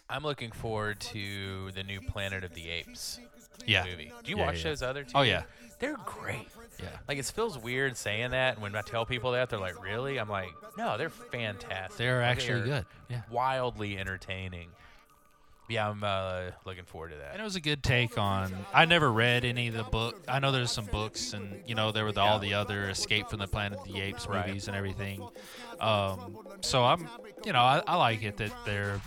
I'm 0.09 0.23
looking 0.23 0.51
forward 0.51 0.99
to 1.01 1.71
the 1.71 1.83
new 1.83 1.99
Planet 2.01 2.43
of 2.43 2.53
the 2.53 2.69
Apes 2.69 3.19
Yeah. 3.65 3.83
movie. 3.85 4.11
Do 4.23 4.31
you 4.31 4.37
Yeah, 4.37 4.45
watch 4.45 4.57
yeah. 4.57 4.63
those 4.63 4.81
other 4.81 5.03
two? 5.03 5.11
Oh 5.15 5.21
yeah. 5.23 5.43
They're 5.79 5.97
great. 6.05 6.47
Yeah. 6.81 6.89
Like 7.07 7.17
it 7.17 7.25
feels 7.25 7.57
weird 7.57 7.97
saying 7.97 8.31
that, 8.31 8.53
and 8.55 8.61
when 8.63 8.75
I 8.75 8.81
tell 8.81 9.05
people 9.05 9.31
that, 9.33 9.49
they're 9.49 9.59
like, 9.59 9.81
"Really?" 9.83 10.17
I'm 10.19 10.29
like, 10.29 10.49
"No, 10.77 10.97
they're 10.97 11.09
fantastic. 11.09 11.97
They're 11.97 12.21
actually 12.23 12.61
they're 12.61 12.79
good. 12.79 12.85
Yeah. 13.09 13.21
Wildly 13.29 13.97
entertaining." 13.97 14.69
Yeah, 15.69 15.89
I'm 15.89 16.01
uh, 16.03 16.51
looking 16.65 16.85
forward 16.85 17.09
to 17.11 17.17
that. 17.17 17.33
And 17.33 17.41
it 17.41 17.43
was 17.43 17.57
a 17.57 17.59
good 17.61 17.83
take 17.83 18.17
on. 18.17 18.55
I 18.73 18.85
never 18.85 19.11
read 19.11 19.43
any 19.43 19.67
of 19.67 19.73
the 19.73 19.83
book. 19.83 20.15
I 20.27 20.39
know 20.39 20.51
there's 20.53 20.71
some 20.71 20.85
books, 20.85 21.33
and 21.33 21.61
you 21.67 21.75
know 21.75 21.91
there 21.91 22.05
were 22.05 22.13
the, 22.13 22.21
all 22.21 22.39
the 22.39 22.53
other 22.53 22.89
Escape 22.89 23.27
from 23.29 23.39
the 23.39 23.47
Planet 23.47 23.79
of 23.79 23.85
the 23.85 23.99
Apes 23.99 24.27
Right. 24.27 24.47
movies 24.47 24.67
and 24.69 24.77
everything. 24.77 25.27
Um, 25.80 26.38
so 26.61 26.84
I'm, 26.84 27.07
you 27.45 27.53
know, 27.53 27.59
I, 27.59 27.82
I 27.88 27.95
like 27.97 28.23
it 28.23 28.38
that 28.38 28.51
they're 28.65 28.99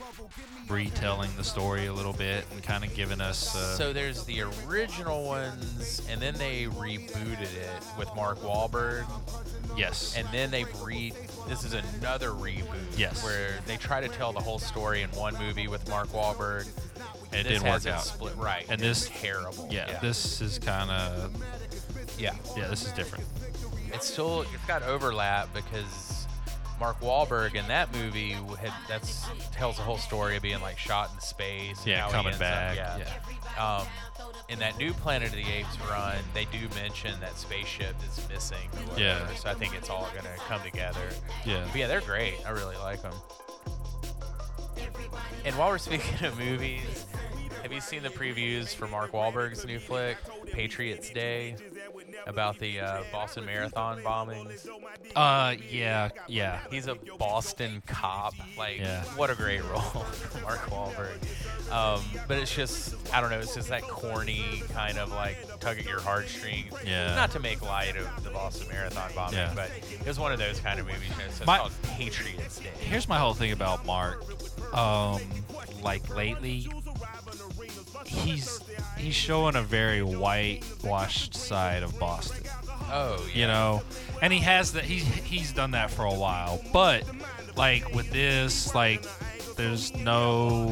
retelling 0.68 1.30
the 1.36 1.42
story 1.44 1.86
a 1.86 1.92
little 1.92 2.12
bit 2.12 2.44
and 2.52 2.62
kind 2.62 2.84
of 2.84 2.94
giving 2.94 3.20
us. 3.20 3.56
Uh, 3.56 3.76
So 3.76 3.92
there's 3.92 4.24
the 4.24 4.42
original 4.68 5.24
ones, 5.26 6.00
and 6.08 6.20
then 6.20 6.34
they 6.34 6.64
rebooted 6.66 7.40
it 7.42 7.98
with 7.98 8.08
Mark 8.14 8.38
Wahlberg, 8.40 9.04
yes, 9.76 10.14
and 10.16 10.28
then 10.32 10.50
they've 10.52 10.80
re. 10.80 11.12
This 11.48 11.64
is 11.64 11.72
another 11.74 12.28
reboot. 12.30 12.64
Yes. 12.96 13.24
Where 13.24 13.58
they 13.66 13.76
try 13.76 14.00
to 14.00 14.08
tell 14.08 14.32
the 14.32 14.40
whole 14.40 14.60
story 14.60 15.02
in 15.02 15.10
one 15.10 15.36
movie 15.38 15.66
with 15.66 15.88
Mark 15.88 16.08
Wahlberg. 16.08 16.68
And 17.32 17.46
it 17.46 17.50
didn't 17.50 17.62
has 17.66 17.84
work 17.84 17.94
it 17.94 17.96
out. 17.96 18.04
Split 18.04 18.36
right. 18.36 18.66
And 18.68 18.82
it's 18.82 19.08
this- 19.08 19.20
terrible. 19.20 19.68
Yeah, 19.70 19.98
this 20.00 20.40
is 20.40 20.58
kind 20.58 20.90
of. 20.90 21.32
Yeah. 22.18 22.34
Yeah, 22.56 22.68
this 22.68 22.84
is 22.84 22.92
different. 22.92 23.24
It's 23.92 24.06
still 24.06 24.42
it's 24.42 24.64
got 24.66 24.82
overlap 24.82 25.52
because 25.54 26.09
Mark 26.80 26.98
Wahlberg 27.00 27.54
in 27.54 27.68
that 27.68 27.94
movie 27.94 28.30
had 28.30 28.72
that's 28.88 29.26
tells 29.52 29.76
the 29.76 29.82
whole 29.82 29.98
story 29.98 30.36
of 30.36 30.42
being 30.42 30.60
like 30.62 30.78
shot 30.78 31.10
in 31.14 31.20
space. 31.20 31.86
Yeah, 31.86 32.08
coming 32.10 32.36
back, 32.38 32.78
Up, 32.78 33.00
yeah. 33.00 33.78
Um, 33.78 33.86
in 34.48 34.58
that 34.60 34.78
new 34.78 34.92
Planet 34.94 35.28
of 35.28 35.34
the 35.34 35.46
Apes 35.46 35.78
run, 35.88 36.16
they 36.32 36.46
do 36.46 36.58
mention 36.74 37.18
that 37.20 37.36
spaceship 37.36 37.94
is 38.08 38.26
missing. 38.30 38.68
Or 38.92 38.98
Yeah. 38.98 39.32
So 39.34 39.50
I 39.50 39.54
think 39.54 39.74
it's 39.74 39.90
all 39.90 40.08
gonna 40.16 40.34
come 40.48 40.62
together. 40.62 41.10
Yeah. 41.44 41.66
But 41.70 41.78
yeah, 41.78 41.86
they're 41.86 42.00
great. 42.00 42.34
I 42.46 42.50
really 42.50 42.76
like 42.76 43.02
them. 43.02 43.14
And 45.44 45.56
while 45.56 45.68
we're 45.68 45.78
speaking 45.78 46.26
of 46.26 46.38
movies, 46.38 47.06
have 47.62 47.72
you 47.72 47.80
seen 47.80 48.02
the 48.02 48.08
previews 48.08 48.74
for 48.74 48.88
Mark 48.88 49.12
Wahlberg's 49.12 49.64
new 49.66 49.78
flick, 49.78 50.16
Patriots 50.50 51.10
Day, 51.10 51.56
about 52.26 52.58
the 52.58 52.80
uh, 52.80 53.02
Boston 53.12 53.44
Marathon 53.46 54.00
bombings? 54.02 54.66
Uh, 55.16 55.54
yeah, 55.70 56.10
yeah. 56.28 56.60
He's 56.70 56.86
a 56.86 56.96
Boston 57.18 57.82
cop. 57.86 58.34
Like, 58.56 58.78
Yeah. 58.78 59.02
what 59.16 59.30
a 59.30 59.34
great 59.34 59.62
role 59.70 59.80
for 59.80 60.40
Mark 60.42 60.60
Wahlberg. 60.70 61.16
Um, 61.72 62.02
but 62.26 62.38
it's 62.38 62.54
just, 62.54 62.94
I 63.14 63.20
don't 63.20 63.30
know, 63.30 63.38
it's 63.38 63.54
just 63.54 63.68
that 63.68 63.82
corny 63.82 64.62
kind 64.72 64.98
of 64.98 65.10
like 65.10 65.36
tug 65.60 65.78
at 65.78 65.84
your 65.86 66.00
heartstrings. 66.00 66.72
Yeah. 66.84 67.14
Not 67.14 67.30
to 67.32 67.40
make 67.40 67.62
light 67.62 67.96
of 67.96 68.24
the 68.24 68.30
Boston 68.30 68.68
Marathon 68.68 69.10
bombing, 69.14 69.38
Yeah. 69.38 69.52
but 69.54 69.70
it 69.92 70.06
was 70.06 70.18
one 70.18 70.32
of 70.32 70.38
those 70.38 70.58
kind 70.60 70.80
of 70.80 70.86
movies. 70.86 71.02
You 71.10 71.10
know, 71.24 71.30
so 71.30 71.36
it's 71.38 71.46
My- 71.46 71.58
called 71.58 71.72
Patriots 71.82 72.58
Day. 72.58 72.70
Here's 72.80 73.08
my 73.08 73.18
whole 73.18 73.34
thing 73.34 73.52
about 73.52 73.86
Mark. 73.86 74.24
Um, 74.74 75.20
like 75.82 76.14
lately, 76.14 76.68
he's 78.06 78.60
he's 78.98 79.14
showing 79.14 79.56
a 79.56 79.62
very 79.62 80.02
whitewashed 80.02 81.34
side 81.34 81.82
of 81.82 81.98
Boston. 81.98 82.42
Oh, 82.92 83.24
yeah. 83.32 83.40
You 83.40 83.46
know, 83.46 83.82
and 84.22 84.32
he 84.32 84.40
has 84.40 84.72
that. 84.72 84.84
He's 84.84 85.04
he's 85.06 85.52
done 85.52 85.72
that 85.72 85.90
for 85.90 86.04
a 86.04 86.14
while. 86.14 86.60
But 86.72 87.04
like 87.56 87.94
with 87.94 88.10
this, 88.10 88.74
like 88.74 89.04
there's 89.56 89.94
no 89.94 90.66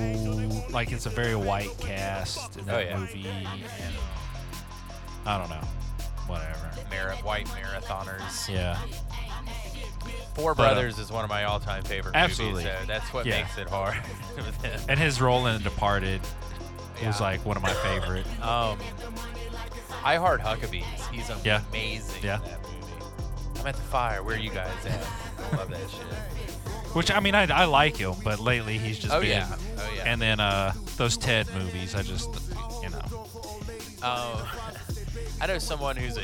like 0.71 0.93
it's 0.93 1.07
a 1.07 1.11
very 1.11 1.37
white 1.37 1.77
cast 1.79 2.57
in 2.57 2.63
Oh, 2.63 2.73
that 2.73 2.87
yeah. 2.87 2.99
movie, 2.99 3.27
and 3.29 3.49
I 5.27 5.39
don't 5.39 5.51
know, 5.51 5.67
whatever. 6.27 6.71
Mar- 6.91 7.17
white 7.23 7.47
marathoners. 7.49 8.49
Yeah, 8.49 8.79
Four 10.35 10.55
But, 10.55 10.63
uh, 10.63 10.75
Brothers 10.75 10.99
is 10.99 11.13
one 11.13 11.23
of 11.25 11.29
my 11.31 11.45
all-time 11.45 11.83
favorite 11.83 12.15
Absolutely. 12.17 12.65
movies. 12.65 12.79
So 12.81 12.87
that's 12.87 13.13
what 13.13 13.27
Yeah. 13.27 13.43
makes 13.43 13.59
it 13.59 13.69
hard. 13.69 13.97
and 14.89 14.99
his 14.99 15.21
role 15.21 15.47
in 15.47 15.63
Departed 15.63 16.21
was 17.07 17.21
like 17.21 17.45
one 17.45 17.57
of 17.57 17.63
my 17.63 17.73
favorite. 17.75 18.27
Um, 18.43 18.79
I 20.05 20.17
Heart 20.17 20.41
Huckabees. 20.43 20.85
He's 21.13 21.31
Yeah. 21.45 21.63
amazing 21.71 22.23
Yeah. 22.23 22.37
in 22.37 22.43
that 22.45 22.63
movie. 22.63 23.61
I'm 23.61 23.67
at 23.67 23.75
the 23.75 23.83
fire. 23.83 24.23
Where 24.23 24.37
are 24.37 24.39
you 24.39 24.51
guys 24.51 24.71
at? 24.87 25.07
I 25.53 25.57
love 25.57 25.71
that 25.71 25.81
shit. 25.91 26.01
Which 26.95 27.11
I 27.11 27.21
mean, 27.21 27.35
I, 27.35 27.47
I 27.53 27.65
like 27.67 27.97
him, 27.97 28.15
but 28.25 28.39
lately 28.41 28.79
he's 28.79 28.99
just 28.99 29.13
Oh, 29.13 29.21
been. 29.21 29.31
yeah. 29.31 29.57
Oh, 29.79 29.91
yeah. 29.97 30.05
And 30.07 30.23
then 30.23 30.41
uh, 30.41 30.73
those 30.97 31.17
Ted 31.19 31.47
movies, 31.55 31.95
I 31.95 32.03
just, 32.03 32.31
you 32.83 32.89
know, 32.91 33.27
Um, 34.03 34.47
I 35.41 35.47
know 35.47 35.59
someone 35.59 35.97
who's 35.97 36.17
a 36.17 36.23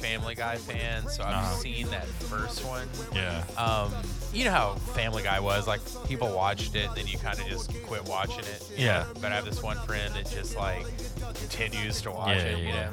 Family 0.00 0.34
Guy 0.34 0.56
fan, 0.56 1.08
so 1.08 1.22
I've 1.22 1.34
Uh-huh. 1.34 1.56
seen 1.56 1.88
that 1.90 2.06
first 2.06 2.64
one. 2.64 2.88
yeah, 3.14 3.42
Um, 3.56 3.92
you 4.32 4.44
know 4.44 4.50
how 4.50 4.74
Family 4.94 5.22
Guy 5.22 5.40
was, 5.40 5.66
like 5.66 5.80
people 6.08 6.30
watched 6.32 6.74
it, 6.74 6.86
and 6.88 6.96
then 6.96 7.06
you 7.06 7.18
kind 7.18 7.38
of 7.38 7.46
just 7.46 7.70
quit 7.84 8.04
watching 8.06 8.40
it. 8.40 8.70
Yeah. 8.76 9.00
know? 9.00 9.06
But 9.20 9.32
I 9.32 9.36
have 9.36 9.44
this 9.44 9.62
one 9.62 9.76
friend 9.86 10.12
that 10.14 10.30
just 10.30 10.56
like 10.56 10.86
continues 11.34 12.00
to 12.02 12.10
watch 12.10 12.36
Yeah, 12.36 12.42
it. 12.44 12.58
You 12.58 12.64
yeah. 12.68 12.90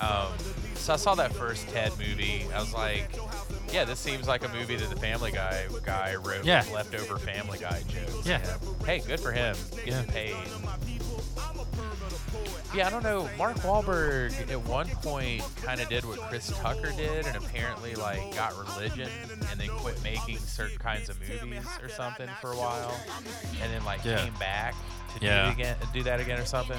know. 0.00 0.06
Um, 0.06 0.28
so 0.74 0.92
I 0.94 0.96
saw 0.96 1.14
that 1.16 1.32
first 1.34 1.68
Ted 1.68 1.92
movie. 1.98 2.46
I 2.54 2.60
was 2.60 2.72
like, 2.72 3.10
yeah, 3.72 3.84
this 3.84 3.98
seems 3.98 4.26
like 4.28 4.44
a 4.44 4.48
movie 4.48 4.76
that 4.76 4.88
the 4.88 4.96
Family 4.96 5.32
Guy 5.32 5.66
guy 5.84 6.14
wrote 6.14 6.44
Yeah. 6.44 6.64
leftover 6.72 7.18
Family 7.18 7.58
Guy 7.58 7.82
jokes. 7.88 8.26
Yeah. 8.26 8.38
you 8.38 8.44
know? 8.68 8.76
Hey, 8.86 9.00
good 9.00 9.20
for 9.20 9.32
him. 9.32 9.56
Getting 9.84 9.92
Yeah. 9.92 10.02
paid. 10.10 10.36
Yeah, 12.74 12.86
I 12.86 12.90
don't 12.90 13.02
know. 13.02 13.28
Mark 13.38 13.56
Wahlberg 13.58 14.50
at 14.50 14.60
one 14.66 14.88
point 14.88 15.42
kind 15.62 15.80
of 15.80 15.88
did 15.88 16.04
what 16.04 16.18
Chris 16.20 16.48
Tucker 16.58 16.92
did, 16.96 17.26
and 17.26 17.36
apparently 17.36 17.94
like 17.94 18.34
got 18.36 18.52
religion, 18.58 19.08
and 19.50 19.58
then 19.58 19.68
quit 19.68 20.02
making 20.02 20.36
certain 20.38 20.76
kinds 20.78 21.08
of 21.08 21.18
movies 21.20 21.64
or 21.82 21.88
something 21.88 22.28
for 22.42 22.52
a 22.52 22.56
while, 22.56 22.94
and 23.62 23.72
then 23.72 23.82
like 23.86 24.04
Yeah. 24.04 24.22
came 24.22 24.34
back 24.34 24.74
to 25.18 25.24
Yeah. 25.24 25.46
do 25.46 25.52
again, 25.52 25.76
do 25.94 26.02
that 26.02 26.20
again 26.20 26.38
or 26.38 26.44
something. 26.44 26.78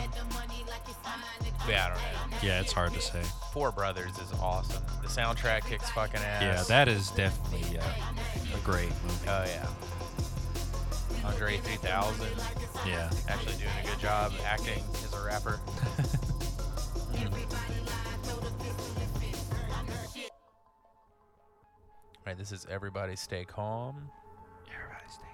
Yeah, 1.67 1.85
I 1.85 1.89
don't 1.89 2.31
know. 2.31 2.37
yeah, 2.43 2.59
it's 2.61 2.71
hard 2.71 2.93
to 2.93 3.01
say. 3.01 3.21
Four 3.51 3.71
Brothers 3.71 4.17
is 4.19 4.31
awesome. 4.41 4.83
The 5.01 5.07
soundtrack 5.07 5.65
kicks 5.65 5.89
fucking 5.89 6.21
ass. 6.21 6.41
Yeah, 6.41 6.63
that 6.67 6.87
is 6.87 7.09
definitely 7.11 7.79
uh, 7.79 7.83
a 8.55 8.59
great 8.63 8.89
movie. 9.03 9.27
Oh 9.27 9.43
yeah. 9.45 9.65
Andre 11.29 11.57
3000 11.57 12.27
Yeah, 12.87 13.07
actually 13.27 13.53
doing 13.57 13.69
a 13.83 13.87
good 13.87 13.99
job 13.99 14.33
acting 14.47 14.81
as 15.03 15.13
a 15.13 15.23
rapper. 15.23 15.59
All 22.15 22.25
right, 22.25 22.37
this 22.37 22.51
is 22.51 22.65
Everybody 22.67 23.15
Stay 23.15 23.45
Calm. 23.45 24.09
everybody 24.73 25.05
stay 25.07 25.27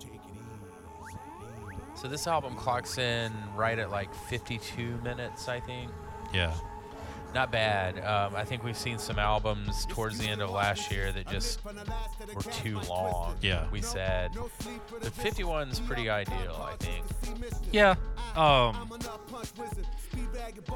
calm. 0.00 0.08
So 1.94 2.08
this 2.08 2.26
album 2.26 2.56
clocks 2.56 2.98
in 2.98 3.32
right 3.54 3.78
at 3.78 3.92
like 3.92 4.12
52 4.12 4.98
minutes, 5.04 5.48
I 5.48 5.60
think. 5.60 5.92
Yeah, 6.34 6.52
Not 7.34 7.50
bad. 7.50 7.98
Um, 8.04 8.36
I 8.36 8.44
think 8.44 8.62
we've 8.62 8.76
seen 8.76 8.98
some 8.98 9.18
albums 9.18 9.86
towards 9.86 10.18
the 10.18 10.26
end 10.28 10.42
of 10.42 10.50
last 10.50 10.90
year 10.92 11.12
that 11.12 11.26
just 11.28 11.60
were 11.64 12.42
too 12.52 12.78
long. 12.88 13.36
Yeah. 13.40 13.66
We 13.70 13.80
said. 13.80 14.32
The 15.00 15.10
51's 15.10 15.80
pretty 15.80 16.10
ideal, 16.10 16.68
I 16.70 16.76
think. 16.76 17.04
yeah. 17.72 17.94
Um, 18.36 18.90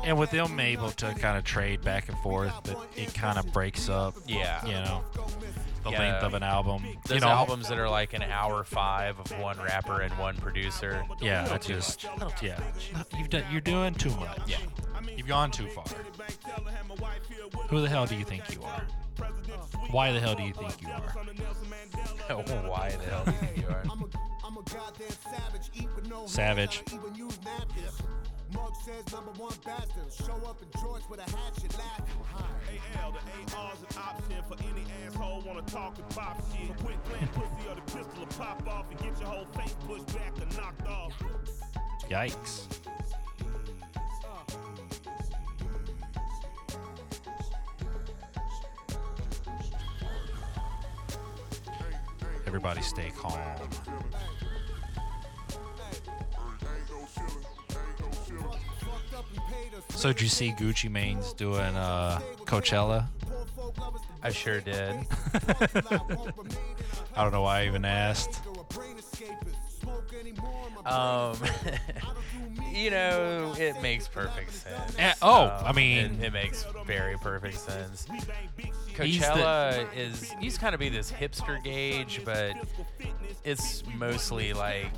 and 0.05 0.19
with 0.19 0.31
them 0.31 0.59
able 0.61 0.91
to 0.93 1.13
kind 1.15 1.37
of 1.39 1.45
trade 1.45 1.83
back 1.83 2.09
and 2.09 2.19
forth, 2.19 2.53
it, 2.69 2.77
it 2.97 3.15
kind 3.15 3.39
of 3.39 3.53
breaks 3.53 3.89
up. 3.89 4.15
Yeah. 4.27 4.65
You 4.65 4.73
know, 4.73 5.05
the 5.85 5.91
Yeah. 5.91 5.99
length 5.99 6.23
of 6.25 6.35
an 6.35 6.43
album. 6.43 6.83
Those 7.07 7.17
you 7.17 7.21
know, 7.21 7.29
albums 7.29 7.69
that 7.69 7.79
are 7.79 7.89
like 7.89 8.13
an 8.15 8.23
hour 8.23 8.65
five 8.65 9.19
of 9.21 9.31
one 9.41 9.59
rapper 9.59 10.01
and 10.01 10.17
one 10.19 10.37
producer. 10.37 11.03
Yeah, 11.21 11.49
I 11.51 11.59
just 11.59 12.05
yeah. 12.43 12.59
You've 13.17 13.31
done. 13.31 13.45
You're 13.53 13.61
doing 13.61 13.95
too 13.95 14.11
much. 14.17 14.39
Yeah. 14.47 14.57
You've 15.17 15.27
gone 15.27 15.51
too 15.51 15.67
far. 15.69 15.85
Who 17.69 17.81
the 17.81 17.89
hell 17.89 18.07
do 18.07 18.15
you 18.17 18.25
think 18.25 18.43
you 18.55 18.63
are? 18.63 18.87
Why 19.91 20.13
the 20.13 20.21
hell 20.21 20.35
do 20.35 20.43
you 20.43 20.53
think 20.53 20.83
you 20.83 20.89
are? 20.89 21.01
Why 22.69 22.91
the 22.91 23.05
hell 23.11 23.25
do 23.25 23.31
you 23.33 23.39
think 23.39 23.57
you 23.57 23.69
are? 23.69 23.83
Savage. 26.27 26.83
Mug 28.55 28.73
says 28.85 29.13
number 29.13 29.33
one 29.33 29.53
bastard. 29.65 30.13
Show 30.25 30.37
up 30.49 30.63
in 30.63 30.81
George 30.81 31.03
with 31.11 31.19
a 31.19 31.25
hatchet 31.37 31.77
laughing. 31.77 32.15
AL, 33.03 33.13
the 33.13 33.57
AR's 33.57 33.81
an 33.81 33.99
option 33.99 34.43
for 34.49 34.57
any 34.63 34.85
asshole 35.05 35.43
wanna 35.45 35.63
talk 35.63 35.99
and 35.99 36.09
pop 36.11 36.37
shit. 36.53 36.69
So 36.69 36.85
quit 36.85 37.05
playing 37.05 37.29
pussy 37.29 37.69
or 37.69 37.75
the 37.75 37.81
pistol 37.83 38.21
will 38.21 38.27
pop 38.39 38.67
off 38.69 38.87
and 38.91 39.01
get 39.01 39.19
your 39.19 39.29
whole 39.29 39.47
face 39.47 39.75
pushed 39.87 40.07
back 40.15 40.33
and 40.41 40.57
knocked 40.57 40.87
off. 40.87 41.13
Yikes. 42.09 42.69
Everybody 52.47 52.83
stay 52.83 53.13
calm. 53.17 53.39
So 59.91 60.13
did 60.13 60.21
you 60.21 60.29
see 60.29 60.53
Gucci 60.53 60.91
Mane's 60.91 61.33
doing 61.33 61.61
uh, 61.61 62.21
Coachella? 62.45 63.07
I 64.23 64.31
sure 64.31 64.61
did. 64.61 64.95
I 67.17 67.23
don't 67.23 67.33
know 67.33 67.43
why 67.43 67.63
I 67.63 67.67
even 67.67 67.85
asked. 67.85 68.41
Um, 70.85 71.37
you 72.73 72.91
know, 72.91 73.55
it 73.59 73.81
makes 73.83 74.07
perfect 74.09 74.53
sense. 74.55 74.95
Eh, 74.99 75.13
oh, 75.23 75.45
Um, 75.45 75.65
I 75.67 75.73
mean- 75.73 76.19
it, 76.21 76.27
it 76.27 76.33
makes 76.33 76.65
very 76.87 77.17
perfect 77.19 77.59
sense. 77.59 78.07
He's 78.11 78.25
the- 78.27 78.73
Coachella 78.95 79.87
is 79.97 80.33
used 80.41 80.57
to 80.57 80.61
kind 80.63 80.75
of 80.75 80.81
be 80.81 80.89
this 80.89 81.11
hipster 81.13 81.63
gauge, 81.63 82.23
but 82.25 82.55
it's 83.45 83.83
mostly 83.95 84.53
like 84.53 84.91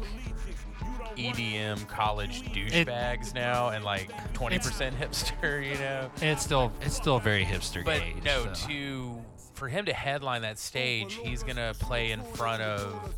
EDM 1.17 1.87
college 1.89 2.43
douchebags 2.53 3.35
now, 3.35 3.71
and 3.71 3.85
like 3.85 4.09
20% 4.35 4.93
hipster. 4.97 5.65
You 5.69 5.79
know, 5.79 6.11
It's 6.23 6.45
still 6.45 6.73
it's 6.81 6.95
still 6.97 7.19
very 7.19 7.45
hipster 7.45 7.85
but 7.85 7.99
gauge. 8.01 8.23
no, 8.25 8.53
so. 8.55 8.69
to 8.69 9.19
for 9.55 9.67
him 9.69 9.85
to 9.87 9.93
headline 9.93 10.43
that 10.43 10.59
stage, 10.61 11.15
he's 11.15 11.43
gonna 11.43 11.75
play 11.81 12.13
in 12.13 12.23
front 12.23 12.63
of 12.63 13.15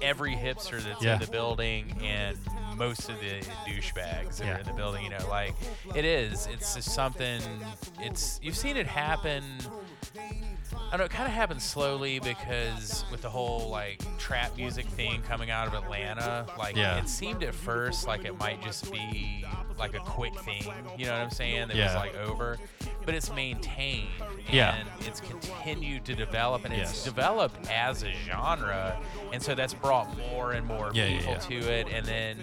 every 0.00 0.34
hipster 0.34 0.82
that's 0.82 1.02
Yeah. 1.02 1.14
in 1.14 1.20
the 1.20 1.26
building 1.26 1.96
and 2.02 2.38
most 2.76 3.08
of 3.10 3.20
the 3.20 3.40
douchebags 3.66 4.38
that 4.38 4.46
Yeah. 4.46 4.56
are 4.56 4.58
in 4.60 4.66
the 4.66 4.72
building. 4.72 5.04
You 5.04 5.10
know, 5.10 5.28
like 5.28 5.54
it 5.94 6.04
is. 6.04 6.46
It's 6.46 6.74
just 6.74 6.94
something. 6.94 7.40
It's 8.00 8.40
you've 8.42 8.56
seen 8.56 8.76
it 8.76 8.86
happen. 8.86 9.44
I 10.18 10.96
don't 10.96 10.98
know. 11.00 11.04
It 11.04 11.10
kind 11.10 11.26
of 11.28 11.34
happens 11.34 11.64
slowly 11.64 12.18
because 12.18 13.04
with 13.10 13.22
the 13.22 13.30
whole 13.30 13.68
like 13.68 14.00
trap 14.18 14.56
music 14.56 14.86
thing 14.86 15.22
coming 15.22 15.50
out 15.50 15.66
of 15.68 15.74
Atlanta, 15.74 16.46
like 16.58 16.76
Yeah. 16.76 16.96
it 16.98 17.08
seemed 17.08 17.42
at 17.42 17.54
first 17.54 18.06
like 18.06 18.24
it 18.24 18.38
might 18.38 18.62
just 18.62 18.90
be 18.92 19.44
like 19.78 19.94
a 19.94 20.00
quick 20.00 20.38
thing. 20.40 20.64
You 20.96 21.06
know 21.06 21.12
what 21.12 21.20
I'm 21.22 21.30
saying? 21.30 21.68
That 21.68 21.76
was 21.76 21.94
like 21.94 22.14
over, 22.14 22.58
but 23.04 23.14
it's 23.14 23.32
maintained. 23.32 24.08
Yeah. 24.50 24.74
And 24.76 24.88
it's 25.06 25.20
continued 25.20 26.04
to 26.06 26.14
develop, 26.14 26.64
and 26.64 26.72
it's 26.74 26.92
Yes. 26.92 27.04
developed 27.04 27.70
as 27.70 28.02
a 28.02 28.12
genre, 28.26 28.98
and 29.32 29.42
so 29.42 29.54
that's 29.54 29.74
brought 29.74 30.16
more 30.16 30.52
and 30.52 30.66
more 30.66 30.90
Yeah, 30.94 31.08
people 31.18 31.32
yeah. 31.32 31.38
to 31.38 31.72
it. 31.72 31.88
And 31.92 32.06
then, 32.06 32.38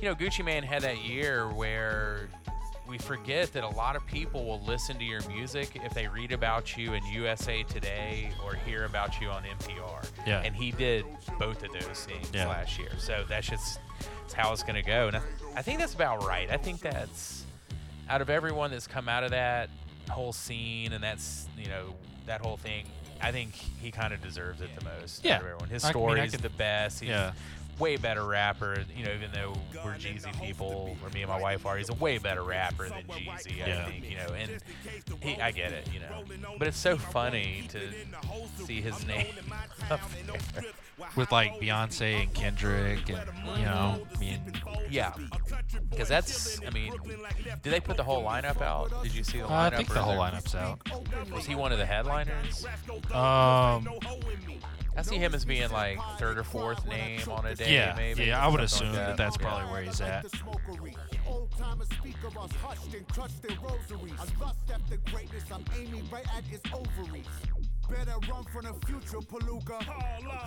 you 0.00 0.08
know, 0.08 0.14
Gucci 0.14 0.44
Mane 0.44 0.62
had 0.62 0.82
that 0.82 0.98
year 1.04 1.48
where 1.48 2.28
we 2.86 2.98
forget 2.98 3.52
that 3.52 3.62
a 3.62 3.68
lot 3.68 3.94
of 3.94 4.04
people 4.06 4.44
will 4.44 4.60
listen 4.62 4.98
to 4.98 5.04
your 5.04 5.22
music 5.28 5.70
if 5.84 5.94
they 5.94 6.08
read 6.08 6.32
about 6.32 6.76
you 6.76 6.92
in 6.94 7.04
USA 7.06 7.62
Today 7.62 8.32
or 8.44 8.54
hear 8.54 8.84
about 8.84 9.20
you 9.20 9.28
on 9.28 9.44
NPR. 9.44 10.04
Yeah. 10.26 10.40
And 10.42 10.56
he 10.56 10.72
did 10.72 11.04
both 11.38 11.62
of 11.62 11.72
those 11.72 12.04
things 12.04 12.28
Yeah. 12.34 12.48
last 12.48 12.78
year. 12.78 12.90
So 12.98 13.24
that's 13.28 13.46
just 13.48 13.78
that's 14.22 14.34
how 14.34 14.52
it's 14.52 14.62
going 14.64 14.74
to 14.76 14.82
go. 14.82 15.06
And 15.08 15.16
I, 15.18 15.20
I 15.56 15.62
think 15.62 15.78
that's 15.78 15.94
about 15.94 16.24
right. 16.24 16.50
I 16.50 16.56
think 16.56 16.80
that's 16.80 17.44
out 18.08 18.20
of 18.22 18.28
everyone 18.30 18.70
that's 18.72 18.86
come 18.88 19.08
out 19.08 19.22
of 19.22 19.30
that 19.30 19.70
whole 20.10 20.32
scene 20.32 20.92
and 20.92 21.02
that's, 21.02 21.46
you 21.58 21.68
know, 21.68 21.94
that 22.26 22.40
whole 22.40 22.56
thing, 22.56 22.84
I 23.22 23.32
think 23.32 23.52
he 23.54 23.90
kind 23.90 24.12
of 24.14 24.22
deserves 24.22 24.60
it 24.60 24.70
the 24.78 24.84
most. 24.84 25.24
Yeah. 25.24 25.36
Out 25.36 25.40
of 25.42 25.46
everyone. 25.46 25.68
His 25.68 25.84
I- 25.84 25.88
I 25.88 25.92
mean, 25.92 25.92
story 26.02 26.20
is 26.20 26.30
could- 26.32 26.42
the 26.42 26.48
best. 26.50 27.00
He's 27.00 27.08
Yeah. 27.10 27.32
way 27.78 27.96
better 27.96 28.24
rapper. 28.24 28.84
You 28.96 29.04
know, 29.06 29.12
even 29.12 29.30
though 29.32 29.54
we're 29.84 29.94
Jeezy 29.94 30.38
people, 30.40 30.96
or 31.02 31.08
me 31.10 31.22
and 31.22 31.30
my 31.30 31.38
wife 31.40 31.64
are, 31.66 31.76
he's 31.78 31.88
a 31.88 31.94
way 31.94 32.18
better 32.18 32.42
rapper 32.42 32.88
than 32.88 33.04
Jeezy. 33.04 33.62
I 33.62 33.66
Yeah. 33.66 33.86
think. 33.86 34.10
You 34.10 34.16
know, 34.18 34.32
and 34.34 34.62
he, 35.22 35.40
I 35.40 35.50
get 35.50 35.72
it. 35.72 35.88
You 35.92 36.00
know, 36.00 36.24
but 36.58 36.68
it's 36.68 36.78
so 36.78 36.96
funny 36.98 37.64
to 37.68 37.80
see 38.66 38.80
his 38.82 39.06
name 39.06 39.34
up 39.90 40.00
there. 40.54 40.64
With 41.16 41.32
like 41.32 41.60
Beyonce 41.60 42.22
and 42.22 42.34
Kendrick 42.34 43.08
and 43.08 43.20
you 43.58 43.64
know, 43.64 44.06
I 44.14 44.18
mean, 44.18 44.40
Yeah, 44.90 45.12
because 45.90 46.08
that's. 46.08 46.60
I 46.66 46.70
mean, 46.70 46.92
did 47.62 47.72
they 47.72 47.80
put 47.80 47.96
the 47.96 48.04
whole 48.04 48.22
lineup 48.24 48.60
out? 48.60 49.02
Did 49.02 49.14
you 49.14 49.24
see 49.24 49.38
the 49.38 49.46
uh, 49.46 49.48
lineup? 49.48 49.72
I 49.72 49.76
think 49.76 49.92
the 49.92 50.02
whole 50.02 50.16
lineup's 50.16 50.54
out. 50.54 50.78
Was 51.32 51.46
he 51.46 51.54
one 51.54 51.72
of 51.72 51.78
the 51.78 51.86
headliners? 51.86 52.64
Um, 53.12 53.88
I 54.96 55.02
see 55.02 55.16
him 55.16 55.34
as 55.34 55.44
being 55.44 55.70
like 55.70 55.98
third 56.18 56.36
or 56.38 56.44
fourth 56.44 56.86
name 56.86 57.20
on 57.30 57.46
a 57.46 57.54
day. 57.54 57.72
yeah, 57.72 57.94
maybe. 57.96 58.24
yeah, 58.24 58.44
I 58.44 58.48
would 58.48 58.60
assume 58.60 58.88
like 58.88 58.96
that 58.96 59.16
that's 59.16 59.36
Yeah. 59.40 59.46
probably 59.46 59.70
where 59.72 59.82
he's 59.82 60.00
at. 60.00 60.26
Old 67.90 67.96
timers 67.96 67.98
speak 67.98 67.98
of 67.98 67.98
us 67.98 67.98
hushed 67.98 67.98
and 67.98 67.98
clutched 67.98 67.98
their 67.98 67.98
rosaries. 67.98 67.98
I 67.98 67.98
lust 67.98 67.98
after 67.98 67.98
greatness, 67.98 67.98
I'm 67.98 67.98
aiming 67.98 67.98
right 67.98 67.98
at 67.98 67.98
its 67.98 67.98
ovaries. 67.98 67.98
Better 68.06 68.32
run 68.32 68.44
from 68.44 68.64
the 68.64 68.86
future, 68.86 69.20
Palooka. 69.20 69.78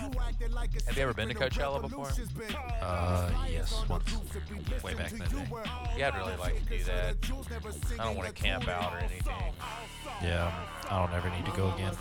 You 0.01 0.09
acted 0.19 0.51
like 0.53 0.69
a 0.69 0.83
Have 0.85 0.97
you 0.97 1.03
ever 1.03 1.13
been 1.13 1.27
to 1.29 1.33
secret, 1.33 1.53
Coachella 1.53 1.81
before? 1.81 2.09
Uh, 2.81 3.29
yes, 3.51 3.83
once, 3.89 4.13
way 4.83 4.93
back 4.93 5.09
then. 5.11 5.19
day. 5.19 5.25
Yeah, 5.97 6.07
I'd 6.07 6.15
really 6.15 6.35
like 6.37 6.63
to 6.63 6.69
do 6.77 6.83
that. 6.85 7.15
I 7.99 8.03
don't 8.05 8.15
want 8.17 8.27
to 8.27 8.33
camp 8.33 8.67
out 8.67 8.93
or 8.93 8.99
anything. 8.99 9.21
Yeah, 10.21 10.51
I 10.89 10.99
don't 10.99 11.13
ever 11.13 11.29
need 11.29 11.45
to 11.45 11.51
go 11.57 11.71
again. 11.73 11.93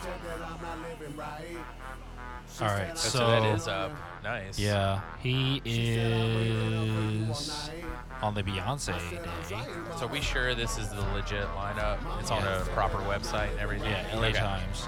All 2.61 2.67
right, 2.67 2.99
so, 2.99 3.09
so 3.09 3.19
that 3.29 3.45
is 3.55 3.67
up. 3.67 3.93
Nice. 4.23 4.59
yeah, 4.59 5.01
he 5.21 5.63
is 5.65 7.71
on 8.21 8.35
the 8.35 8.43
Beyonce 8.43 8.93
day. 9.49 9.59
So 9.99 10.07
we 10.07 10.21
sure 10.21 10.55
this 10.55 10.77
is 10.79 10.89
the 10.91 11.01
legit 11.15 11.47
lineup? 11.57 11.99
It's 12.21 12.31
on 12.31 12.43
Yeah. 12.43 12.61
a 12.61 12.65
proper 12.67 12.99
website 12.99 13.51
and 13.53 13.61
everything. 13.61 13.91
Yeah, 13.91 14.15
LA 14.17 14.27
Okay. 14.29 14.39
Times. 14.39 14.87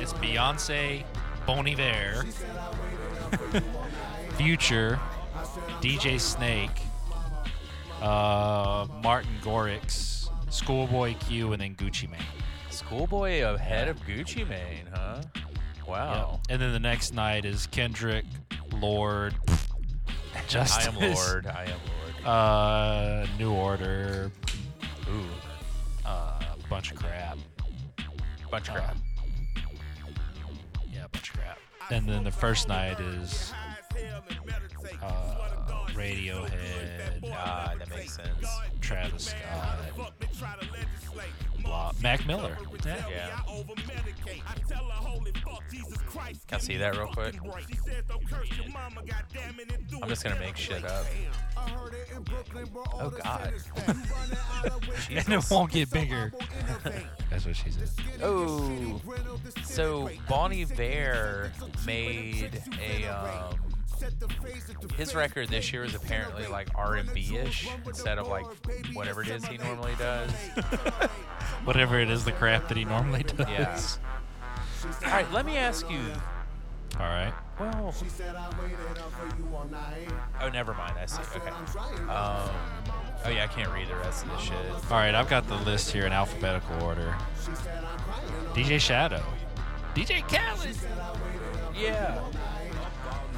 It's 0.00 0.14
Beyonce, 0.14 1.04
Bon 1.46 1.66
Iver, 1.66 2.24
Future, 4.36 4.98
DJ 5.82 6.18
Snake, 6.18 6.70
uh, 8.00 8.86
Martin 9.02 9.36
Garrix, 9.42 10.30
Schoolboy 10.50 11.14
Q, 11.26 11.52
and 11.52 11.60
then 11.60 11.74
Gucci 11.74 12.10
Mane. 12.10 12.20
Schoolboy 12.70 13.42
ahead 13.42 13.88
of 13.88 14.00
Gucci 14.06 14.48
Mane, 14.48 14.88
huh? 14.92 15.22
Wow. 15.86 16.40
And 16.48 16.60
then 16.60 16.72
the 16.72 16.80
next 16.80 17.12
night 17.12 17.44
is 17.44 17.66
Kendrick, 17.66 18.24
Lord, 18.72 19.34
Justice. 20.48 20.86
I 20.86 20.90
am 20.90 21.14
Lord. 21.14 21.46
I 21.46 21.64
am 21.64 21.80
Lord. 22.24 22.26
Uh, 22.26 23.26
New 23.38 23.52
Order, 23.52 24.32
Ooh, 25.10 25.26
uh, 26.06 26.40
bunch 26.70 26.90
of 26.90 26.98
crap. 26.98 27.36
Bunch 28.54 28.68
of 28.68 28.76
Uh, 28.76 28.78
crap. 28.78 28.96
Yeah, 30.92 31.06
bunch 31.10 31.30
of 31.30 31.36
crap. 31.40 31.58
And 31.90 32.08
then 32.08 32.22
the 32.22 32.30
first 32.30 32.68
night 32.68 33.00
is 33.00 33.52
uh, 35.02 35.86
Radiohead, 35.88 37.32
Ah, 37.32 37.74
that 37.76 37.90
makes 37.90 38.14
sense. 38.14 38.46
Travis 38.80 39.34
Scott, 39.34 39.78
blah, 41.64 41.92
Mac 42.02 42.26
Miller. 42.26 42.56
Yeah. 42.84 42.96
Yeah. 43.10 43.40
Can 46.46 46.56
I 46.56 46.58
see 46.58 46.76
that 46.76 46.96
real 46.96 47.08
quick? 47.08 47.34
I'm 50.02 50.08
just 50.08 50.22
gonna 50.24 50.38
make 50.38 50.56
shit 50.56 50.84
up. 50.84 51.06
Oh 52.94 53.10
God. 53.22 53.52
And 55.10 55.28
it 55.32 55.50
won't 55.50 55.70
get 55.70 55.90
bigger. 55.90 56.32
That's 57.30 57.46
what 57.46 57.56
she 57.56 57.70
said. 57.70 57.88
Oh, 58.22 59.00
so 59.64 60.10
Bon 60.28 60.52
Iver 60.52 61.52
made 61.86 62.62
a 62.80 63.06
um, 63.06 63.54
his 64.96 65.14
record 65.14 65.48
this 65.48 65.72
year 65.72 65.84
is 65.84 65.94
apparently 65.94 66.46
like 66.46 66.68
R&B 66.74 67.36
ish 67.36 67.68
instead 67.86 68.18
of 68.18 68.28
like 68.28 68.44
whatever 68.94 69.22
it 69.22 69.28
is 69.28 69.44
he 69.46 69.58
normally 69.58 69.94
does. 69.98 70.30
Whatever 71.64 71.98
it 71.98 72.10
is, 72.10 72.24
the 72.24 72.32
crap 72.32 72.68
that 72.68 72.76
he 72.76 72.84
normally 72.84 73.22
does. 73.22 73.48
Yeah. 73.48 75.06
All 75.06 75.10
right, 75.10 75.32
let 75.32 75.46
me 75.46 75.56
ask 75.56 75.90
you. 75.90 76.00
All 77.00 77.06
right. 77.06 77.32
Well, 77.58 77.94
oh, 80.40 80.48
never 80.50 80.74
mind. 80.74 80.94
I 80.98 81.06
see. 81.06 81.22
Okay. 81.36 81.48
Um, 81.48 82.50
oh 83.24 83.30
yeah, 83.30 83.44
I 83.44 83.46
can't 83.46 83.72
read 83.72 83.88
the 83.88 83.96
rest 83.96 84.24
of 84.24 84.30
this 84.32 84.42
shit. 84.42 84.56
All 84.90 84.98
right, 84.98 85.14
I've 85.14 85.28
got 85.28 85.48
the 85.48 85.56
list 85.56 85.90
here 85.90 86.04
in 86.04 86.12
alphabetical 86.12 86.82
order. 86.82 87.14
DJ 88.54 88.78
Shadow, 88.80 89.22
DJ 89.94 90.20
Khaled, 90.28 90.76
Yeah. 91.76 92.20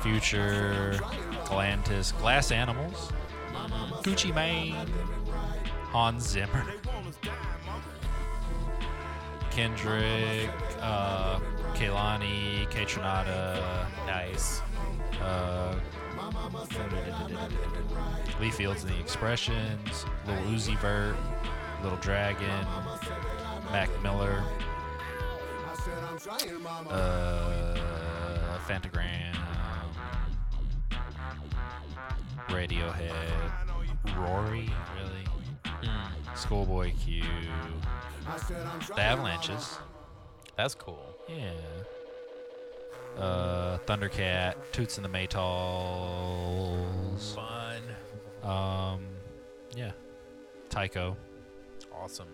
Future, 0.06 1.00
Galantis, 1.46 2.16
Glass 2.20 2.52
Animals, 2.52 3.10
Gucci 4.04 4.32
Mane, 4.32 4.88
Hans 5.90 6.28
Zimmer, 6.28 6.64
Kendrick, 9.50 10.48
uh, 10.80 11.40
Kehlani, 11.74 12.70
K 12.70 12.86
Nice. 14.06 14.60
uh, 15.20 15.74
Lee 18.40 18.50
Fields 18.52 18.84
and 18.84 18.92
the 18.92 19.00
Expressions, 19.00 20.06
Lil 20.24 20.36
Uzi 20.52 20.78
Vert, 20.78 21.16
Little 21.82 21.98
Dragon, 21.98 22.64
Mac 23.72 23.90
Miller, 24.04 24.44
uh, 26.90 28.58
Phantogram, 28.68 29.35
Radiohead, 32.48 34.16
Rory, 34.16 34.70
really, 34.96 35.24
Hmm. 35.64 36.34
Schoolboy 36.36 36.92
Q, 36.98 37.22
The 38.94 39.00
Avalanches, 39.00 39.78
That's 40.56 40.74
cool. 40.74 41.14
yeah, 41.28 41.52
uh, 43.18 43.78
Thundercat, 43.86 44.54
Toots 44.72 44.96
and 44.98 45.04
the 45.04 45.08
Maytals. 45.96 47.34
Fun. 47.34 47.82
Um, 48.42 49.06
yeah, 49.74 49.92
Tycho, 50.70 51.16
Awesome. 51.92 52.28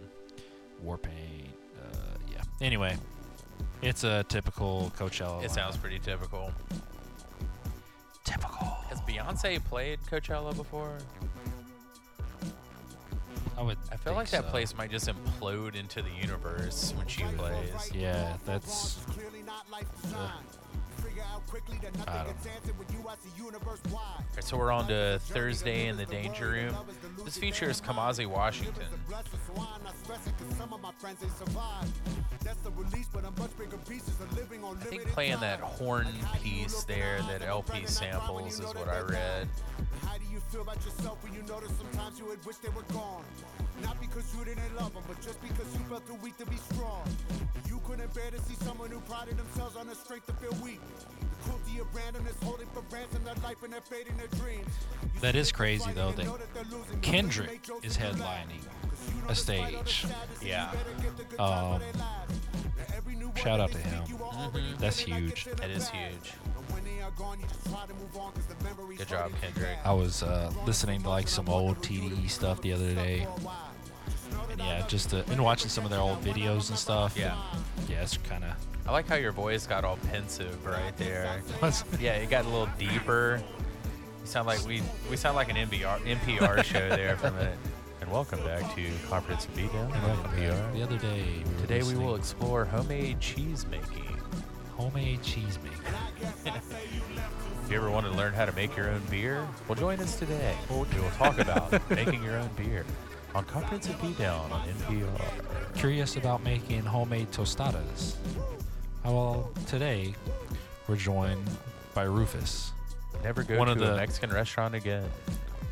Warpaint. 0.85 1.47
Uh, 1.81 2.17
yeah. 2.31 2.43
Anyway, 2.61 2.97
it's 3.81 4.03
a 4.05 4.25
typical 4.25 4.93
Coachella. 4.99 5.43
It 5.45 5.51
sounds 5.53 5.77
pretty 5.77 5.99
typical. 6.01 6.53
Typical. 8.25 8.66
Has 8.89 9.01
Beyonce 9.03 9.62
played 9.64 10.01
Coachella 10.11 10.57
before? 10.57 10.99
I 13.57 13.62
would. 13.62 13.77
I 13.91 13.97
feel 13.97 14.14
think 14.14 14.16
like 14.16 14.31
that 14.31 14.45
so. 14.45 14.51
place 14.51 14.75
might 14.77 14.91
just 14.91 15.09
implode 15.09 15.75
into 15.75 16.03
the 16.03 16.11
universe 16.11 16.95
when 16.97 17.07
she 17.07 17.23
plays. 17.37 17.93
Yeah, 17.95 18.37
that's. 18.45 18.99
I 22.07 22.24
don't 22.24 22.26
know. 22.26 22.34
Alright, 24.30 24.44
so 24.44 24.57
we're 24.57 24.72
on 24.72 24.88
to 24.88 25.18
Thursday 25.24 25.88
in 25.88 25.96
the 25.96 26.07
Danger 26.07 26.50
Room. 26.50 26.74
This 27.24 27.36
features 27.36 27.80
Kamasi 27.80 28.26
Washington. 28.26 28.84
I 34.80 34.84
think 34.84 35.07
playing 35.09 35.40
that 35.40 35.61
horn 35.61 36.09
piece 36.42 36.84
there, 36.84 37.20
that 37.28 37.42
El-P 37.42 37.86
samples, 37.86 38.61
is 38.61 38.66
what 38.74 38.88
I 38.88 39.00
read. 39.00 39.48
How 40.07 40.18
do 40.18 40.24
you 40.32 40.40
feel 40.50 40.62
about 40.62 40.84
yourself 40.84 41.22
when 41.22 41.34
you 41.34 41.42
notice 41.42 41.72
sometimes 41.76 42.18
you 42.18 42.26
would 42.26 42.44
wish 42.46 42.57
they 42.57 42.70
were 42.70 42.82
gone? 42.92 43.24
Not 43.81 44.01
because 44.01 44.25
you 44.37 44.45
didn't 44.45 44.77
love 44.77 44.93
them, 44.95 45.03
but 45.09 45.20
just 45.23 45.41
because 45.43 45.66
you 45.73 45.81
felt 45.89 46.07
too 46.07 46.14
weak 46.23 46.37
to 46.39 46.47
be 46.47 46.57
strong. 46.73 47.03
You 47.66 47.81
couldn't 47.87 48.12
bear 48.14 48.31
to 48.31 48.41
see 48.43 48.55
someone 48.64 48.91
who 48.91 49.01
prided 49.01 49.37
themselves 49.37 49.77
on 49.77 49.87
the 49.87 49.95
strength 49.95 50.27
to 50.27 50.33
feel 50.35 50.53
weak. 50.62 50.81
The 51.20 51.49
cruelty 51.49 51.79
of 51.81 51.87
randomness 51.93 52.41
holding 52.45 52.68
for 52.68 52.83
ransom 52.95 53.25
their 53.25 53.35
life 53.43 53.62
and 53.64 53.73
their 53.73 53.81
fate 53.81 54.07
and 54.09 54.18
their 54.18 54.29
dreams. 54.39 54.68
You 55.14 55.20
That 55.20 55.35
is 55.35 55.51
crazy 55.51 55.91
though 55.93 56.12
that 56.12 56.70
losing. 56.70 57.01
Kendrick 57.01 57.68
is 57.83 57.99
with 57.99 58.11
them 58.11 58.18
laugh. 58.20 58.47
headlining 58.47 58.62
'Cause 58.89 59.09
you 59.14 59.20
know 59.23 59.27
a 59.27 59.29
despite 59.29 59.75
all 59.75 59.83
the 59.83 59.89
stage. 59.89 60.12
Yeah. 60.43 60.70
better 60.73 60.93
get 61.03 61.16
the 61.16 61.25
good 61.25 61.41
Um, 61.41 61.49
times 61.49 61.70
while 61.70 61.79
they 61.79 61.99
last. 61.99 62.31
Now 62.77 62.97
every 62.97 63.14
new 63.16 63.29
word 63.29 63.39
shout 63.39 63.61
out 63.61 63.73
to 63.73 63.79
him. 63.79 64.05
speak, 64.07 64.18
you 64.18 64.25
are 64.25 64.33
already 64.35 64.75
That's 64.79 64.99
huge. 64.99 65.33
it's 65.33 65.47
in 65.47 65.53
It 65.53 65.57
the 65.59 65.70
is 65.70 65.89
huge. 65.89 66.33
And 67.03 67.11
when 67.18 67.18
they 67.18 67.24
are 67.24 67.28
gone, 67.28 67.40
you 67.40 67.46
just 67.46 67.64
try 67.66 67.86
to 67.86 67.94
move 67.94 68.16
on 68.16 68.32
'cause 68.32 68.46
the 68.46 68.64
memories 68.64 68.98
Good 68.98 69.09
job, 69.09 69.30
hurt 69.32 69.40
Kendrick. 69.40 69.78
I 69.84 69.92
was 69.92 70.22
uh, 70.22 70.53
listening 70.66 71.03
to 71.03 71.09
like 71.09 71.28
some 71.28 71.48
old 71.48 71.82
TDE 71.82 72.28
stuff 72.28 72.61
the 72.62 72.72
other 72.72 72.94
day, 72.94 73.26
and 74.50 74.59
yeah, 74.61 74.86
just 74.86 75.12
uh, 75.14 75.22
and 75.28 75.42
watching 75.42 75.68
some 75.68 75.84
of 75.84 75.90
their 75.90 76.00
old 76.00 76.22
videos 76.22 76.68
and 76.70 76.78
stuff. 76.78 77.16
Yeah. 77.16 77.36
yeah, 77.88 78.03
it's 78.03 78.16
kind 78.18 78.44
of. 78.44 78.50
I 78.86 78.92
like 78.92 79.09
how 79.09 79.16
your 79.16 79.32
voice 79.32 79.66
got 79.66 79.84
all 79.84 79.96
pensive 80.11 80.64
right 80.64 80.96
there. 80.96 81.40
Yeah, 82.00 82.14
it 82.14 82.30
got 82.30 82.44
a 82.44 82.48
little 82.48 82.68
deeper. 82.78 83.42
You 84.20 84.26
sound 84.26 84.46
like 84.46 84.64
we 84.66 84.82
we 85.11 85.16
sound 85.16 85.36
like 85.36 85.50
an 85.50 85.57
NPR 85.57 85.98
NPR 86.05 86.62
show 86.72 86.88
there 86.88 87.16
for 87.16 87.28
a 87.28 87.32
minute. 87.32 87.59
And 88.00 88.11
welcome 88.11 88.42
back 88.44 88.74
to 88.74 88.90
Comprehensive 89.09 89.55
Beatdown. 89.55 89.90
NPR. 89.92 90.72
The 90.74 90.82
other 90.82 90.98
day, 90.98 91.24
we 91.44 91.55
were 91.55 91.61
Today 91.61 91.82
we 91.82 91.94
will 91.94 92.16
explore 92.16 92.64
homemade 92.64 93.20
cheese 93.20 93.64
making. 93.70 94.12
Homemade 94.77 95.23
cheese 95.23 95.59
making. 95.62 96.53
If 97.64 97.70
you 97.70 97.77
ever 97.77 97.91
want 97.91 98.05
to 98.07 98.12
learn 98.12 98.35
how 98.35 98.45
to 98.45 98.53
make 98.53 98.77
your 98.77 98.91
own 98.91 99.01
beer, 99.09 99.47
well, 99.68 99.77
join 99.77 99.99
us 100.01 100.18
today. 100.18 100.55
We 100.68 100.77
will 100.77 100.87
talk 101.16 101.39
about 101.39 101.73
making 101.91 102.23
your 102.23 102.37
own 102.37 102.51
beer 102.57 102.85
on 103.35 103.45
Comprehensive 103.45 103.97
Beatdown 104.01 104.51
on 104.51 104.68
NPR. 104.68 105.75
Curious 105.77 106.16
about 106.16 106.43
making 106.43 106.81
homemade 106.83 107.31
tostadas? 107.31 108.16
Well, 109.05 109.51
today 109.68 110.14
we're 110.89 110.97
joined 110.97 111.49
by 111.95 112.03
Rufus. 112.03 112.73
Never 113.23 113.43
go 113.43 113.57
One 113.59 113.68
to 113.68 113.73
of 113.75 113.81
a 113.81 113.87
the- 113.87 113.97
Mexican 113.97 114.31
restaurant 114.33 114.75
again. 114.75 115.09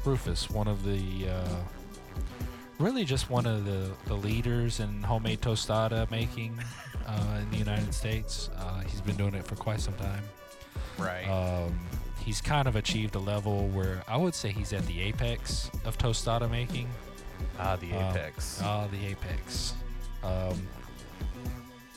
Rufus, 0.04 0.48
one 0.48 0.68
of 0.68 0.84
the 0.84 1.28
uh, 1.28 1.56
really 2.78 3.04
just 3.04 3.28
one 3.28 3.46
of 3.46 3.66
the, 3.66 3.90
the 4.06 4.14
leaders 4.14 4.80
in 4.80 5.02
homemade 5.02 5.42
tostada 5.42 6.10
making 6.10 6.58
uh, 7.06 7.38
in 7.42 7.50
the 7.50 7.56
United 7.56 7.92
States. 7.94 8.50
Uh, 8.56 8.80
he's 8.80 9.00
been 9.00 9.16
doing 9.16 9.34
it 9.34 9.44
for 9.46 9.56
quite 9.56 9.80
some 9.80 9.94
time. 9.94 10.22
Right. 10.98 11.24
Um, 11.28 11.78
he's 12.24 12.40
kind 12.40 12.68
of 12.68 12.76
achieved 12.76 13.14
a 13.14 13.18
level 13.18 13.68
where 13.68 14.02
I 14.08 14.16
would 14.16 14.34
say 14.34 14.50
he's 14.50 14.72
at 14.72 14.86
the 14.86 15.00
apex 15.00 15.70
of 15.84 15.96
tostada 15.98 16.50
making. 16.50 16.88
ah, 17.58 17.76
the 17.76 17.92
Uh, 17.92 18.10
apex. 18.10 18.60
Ah, 18.62 18.86
the 18.90 19.06
apex. 19.06 19.74
Um, 20.22 20.68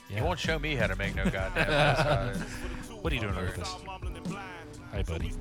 You 0.10 0.18
yeah. 0.18 0.24
won't 0.24 0.40
show 0.40 0.60
me 0.60 0.76
how 0.76 0.88
to 0.88 0.96
make 0.96 1.16
no 1.16 1.24
goddamn 1.30 1.66
tostada. 1.68 2.42
What 3.02 3.12
are 3.12 3.16
you 3.16 3.22
doing, 3.22 3.36
Rufus? 3.36 3.76
Hey, 4.94 5.02
buddy. 5.04 5.32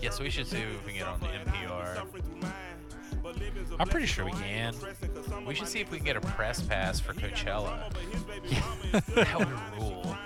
Yes, 0.00 0.20
we 0.20 0.30
should 0.30 0.46
see 0.46 0.58
if 0.58 0.86
we 0.86 0.92
can 0.92 1.00
get 1.00 1.08
on 1.08 1.20
the 1.20 1.26
NPR. 1.26 1.96
I'm 3.78 3.88
pretty 3.88 4.06
sure 4.06 4.24
we 4.24 4.32
can. 4.32 4.74
We 5.46 5.54
should 5.54 5.68
see 5.68 5.80
if 5.80 5.90
we 5.90 5.98
can 5.98 6.06
get 6.06 6.16
a 6.16 6.20
press 6.20 6.60
pass 6.60 7.00
for 7.00 7.12
Coachella. 7.14 7.90
that 9.14 9.38
would 9.38 9.48
rule. 9.80 10.16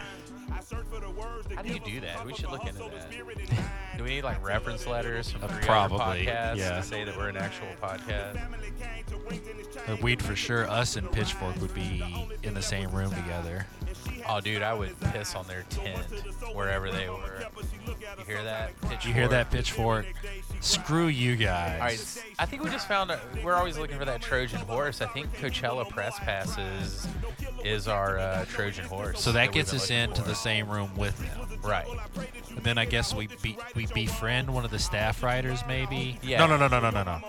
How 1.54 1.62
do 1.62 1.68
you 1.72 1.80
do 1.80 2.00
that? 2.00 2.24
We 2.24 2.32
should 2.34 2.50
look 2.50 2.66
into 2.66 2.78
that. 2.80 3.10
Do 3.98 4.04
we 4.04 4.10
need 4.10 4.24
like 4.24 4.42
reference 4.42 4.86
letters 4.86 5.30
from 5.30 5.44
Uh, 5.44 5.48
three 5.48 5.64
probably, 5.66 5.98
podcasts 6.26 6.56
yeah. 6.56 6.76
to 6.76 6.82
say 6.82 7.04
that 7.04 7.14
we're 7.14 7.28
an 7.28 7.36
actual 7.36 7.66
podcast? 7.80 8.40
We'd 10.00 10.22
for 10.22 10.34
sure, 10.34 10.66
us 10.68 10.96
and 10.96 11.10
Pitchfork 11.12 11.60
would 11.60 11.74
be 11.74 12.02
in 12.42 12.54
the 12.54 12.62
same 12.62 12.90
room 12.90 13.10
together. 13.10 13.66
Oh, 14.26 14.40
dude, 14.40 14.62
I 14.62 14.72
would 14.72 14.98
piss 15.12 15.34
on 15.34 15.46
their 15.46 15.64
tent 15.68 16.06
wherever 16.54 16.90
they 16.90 17.08
were. 17.10 17.44
You 18.18 18.24
hear 18.24 18.44
that? 18.44 18.70
You 19.04 19.12
hear 19.12 19.28
that, 19.28 19.50
Pitchfork? 19.50 20.06
Pitchfork? 20.06 20.62
Screw 20.62 21.06
you 21.08 21.36
guys. 21.36 21.74
All 21.74 21.86
right, 21.86 22.34
I 22.38 22.46
think 22.46 22.62
we 22.62 22.70
just 22.70 22.86
found. 22.86 23.10
A, 23.10 23.20
we're 23.42 23.54
always 23.54 23.78
looking 23.78 23.98
for 23.98 24.04
that 24.04 24.20
Trojan 24.22 24.60
horse. 24.60 25.00
I 25.00 25.06
think 25.06 25.32
Coachella 25.38 25.88
press 25.88 26.18
passes 26.20 27.06
is 27.64 27.88
our 27.88 28.18
uh, 28.18 28.44
Trojan 28.46 28.84
horse. 28.84 29.20
So 29.20 29.32
that 29.32 29.48
we've 29.48 29.54
gets 29.54 29.74
us 29.74 29.90
into 29.90 30.22
for. 30.22 30.28
the 30.28 30.34
same 30.34 30.68
room 30.68 30.90
with 30.96 31.18
them. 31.18 31.48
right. 31.62 31.86
And 32.50 32.62
then 32.62 32.78
I 32.78 32.84
guess 32.84 33.14
we 33.14 33.28
be, 33.40 33.56
we 33.74 33.86
befriend 33.86 34.52
one 34.52 34.64
of 34.64 34.70
the 34.70 34.78
staff 34.78 35.22
writers, 35.22 35.62
maybe. 35.66 36.18
Yeah. 36.22 36.38
No, 36.38 36.46
no, 36.46 36.56
no, 36.56 36.68
no, 36.68 36.80
no, 36.80 36.90
no, 36.90 37.02
no. 37.02 37.20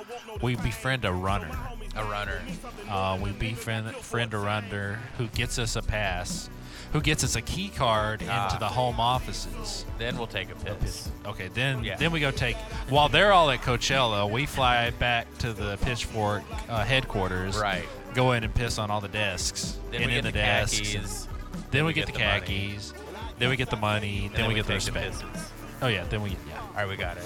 We 0.41 0.55
befriend 0.55 1.05
a 1.05 1.11
runner. 1.11 1.51
A 1.95 2.03
runner. 2.05 2.41
Uh, 2.89 3.19
we 3.21 3.31
befriend 3.31 3.95
friend 3.95 4.33
a 4.33 4.37
runner 4.37 4.99
who 5.17 5.27
gets 5.27 5.57
us 5.59 5.75
a 5.75 5.81
pass, 5.81 6.49
who 6.93 7.01
gets 7.01 7.23
us 7.23 7.35
a 7.35 7.41
key 7.41 7.69
card 7.69 8.23
Ah. 8.29 8.45
into 8.45 8.59
the 8.59 8.67
home 8.67 8.99
offices. 8.99 9.83
Then 9.97 10.15
we'll 10.17 10.27
take 10.27 10.49
a 10.51 10.55
piss. 10.55 11.09
Okay, 11.25 11.49
then 11.53 11.83
Yeah. 11.83 11.97
then 11.97 12.11
we 12.11 12.19
go 12.19 12.31
take 12.31 12.55
while 12.87 13.09
they're 13.09 13.33
all 13.33 13.49
at 13.49 13.61
Coachella, 13.61 14.29
we 14.29 14.45
fly 14.45 14.91
back 14.91 15.27
to 15.39 15.51
the 15.53 15.77
Pitchfork 15.81 16.43
uh, 16.69 16.85
headquarters. 16.85 17.57
Right. 17.57 17.85
Go 18.13 18.31
in 18.33 18.43
and 18.43 18.53
piss 18.53 18.77
on 18.77 18.91
all 18.91 19.01
the 19.01 19.07
desks 19.07 19.77
Then 19.91 20.03
and 20.03 20.11
we 20.11 20.17
in 20.17 20.23
get 20.23 20.33
the, 20.33 20.39
the 20.39 20.45
desks. 20.45 20.79
khakis. 20.79 21.27
Then, 21.71 21.85
we 21.85 21.93
get, 21.93 22.05
the 22.05 22.11
the 22.13 22.19
money. 22.19 22.39
khakis. 22.41 22.93
Then 23.39 23.49
we 23.49 23.55
get 23.55 23.69
the 23.71 23.75
money. 23.75 24.25
and 24.27 24.35
Then, 24.35 24.47
we 24.47 24.53
get 24.53 24.67
the 24.67 24.75
respect. 24.75 25.15
pisses. 25.15 25.41
oh 25.81 25.87
yeah. 25.87 26.03
Then 26.07 26.21
we 26.21 26.29
yeah. 26.47 26.61
All 26.61 26.73
right, 26.75 26.87
we 26.87 26.95
got 26.95 27.17
it. 27.17 27.25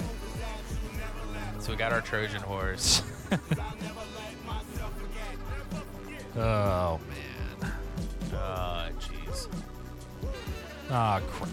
So 1.58 1.70
we 1.72 1.76
got 1.76 1.92
our 1.92 2.00
Trojan 2.00 2.40
horse. 2.42 3.02
Oh 6.36 7.00
man. 7.08 7.72
Jeez. 8.30 8.77
Ah 10.90 11.20
crap. 11.28 11.50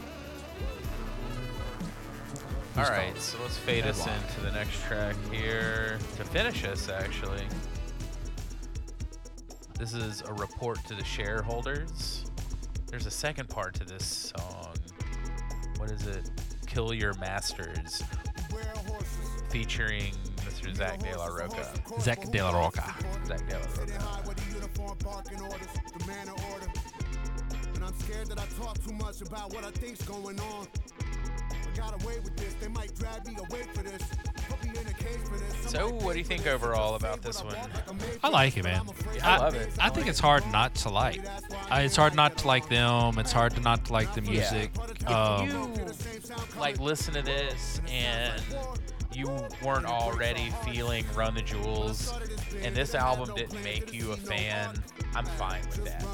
All 2.78 2.82
Who's 2.82 2.90
right, 2.90 3.08
called? 3.12 3.22
so 3.22 3.38
let's 3.42 3.58
fade 3.58 3.86
us 3.86 4.06
into 4.06 4.42
the 4.42 4.52
next 4.52 4.82
track 4.84 5.16
here 5.32 5.98
to 6.18 6.24
finish 6.26 6.66
us. 6.66 6.90
Actually, 6.90 7.44
this 9.80 9.94
is 9.94 10.22
a 10.22 10.34
report 10.34 10.84
to 10.88 10.94
the 10.94 11.04
shareholders. 11.04 12.26
There's 12.88 13.06
a 13.06 13.12
second 13.12 13.50
part 13.50 13.74
to 13.76 13.86
this 13.86 14.34
song. 14.36 14.74
What 15.78 15.92
is 15.92 16.06
it? 16.08 16.30
Kill 16.68 16.94
Your 16.94 17.14
Masters, 17.16 18.04
featuring 19.50 20.12
Mr. 20.38 20.76
Zack 20.76 21.00
de 21.00 21.18
la 21.18 21.28
Rocha. 21.28 21.74
Zack 22.02 22.30
de 22.32 22.44
la 22.44 22.52
Rocha. 22.52 22.94
Zack 23.26 23.48
de 23.48 23.58
la 23.58 23.66
Rocha. 23.78 24.22
I'm 27.86 28.00
scared 28.00 28.28
that 28.28 28.40
I 28.40 28.46
talk 28.64 28.84
too 28.84 28.94
much 28.94 29.22
about 29.22 29.54
what 29.54 29.64
I 29.64 29.72
think's 29.72 30.02
going 30.04 30.40
on. 30.40 30.68
I 31.52 31.78
got 31.78 32.02
away 32.04 32.16
with 32.24 32.36
this, 32.38 32.54
they 32.56 32.68
might 32.68 32.96
drag 32.96 33.26
me 33.28 33.36
away 33.50 33.64
for 33.74 33.84
this. 33.84 34.02
Put 34.50 34.64
me 34.64 34.70
in 34.80 34.88
a 34.88 34.94
cage 34.94 35.20
for 35.26 35.38
this. 35.38 35.72
So, 35.72 35.90
what 35.90 36.14
do 36.14 36.20
you 36.20 36.26
think 36.26 36.48
overall 36.48 36.96
about 36.96 37.22
this 37.22 37.44
one? 37.44 37.56
I 38.24 38.30
like 38.30 38.58
it, 38.58 38.64
man. 38.64 38.82
I 39.24 39.38
love 39.38 39.56
it. 39.56 39.70
I 39.80 39.90
think 39.90 40.08
it's 40.08 40.20
hard 40.20 40.44
not 40.52 40.74
to 40.76 40.90
like. 40.90 41.20
Uh, 41.72 41.80
it's 41.82 41.96
hard 41.96 42.16
not 42.16 42.38
to 42.40 42.48
like 42.48 42.70
them. 42.70 43.18
It's 43.20 43.32
hard 43.32 43.54
to 43.56 43.62
not 43.62 43.86
to 43.86 43.94
like 43.94 44.14
the 44.14 44.22
music. 44.22 44.72
If 45.02 45.10
Um, 45.10 45.50
you 45.50 45.86
like 46.60 46.80
listen 46.80 47.14
to 47.16 47.22
this 47.22 47.82
and 47.90 48.42
you 49.14 49.28
weren't 49.64 49.86
already 49.86 50.52
feeling 50.64 51.06
Run 51.16 51.36
the 51.36 51.42
Jewels, 51.42 52.14
and 52.64 52.76
this 52.76 52.96
album 52.96 53.34
didn't 53.36 53.64
make 53.64 53.94
you 53.94 54.12
a 54.12 54.18
fan, 54.18 54.82
I'm 55.16 55.26
fine 55.26 55.62
with 55.68 55.86
that. 55.86 56.06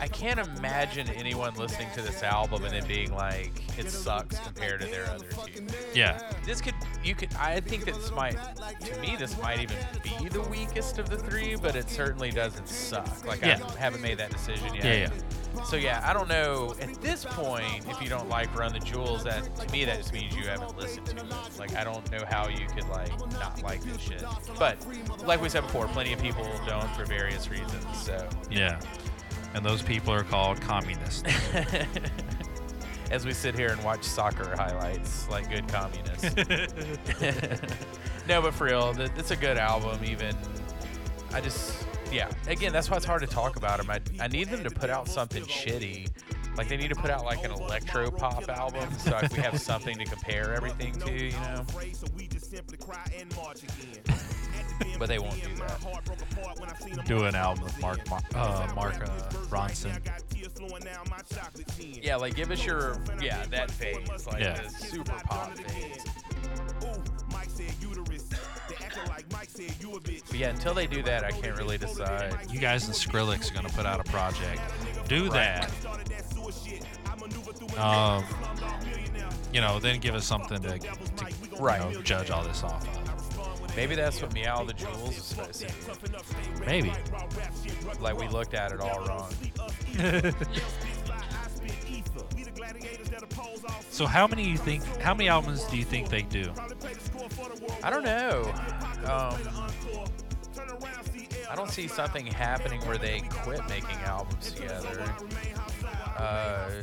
I 0.00 0.08
can't 0.08 0.38
imagine 0.38 1.08
anyone 1.10 1.54
listening 1.54 1.88
to 1.94 2.02
this 2.02 2.22
album 2.22 2.64
and 2.64 2.72
then 2.72 2.86
being 2.86 3.12
like, 3.12 3.52
it 3.78 3.90
sucks 3.90 4.38
compared 4.38 4.80
to 4.82 4.86
their 4.86 5.06
other 5.10 5.26
two. 5.46 5.66
Yeah. 5.94 6.20
This 6.44 6.60
could, 6.60 6.74
you 7.02 7.14
could, 7.14 7.34
I 7.34 7.60
think 7.60 7.84
this 7.84 8.10
might, 8.12 8.36
to 8.80 9.00
me, 9.00 9.16
this 9.18 9.40
might 9.42 9.60
even 9.60 9.76
be 10.02 10.28
the 10.28 10.42
weakest 10.42 10.98
of 10.98 11.08
the 11.08 11.16
three, 11.16 11.56
but 11.56 11.74
it 11.74 11.88
certainly 11.90 12.30
doesn't 12.30 12.68
suck. 12.68 13.24
Like, 13.26 13.40
Yeah. 13.40 13.58
I 13.74 13.78
haven't 13.78 14.02
made 14.02 14.18
that 14.18 14.30
decision 14.30 14.74
yet. 14.74 14.84
Yeah, 14.84 14.94
yeah. 14.94 15.10
So 15.64 15.76
yeah, 15.76 16.02
I 16.04 16.12
don't 16.12 16.28
know. 16.28 16.74
At 16.80 17.00
this 17.00 17.24
point, 17.24 17.86
if 17.88 18.00
you 18.02 18.08
don't 18.08 18.28
like 18.28 18.54
Run 18.56 18.72
the 18.72 18.78
Jewels, 18.80 19.24
that 19.24 19.56
to 19.56 19.72
me 19.72 19.84
that 19.84 19.98
just 19.98 20.12
means 20.12 20.36
you 20.36 20.44
haven't 20.44 20.76
listened 20.76 21.06
to 21.06 21.16
it. 21.16 21.58
Like 21.58 21.74
I 21.74 21.84
don't 21.84 22.08
know 22.10 22.24
how 22.28 22.48
you 22.48 22.66
could 22.66 22.88
like 22.88 23.10
not 23.32 23.62
like 23.62 23.82
this 23.82 24.00
shit. 24.00 24.24
But 24.58 24.76
like 25.24 25.40
we 25.40 25.48
said 25.48 25.62
before, 25.62 25.86
plenty 25.88 26.12
of 26.12 26.20
people 26.20 26.48
don't 26.66 26.88
for 26.94 27.04
various 27.04 27.50
reasons. 27.50 27.84
So 27.94 28.28
Yeah. 28.50 28.80
And 29.54 29.64
those 29.64 29.82
people 29.82 30.12
are 30.12 30.24
called 30.24 30.60
communists. 30.60 31.22
as 33.10 33.24
we 33.24 33.32
sit 33.32 33.54
here 33.54 33.68
and 33.68 33.82
watch 33.84 34.02
soccer 34.02 34.56
highlights 34.56 35.28
like 35.28 35.48
good 35.48 35.66
communists. 35.68 36.34
no, 38.28 38.42
but 38.42 38.52
for 38.52 38.64
real, 38.64 38.94
it's 39.16 39.30
a 39.30 39.36
good 39.36 39.56
album. 39.56 40.00
Even 40.04 40.34
I 41.32 41.40
just 41.40 41.86
yeah. 42.12 42.30
Again, 42.48 42.72
that's 42.72 42.90
why 42.90 42.96
it's 42.96 43.06
hard 43.06 43.20
to 43.22 43.26
talk 43.26 43.56
about 43.56 43.78
them. 43.78 43.90
I 43.90 44.00
I 44.20 44.28
need 44.28 44.48
them 44.48 44.62
to 44.64 44.70
put 44.70 44.90
out 44.90 45.08
something 45.08 45.42
shitty. 45.44 46.08
Like 46.56 46.68
they 46.68 46.76
need 46.76 46.88
to 46.88 46.94
put 46.94 47.10
out 47.10 47.24
like 47.24 47.44
an 47.44 47.50
electro 47.50 48.10
pop 48.10 48.48
album, 48.48 48.88
so 48.98 49.10
like 49.10 49.30
we 49.32 49.42
have 49.42 49.60
something 49.60 49.98
to 49.98 50.04
compare 50.06 50.54
everything 50.54 50.92
to, 51.00 51.12
you 51.12 51.32
know. 51.32 51.64
But 54.98 55.08
they 55.08 55.18
won't 55.18 55.42
do 55.42 55.54
that. 55.56 57.06
Do 57.06 57.24
an 57.24 57.34
album 57.34 57.64
with 57.64 57.80
Mark 57.80 58.08
Mar- 58.10 58.20
uh, 58.34 58.68
Mark 58.74 58.94
uh, 59.02 59.08
Ronson. 59.48 59.98
Yeah, 62.02 62.16
like 62.16 62.34
give 62.34 62.50
us 62.50 62.64
your 62.64 62.98
yeah 63.20 63.44
that 63.46 63.70
phase, 63.70 64.26
like 64.26 64.42
Yeah. 64.42 64.60
the 64.62 64.68
super 64.68 65.12
pop 65.12 65.56
phase. 65.56 66.04
But 70.28 70.38
yeah, 70.38 70.50
until 70.50 70.74
they 70.74 70.86
do 70.86 71.02
that, 71.02 71.24
I 71.24 71.30
can't 71.30 71.56
really 71.56 71.78
decide. 71.78 72.34
You 72.50 72.60
guys 72.60 72.86
and 72.86 72.94
Skrillex 72.94 73.50
are 73.50 73.54
gonna 73.54 73.68
put 73.70 73.86
out 73.86 74.00
a 74.00 74.04
project. 74.10 74.60
Do 75.08 75.28
that. 75.30 75.70
Um, 77.78 78.24
you 79.52 79.60
know, 79.60 79.78
then 79.78 79.98
give 80.00 80.14
us 80.14 80.26
something 80.26 80.60
to, 80.62 80.78
to 80.78 80.88
you 81.24 81.60
know, 81.60 82.02
judge 82.02 82.30
all 82.30 82.44
this 82.44 82.62
off 82.62 82.86
of. 82.86 83.76
Maybe 83.76 83.94
that's 83.94 84.22
what 84.22 84.32
Meow 84.32 84.64
the 84.64 84.72
Jewels 84.72 85.16
is 85.18 85.24
supposed 85.24 85.60
to 85.60 85.68
do. 85.68 86.64
Maybe. 86.64 86.92
Like 88.00 88.18
we 88.18 88.28
looked 88.28 88.54
at 88.54 88.72
it 88.72 88.80
all 88.80 89.04
wrong. 89.04 89.32
So 93.90 94.06
how 94.06 94.26
many 94.26 94.46
you 94.46 94.56
think? 94.56 94.84
How 95.00 95.14
many 95.14 95.28
albums 95.28 95.64
do 95.64 95.76
you 95.76 95.84
think 95.84 96.08
they 96.08 96.22
do? 96.22 96.52
I 97.82 97.90
don't 97.90 98.04
know. 98.04 98.42
Um, 99.04 99.38
I 101.48 101.54
don't 101.54 101.70
see 101.70 101.88
something 101.88 102.26
happening 102.26 102.80
where 102.86 102.98
they 102.98 103.20
quit 103.30 103.66
making 103.68 103.96
albums 104.04 104.52
together. 104.52 105.04
Uh, 106.16 106.82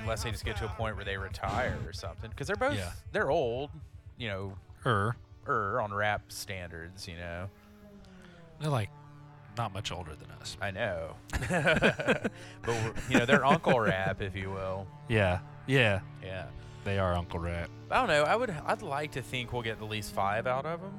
unless 0.00 0.22
they 0.22 0.30
just 0.30 0.44
get 0.44 0.56
to 0.56 0.64
a 0.64 0.68
point 0.70 0.96
where 0.96 1.04
they 1.04 1.16
retire 1.16 1.76
or 1.86 1.92
something. 1.92 2.30
Because 2.30 2.46
they're 2.46 2.56
both 2.56 2.76
Yeah. 2.76 2.92
they're 3.12 3.30
old, 3.30 3.70
you 4.16 4.28
know, 4.28 4.56
Or 4.84 5.16
er 5.46 5.80
on 5.80 5.92
rap 5.92 6.22
standards, 6.32 7.06
you 7.06 7.16
know. 7.16 7.48
they're 8.60 8.70
like 8.70 8.90
not 9.58 9.74
much 9.74 9.92
older 9.92 10.12
than 10.14 10.30
us. 10.40 10.56
I 10.60 10.70
know, 10.70 11.16
but 11.50 12.30
we're, 12.66 12.92
you 13.10 13.18
know 13.18 13.26
they're 13.26 13.44
Uncle 13.44 13.78
Rap, 13.80 14.22
if 14.22 14.34
you 14.36 14.50
will. 14.50 14.86
Yeah. 15.08 15.40
Yeah. 15.66 16.00
Yeah. 16.22 16.46
They 16.84 16.98
are 16.98 17.14
Uncle 17.14 17.40
Rap. 17.40 17.68
I 17.90 17.98
don't 17.98 18.08
know. 18.08 18.22
I 18.22 18.36
would. 18.36 18.50
I'd 18.64 18.80
like 18.82 19.12
to 19.12 19.22
think 19.22 19.52
we'll 19.52 19.62
get 19.62 19.82
at 19.82 19.88
least 19.88 20.14
five 20.14 20.46
out 20.46 20.64
of 20.64 20.80
them. 20.80 20.98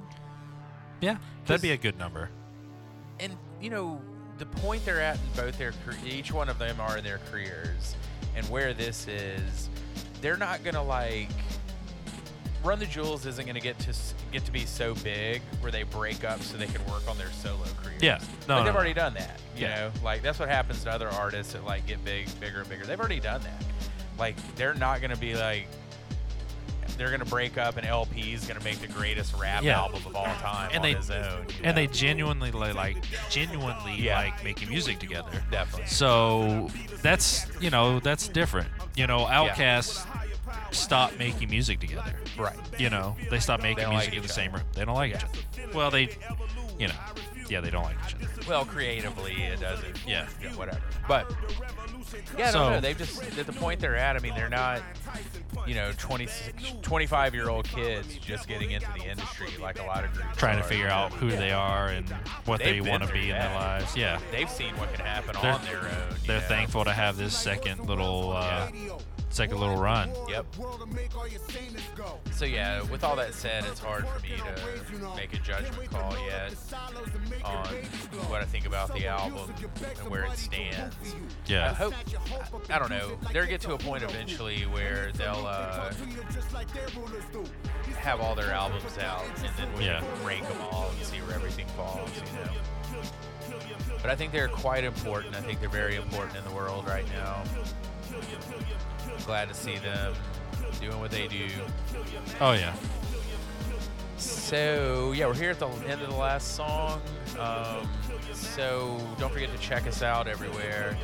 Yeah. 1.02 1.18
That'd 1.46 1.62
be 1.62 1.72
a 1.72 1.78
good 1.78 1.98
number. 1.98 2.30
and 3.20 3.36
you 3.62 3.70
know 3.70 4.02
the 4.38 4.46
point 4.46 4.86
they're 4.86 5.02
at 5.02 5.16
in 5.16 5.22
both 5.36 5.58
their 5.58 5.74
each 6.06 6.32
one 6.32 6.48
of 6.50 6.58
them 6.60 6.80
are 6.80 6.98
in 6.98 7.04
their 7.04 7.20
careers 7.32 7.96
and 8.36 8.48
where 8.50 8.74
this 8.74 9.06
is 9.08 9.70
they're 10.22 10.38
not 10.38 10.64
gonna 10.64 10.82
like 10.84 11.30
run 12.64 12.78
the 12.80 12.86
jewels 12.86 13.26
isn't 13.26 13.46
gonna 13.48 13.60
get 13.60 13.78
to 13.80 13.94
get 14.32 14.44
to 14.46 14.52
be 14.52 14.66
so 14.66 14.94
big 14.96 15.42
where 15.62 15.72
they 15.72 15.84
break 15.84 16.24
up 16.24 16.42
so 16.42 16.58
they 16.58 16.66
can 16.68 16.84
work 16.86 17.08
on 17.10 17.18
their 17.18 17.32
solo 17.32 17.64
careers 17.82 18.02
Yeah. 18.02 18.20
No, 18.48 18.56
like 18.56 18.60
no, 18.60 18.64
they've 18.66 18.76
already 18.76 18.94
done 18.94 19.14
that 19.16 19.40
you 19.56 19.64
Yeah. 19.68 19.76
know 19.76 19.92
like 20.04 20.22
that's 20.22 20.40
what 20.40 20.50
happens 20.50 20.84
to 20.84 20.92
other 20.92 21.08
artists 21.10 21.54
that 21.54 21.64
like 21.66 21.86
get 21.88 22.04
big 22.04 22.28
bigger 22.40 22.60
and 22.62 22.70
bigger 22.70 22.86
they've 22.86 23.00
already 23.00 23.20
done 23.22 23.42
that 23.42 23.64
like 24.18 24.36
they're 24.56 24.74
not 24.74 25.02
gonna 25.02 25.16
be 25.16 25.36
like 25.36 25.68
they're 26.98 27.12
gonna 27.12 27.24
break 27.24 27.58
up 27.58 27.78
and 27.78 27.88
El-P 27.88 28.34
is 28.34 28.44
gonna 28.46 28.60
make 28.64 28.80
the 28.80 28.88
greatest 28.88 29.34
rap 29.40 29.64
Yeah. 29.64 29.78
album 29.80 30.02
of 30.06 30.16
all 30.18 30.26
time 30.26 30.70
And 30.74 30.80
on 30.80 30.82
they- 30.84 30.94
his 30.96 31.10
own. 31.10 31.46
you 31.48 31.56
And 31.64 31.78
they 31.78 31.88
genuinely 31.88 32.52
li- 32.52 32.74
like 32.74 32.98
genuinely 33.30 33.96
Yeah. 34.02 34.18
like 34.20 34.44
making 34.44 34.68
music 34.68 35.00
together. 35.00 35.32
definitely 35.50 35.88
So 35.88 36.70
that's 37.02 37.46
you 37.62 37.70
know 37.70 38.00
that's 38.02 38.28
different. 38.28 38.68
You 38.96 39.08
know, 39.08 39.20
OutKast 39.28 40.06
stopped 40.72 41.18
making 41.20 41.50
music 41.50 41.80
together. 41.80 42.14
right. 42.38 42.56
You 42.78 42.90
know, 42.90 43.16
they 43.30 43.40
stop 43.40 43.62
making 43.62 43.90
music 43.90 44.10
like 44.10 44.18
in 44.18 44.24
the 44.24 44.30
same 44.30 44.52
room. 44.54 44.64
They 44.74 44.86
don't 44.86 44.96
like 44.96 45.12
Yeah. 45.12 45.18
each 45.18 45.60
other. 45.64 45.74
Well, 45.78 45.92
they, 45.92 46.10
you 46.78 46.88
know, 46.88 46.94
yeah, 47.50 47.62
they 47.62 47.70
don't 47.72 47.84
like 47.84 47.96
each 48.08 48.16
other. 48.16 48.28
Well, 48.48 48.66
creatively, 48.66 49.34
it 49.44 49.60
doesn't. 49.60 49.98
Yeah. 50.08 50.28
whatever. 50.56 50.80
But 51.08 51.32
yeah, 52.38 52.52
So- 52.52 52.60
don't 52.60 52.72
know. 52.74 52.80
They've 52.82 52.98
just 52.98 53.22
at 53.38 53.46
the 53.46 53.54
point 53.54 53.80
they're 53.80 53.96
at. 53.96 54.16
I 54.16 54.20
mean, 54.20 54.34
they're 54.36 54.50
not, 54.50 54.82
you 55.68 55.76
know, 55.76 55.92
26, 55.98 56.74
25 56.82 57.34
year 57.36 57.50
old 57.50 57.68
kids 57.68 58.16
just 58.18 58.48
getting 58.48 58.72
into 58.72 58.88
the 58.98 59.06
industry 59.06 59.50
like 59.60 59.80
a 59.80 59.84
lot 59.84 60.04
of 60.04 60.14
groups 60.14 60.38
Trying 60.38 60.58
to 60.58 60.64
figure 60.64 60.88
out 60.88 61.12
who 61.14 61.30
they 61.30 61.52
are 61.52 61.88
and 61.88 62.08
what 62.46 62.60
They've 62.60 62.84
they 62.84 62.90
want 62.90 63.04
to 63.04 63.12
be 63.12 63.30
in 63.32 63.38
their 63.38 63.54
lives. 63.56 63.96
Yeah. 63.96 64.20
They've 64.32 64.50
seen 64.50 64.76
what 64.78 64.94
can 64.94 65.06
happen 65.06 65.36
They're- 65.42 65.52
on 65.52 65.64
their 65.66 65.80
own. 65.80 66.16
They're 66.26 66.42
know? 66.42 66.48
thankful 66.48 66.86
to 66.86 66.94
have 66.94 67.18
this 67.18 67.36
second 67.38 67.88
little 67.88 68.34
uh, 68.36 68.70
second 69.30 69.60
little 69.60 69.78
run. 69.78 70.12
Yep. 70.28 70.46
So 72.32 72.46
yeah, 72.46 72.82
with 72.84 73.04
all 73.04 73.16
that 73.16 73.34
said, 73.34 73.64
it's 73.66 73.80
hard 73.80 74.08
for 74.08 74.20
me 74.22 74.30
to 74.38 75.16
make 75.16 75.34
a 75.34 75.38
judgment 75.38 75.90
call 75.92 76.16
yet 76.26 76.54
on 77.44 77.66
what 78.30 78.42
I 78.42 78.46
think 78.46 78.66
about 78.66 78.94
the 78.94 79.08
album 79.08 79.54
and 80.00 80.10
where 80.10 80.26
it 80.26 80.38
stands. 80.38 80.96
Yeah. 81.48 81.72
I 81.72 81.74
hope. 81.74 81.94
I 82.70 82.80
don't 82.80 82.90
know. 82.90 83.18
They'll 83.34 83.46
get 83.46 83.62
to 83.62 83.74
a 83.74 83.78
point 83.78 84.04
eventually 84.04 84.62
where 84.64 85.12
they'll 85.14 85.46
uh, 85.46 85.92
have 87.98 88.22
all 88.22 88.36
their 88.36 88.52
albums 88.52 88.98
out, 88.98 89.26
and 89.38 89.50
then 89.58 89.78
we 89.78 89.86
Yeah. 89.86 90.00
can 90.02 90.26
rank 90.26 90.48
them 90.48 90.58
all 90.72 90.90
and 90.90 91.06
see 91.06 91.18
where 91.18 91.36
everything 91.36 91.68
falls. 91.78 92.10
You 92.16 92.24
know. 92.46 92.52
But 94.02 94.12
I 94.12 94.16
think 94.16 94.32
they're 94.32 94.48
quite 94.48 94.84
important. 94.84 95.36
I 95.36 95.42
think 95.42 95.60
they're 95.60 95.70
very 95.70 95.96
important 95.96 96.38
in 96.38 96.44
the 96.46 96.52
world 96.52 96.88
right 96.88 97.06
now. 97.10 97.44
Glad 99.30 99.48
to 99.50 99.54
see 99.54 99.78
them 99.78 100.16
doing 100.82 101.00
what 101.00 101.12
they 101.12 101.28
do. 101.28 101.46
Oh 102.42 102.54
yeah. 102.54 102.74
So 104.18 105.12
yeah, 105.12 105.28
we're 105.28 105.36
here 105.36 105.52
at 105.52 105.60
the 105.60 105.68
end 105.68 106.02
of 106.02 106.10
the 106.10 106.16
last 106.16 106.56
song. 106.56 107.00
Um, 107.38 107.88
so 108.34 109.00
don't 109.20 109.32
forget 109.32 109.52
to 109.52 109.58
check 109.60 109.86
us 109.86 110.02
out 110.02 110.28
everywhere. 110.28 110.98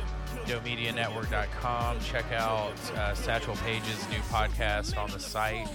DopeMediaNetwork.com. 0.46 2.00
Check 2.00 2.24
out 2.32 2.72
uh, 2.96 3.14
Satchel 3.14 3.54
Page's 3.64 4.08
new 4.08 4.18
podcast 4.22 4.98
on 4.98 5.08
the 5.12 5.20
site. 5.20 5.68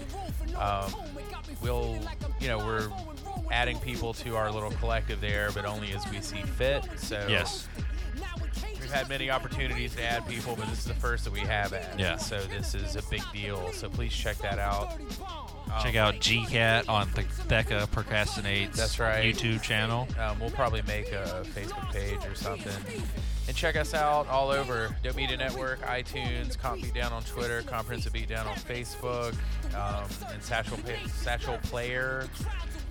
Um, 0.57 0.93
we'll, 1.61 1.99
you 2.41 2.49
know, 2.49 2.57
we're 2.57 2.89
adding 3.49 3.79
people 3.79 4.13
to 4.15 4.35
our 4.35 4.51
little 4.51 4.71
collective 4.71 5.21
there, 5.21 5.51
but 5.53 5.63
only 5.63 5.93
as 5.93 6.05
we 6.11 6.19
see 6.19 6.41
fit. 6.41 6.85
So 6.97 7.25
Yes. 7.29 7.69
Had 8.91 9.07
many 9.09 9.29
opportunities 9.31 9.95
to 9.95 10.03
add 10.03 10.27
people, 10.27 10.55
but 10.55 10.67
this 10.69 10.79
is 10.79 10.85
the 10.85 10.93
first 10.95 11.23
that 11.23 11.31
we 11.33 11.39
have 11.39 11.71
added. 11.73 11.99
Yeah. 11.99 12.17
So 12.17 12.41
this 12.47 12.75
is 12.75 12.95
a 12.95 13.01
big 13.09 13.21
deal. 13.33 13.71
So 13.71 13.89
please 13.89 14.13
check 14.13 14.37
that 14.39 14.59
out. 14.59 14.97
Check 15.81 15.95
Um, 15.95 16.01
out 16.01 16.15
GCat 16.15 16.89
on 16.89 17.09
the 17.15 17.21
Theca 17.23 17.87
Procrastinates 17.87 18.73
That's 18.75 18.99
right. 18.99 19.33
YouTube 19.33 19.61
channel. 19.61 20.07
Um, 20.19 20.39
we'll 20.41 20.49
probably 20.51 20.81
make 20.81 21.07
a 21.13 21.45
Facebook 21.55 21.89
page 21.93 22.19
or 22.25 22.35
something. 22.35 23.01
And 23.47 23.55
check 23.55 23.75
us 23.77 23.93
out 23.93 24.27
all 24.27 24.49
over 24.49 24.93
Dope 25.03 25.15
Media 25.15 25.37
Network, 25.37 25.79
iTunes, 25.81 26.57
Comp 26.59 26.81
Beatdown 26.81 27.11
on 27.13 27.23
Twitter, 27.23 27.61
Comprehensive 27.63 28.11
Beatdown 28.13 28.45
on 28.45 28.55
Facebook, 28.55 29.33
um, 29.73 30.09
and 30.33 30.43
Satchel, 30.43 30.77
Satchel 31.07 31.57
Player. 31.63 32.27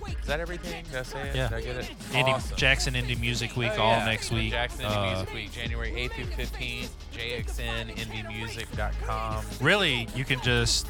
Is 0.07 0.27
that 0.27 0.39
everything? 0.39 0.83
Did 0.85 0.95
I 0.99 1.03
say 1.03 1.29
it? 1.29 1.35
Yeah. 1.35 1.47
Did 1.49 1.57
I 1.57 1.61
get 1.61 1.75
it? 1.77 1.85
Indie, 2.11 2.33
awesome. 2.33 2.57
Jackson 2.57 2.93
Indie 2.93 3.19
Music 3.19 3.55
Week 3.55 3.71
Oh, 3.77 3.81
all 3.81 3.97
yeah. 3.97 4.05
next 4.05 4.31
week. 4.31 4.51
Jackson 4.51 4.85
Indie 4.85 4.97
Uh, 4.97 5.11
Music 5.15 5.33
Week, 5.33 5.51
January 5.51 5.91
8th 5.91 6.13
through 6.13 6.25
15th, 6.45 6.89
jxnindiemusic.com. 7.13 9.45
really, 9.61 10.07
you 10.15 10.25
can 10.25 10.39
just 10.41 10.87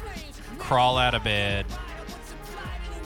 crawl 0.58 0.98
out 0.98 1.14
of 1.14 1.24
bed, 1.24 1.66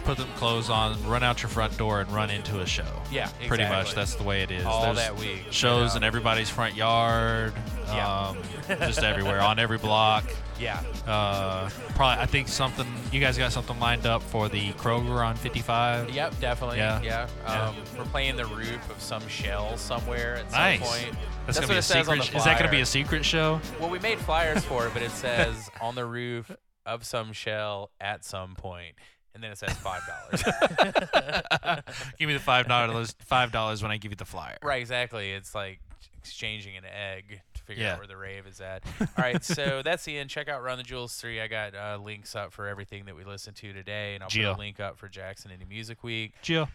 put 0.05 0.19
some 0.19 0.29
clothes 0.37 0.69
on, 0.71 1.03
run 1.09 1.23
out 1.23 1.43
your 1.43 1.49
front 1.49 1.77
door, 1.79 2.01
and 2.01 2.11
run 2.13 2.31
into 2.31 2.61
a 2.61 2.67
show. 2.67 2.85
Yeah, 3.11 3.29
Pretty 3.49 3.65
much, 3.65 3.95
that's 3.95 4.15
the 4.15 4.23
way 4.25 4.43
it 4.43 4.51
is. 4.51 4.65
All 4.65 4.83
There's 4.85 4.97
that 4.99 5.17
week, 5.17 5.45
Shows 5.51 5.93
know. 5.95 5.99
in 5.99 6.05
everybody's 6.05 6.51
front 6.51 6.75
yard. 6.77 7.53
Yeah. 7.89 8.29
Um, 8.31 8.39
just 8.79 9.03
everywhere, 9.03 9.41
on 9.41 9.59
every 9.59 9.79
block. 9.79 10.25
Yeah. 10.59 10.83
Uh, 11.07 11.69
probably, 11.95 12.23
I 12.23 12.27
think 12.27 12.49
something. 12.49 12.87
You 13.13 13.21
guys 13.21 13.37
got 13.37 13.53
something 13.53 13.79
lined 13.79 14.07
up 14.07 14.23
for 14.23 14.49
the 14.49 14.73
Kroger 14.73 15.25
on 15.25 15.37
55. 15.37 16.11
Yep, 16.11 16.41
definitely. 16.41 16.79
Yeah. 16.79 17.03
Yeah. 17.03 17.29
Yeah. 17.45 17.69
Um, 17.69 17.77
We're 17.99 18.05
playing 18.05 18.37
the 18.37 18.47
roof 18.47 18.91
of 18.91 19.01
some 19.01 19.27
shell 19.29 19.77
somewhere 19.77 20.37
at 20.37 20.51
Nice. 20.53 20.81
some 20.81 20.89
point. 20.89 21.17
That's, 21.47 21.59
gonna 21.59 21.67
what 21.69 21.73
be 21.73 21.77
a 21.77 21.79
it 21.79 21.83
says 21.83 22.09
on 22.09 22.21
secret. 22.21 22.39
Is 22.39 22.45
that 22.45 22.59
gonna 22.59 22.71
be 22.71 22.81
a 22.81 22.87
secret 22.87 23.25
show? 23.25 23.61
Well, 23.81 23.91
we 23.91 23.99
made 23.99 24.19
flyers 24.19 24.65
for 24.65 24.87
it, 24.87 24.93
but 24.95 25.03
it 25.03 25.11
says 25.13 25.71
on 25.81 25.95
the 25.95 26.05
roof 26.05 26.51
of 26.85 27.05
some 27.05 27.33
shell 27.33 27.91
at 28.01 28.25
some 28.25 28.55
point, 28.55 28.95
and 29.35 29.43
then 29.45 29.53
it 29.53 29.59
says 29.59 29.73
five 29.75 30.03
dollars. 30.07 30.43
give 32.19 32.27
me 32.29 32.33
the 32.35 32.41
five 32.41 32.67
dollars. 32.67 33.15
Five 33.21 33.53
dollars 33.53 33.83
when 33.83 33.91
I 33.93 33.97
give 33.99 34.11
you 34.13 34.17
the 34.17 34.25
flyer. 34.25 34.57
right, 34.63 34.81
exactly. 34.81 35.33
It's 35.33 35.55
like 35.55 35.81
exchanging 36.19 36.77
an 36.77 36.85
egg 36.85 37.43
figure 37.67 37.85
Yeah. 37.85 37.93
out 37.95 37.99
where 37.99 38.07
the 38.07 38.17
rave 38.17 38.47
is 38.47 38.61
at. 38.61 38.83
All 39.01 39.07
right, 39.19 39.45
so 39.45 39.83
that's 39.85 40.05
the 40.05 40.17
end. 40.19 40.31
Check 40.31 40.49
out 40.49 40.63
Run 40.63 40.79
the 40.79 40.85
Jewels 40.85 41.15
three. 41.17 41.41
I 41.41 41.49
got 41.49 41.75
uh, 41.75 41.99
links 42.03 42.35
up 42.35 42.53
for 42.53 42.67
everything 42.69 43.05
that 43.07 43.17
we 43.17 43.25
listened 43.25 43.57
to 43.57 43.73
today, 43.73 44.15
and 44.15 44.23
I'll 44.23 44.29
Geo. 44.31 44.53
put 44.53 44.59
a 44.59 44.61
link 44.61 44.81
up 44.81 44.99
for 44.99 45.09
Jackson 45.09 45.51
Indie 45.51 45.69
Music 45.69 46.03
Week. 46.03 46.33
Jill. 46.43 46.69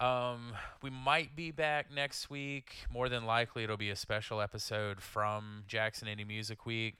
Um, 0.00 0.54
we 0.82 0.90
might 0.90 1.36
be 1.36 1.50
back 1.52 1.86
next 1.94 2.28
week. 2.28 2.74
More 2.92 3.08
than 3.08 3.24
likely, 3.24 3.62
it'll 3.62 3.76
be 3.76 3.90
a 3.90 3.96
special 3.96 4.40
episode 4.40 5.00
from 5.00 5.62
Jackson 5.68 6.08
Indie 6.08 6.26
Music 6.26 6.66
Week. 6.66 6.96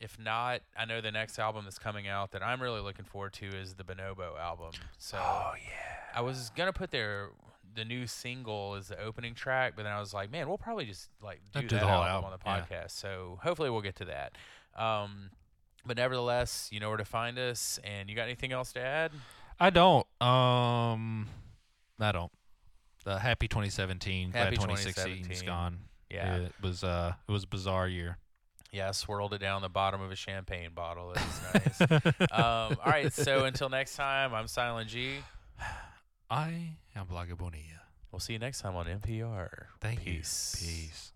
If 0.00 0.18
not, 0.18 0.60
I 0.76 0.84
know 0.84 1.00
the 1.00 1.10
next 1.10 1.38
album 1.38 1.64
that's 1.64 1.78
coming 1.78 2.06
out 2.06 2.32
that 2.32 2.42
I'm 2.42 2.60
really 2.60 2.80
looking 2.80 3.04
forward 3.06 3.32
to 3.34 3.46
is 3.46 3.74
the 3.74 3.84
Bonobo 3.84 4.38
album. 4.38 4.72
So, 4.98 5.18
oh 5.20 5.52
yeah, 5.56 6.18
I 6.18 6.20
was 6.20 6.50
gonna 6.54 6.72
put 6.72 6.90
their 6.90 7.30
the 7.74 7.84
new 7.84 8.06
single 8.06 8.74
is 8.76 8.88
the 8.88 9.00
opening 9.00 9.34
track, 9.34 9.74
but 9.76 9.82
then 9.82 9.92
I 9.92 10.00
was 10.00 10.14
like, 10.14 10.30
man, 10.30 10.48
we'll 10.48 10.58
probably 10.58 10.84
just 10.84 11.08
like 11.22 11.40
do, 11.52 11.60
Do 11.60 11.68
the 11.68 11.74
that 11.76 11.82
whole 11.82 12.02
album, 12.02 12.24
album, 12.24 12.30
on 12.32 12.38
the 12.38 12.44
yeah. 12.44 12.82
podcast. 12.82 12.90
So 12.92 13.38
hopefully 13.42 13.70
we'll 13.70 13.82
get 13.82 13.96
to 13.96 14.04
that. 14.06 14.32
Um, 14.76 15.30
but 15.86 15.96
nevertheless, 15.96 16.68
you 16.72 16.80
know 16.80 16.88
where 16.88 16.98
to 16.98 17.04
find 17.04 17.38
us. 17.38 17.78
And 17.84 18.08
you 18.08 18.16
got 18.16 18.24
anything 18.24 18.52
else 18.52 18.72
to 18.72 18.80
add? 18.80 19.12
I 19.60 19.70
don't. 19.70 20.06
Um, 20.20 21.28
I 22.00 22.12
don't. 22.12 22.32
The 23.04 23.18
happy 23.18 23.48
2017. 23.48 24.32
Happy 24.32 24.56
glad 24.56 24.68
2016 24.68 25.12
is 25.12 25.40
2017. 25.40 25.46
gone. 25.46 25.78
Yeah. 26.10 26.36
It 26.36 26.52
was 26.62 26.84
uh, 26.84 27.12
it 27.28 27.32
was 27.32 27.44
a 27.44 27.46
bizarre 27.46 27.88
year. 27.88 28.18
Yeah, 28.72 28.90
swirled 28.90 29.32
it 29.34 29.38
down 29.38 29.62
the 29.62 29.68
bottom 29.68 30.00
of 30.00 30.10
a 30.10 30.16
champagne 30.16 30.70
bottle. 30.74 31.12
It 31.12 31.20
was 31.20 31.78
nice. 31.78 32.20
um, 32.32 32.76
all 32.84 32.86
right, 32.86 33.12
so 33.12 33.44
until 33.44 33.68
next 33.68 33.94
time, 33.94 34.34
I'm 34.34 34.48
Silent 34.48 34.88
G. 34.88 35.18
I 36.30 36.76
am 36.96 37.06
Bloggy 37.06 37.36
Bonilla. 37.36 37.82
We'll 38.10 38.20
see 38.20 38.34
you 38.34 38.38
next 38.38 38.60
time 38.60 38.76
on 38.76 38.86
NPR. 38.86 39.66
Thank 39.80 40.04
Peace. 40.04 40.56
you. 40.60 40.66
Peace. 40.68 41.12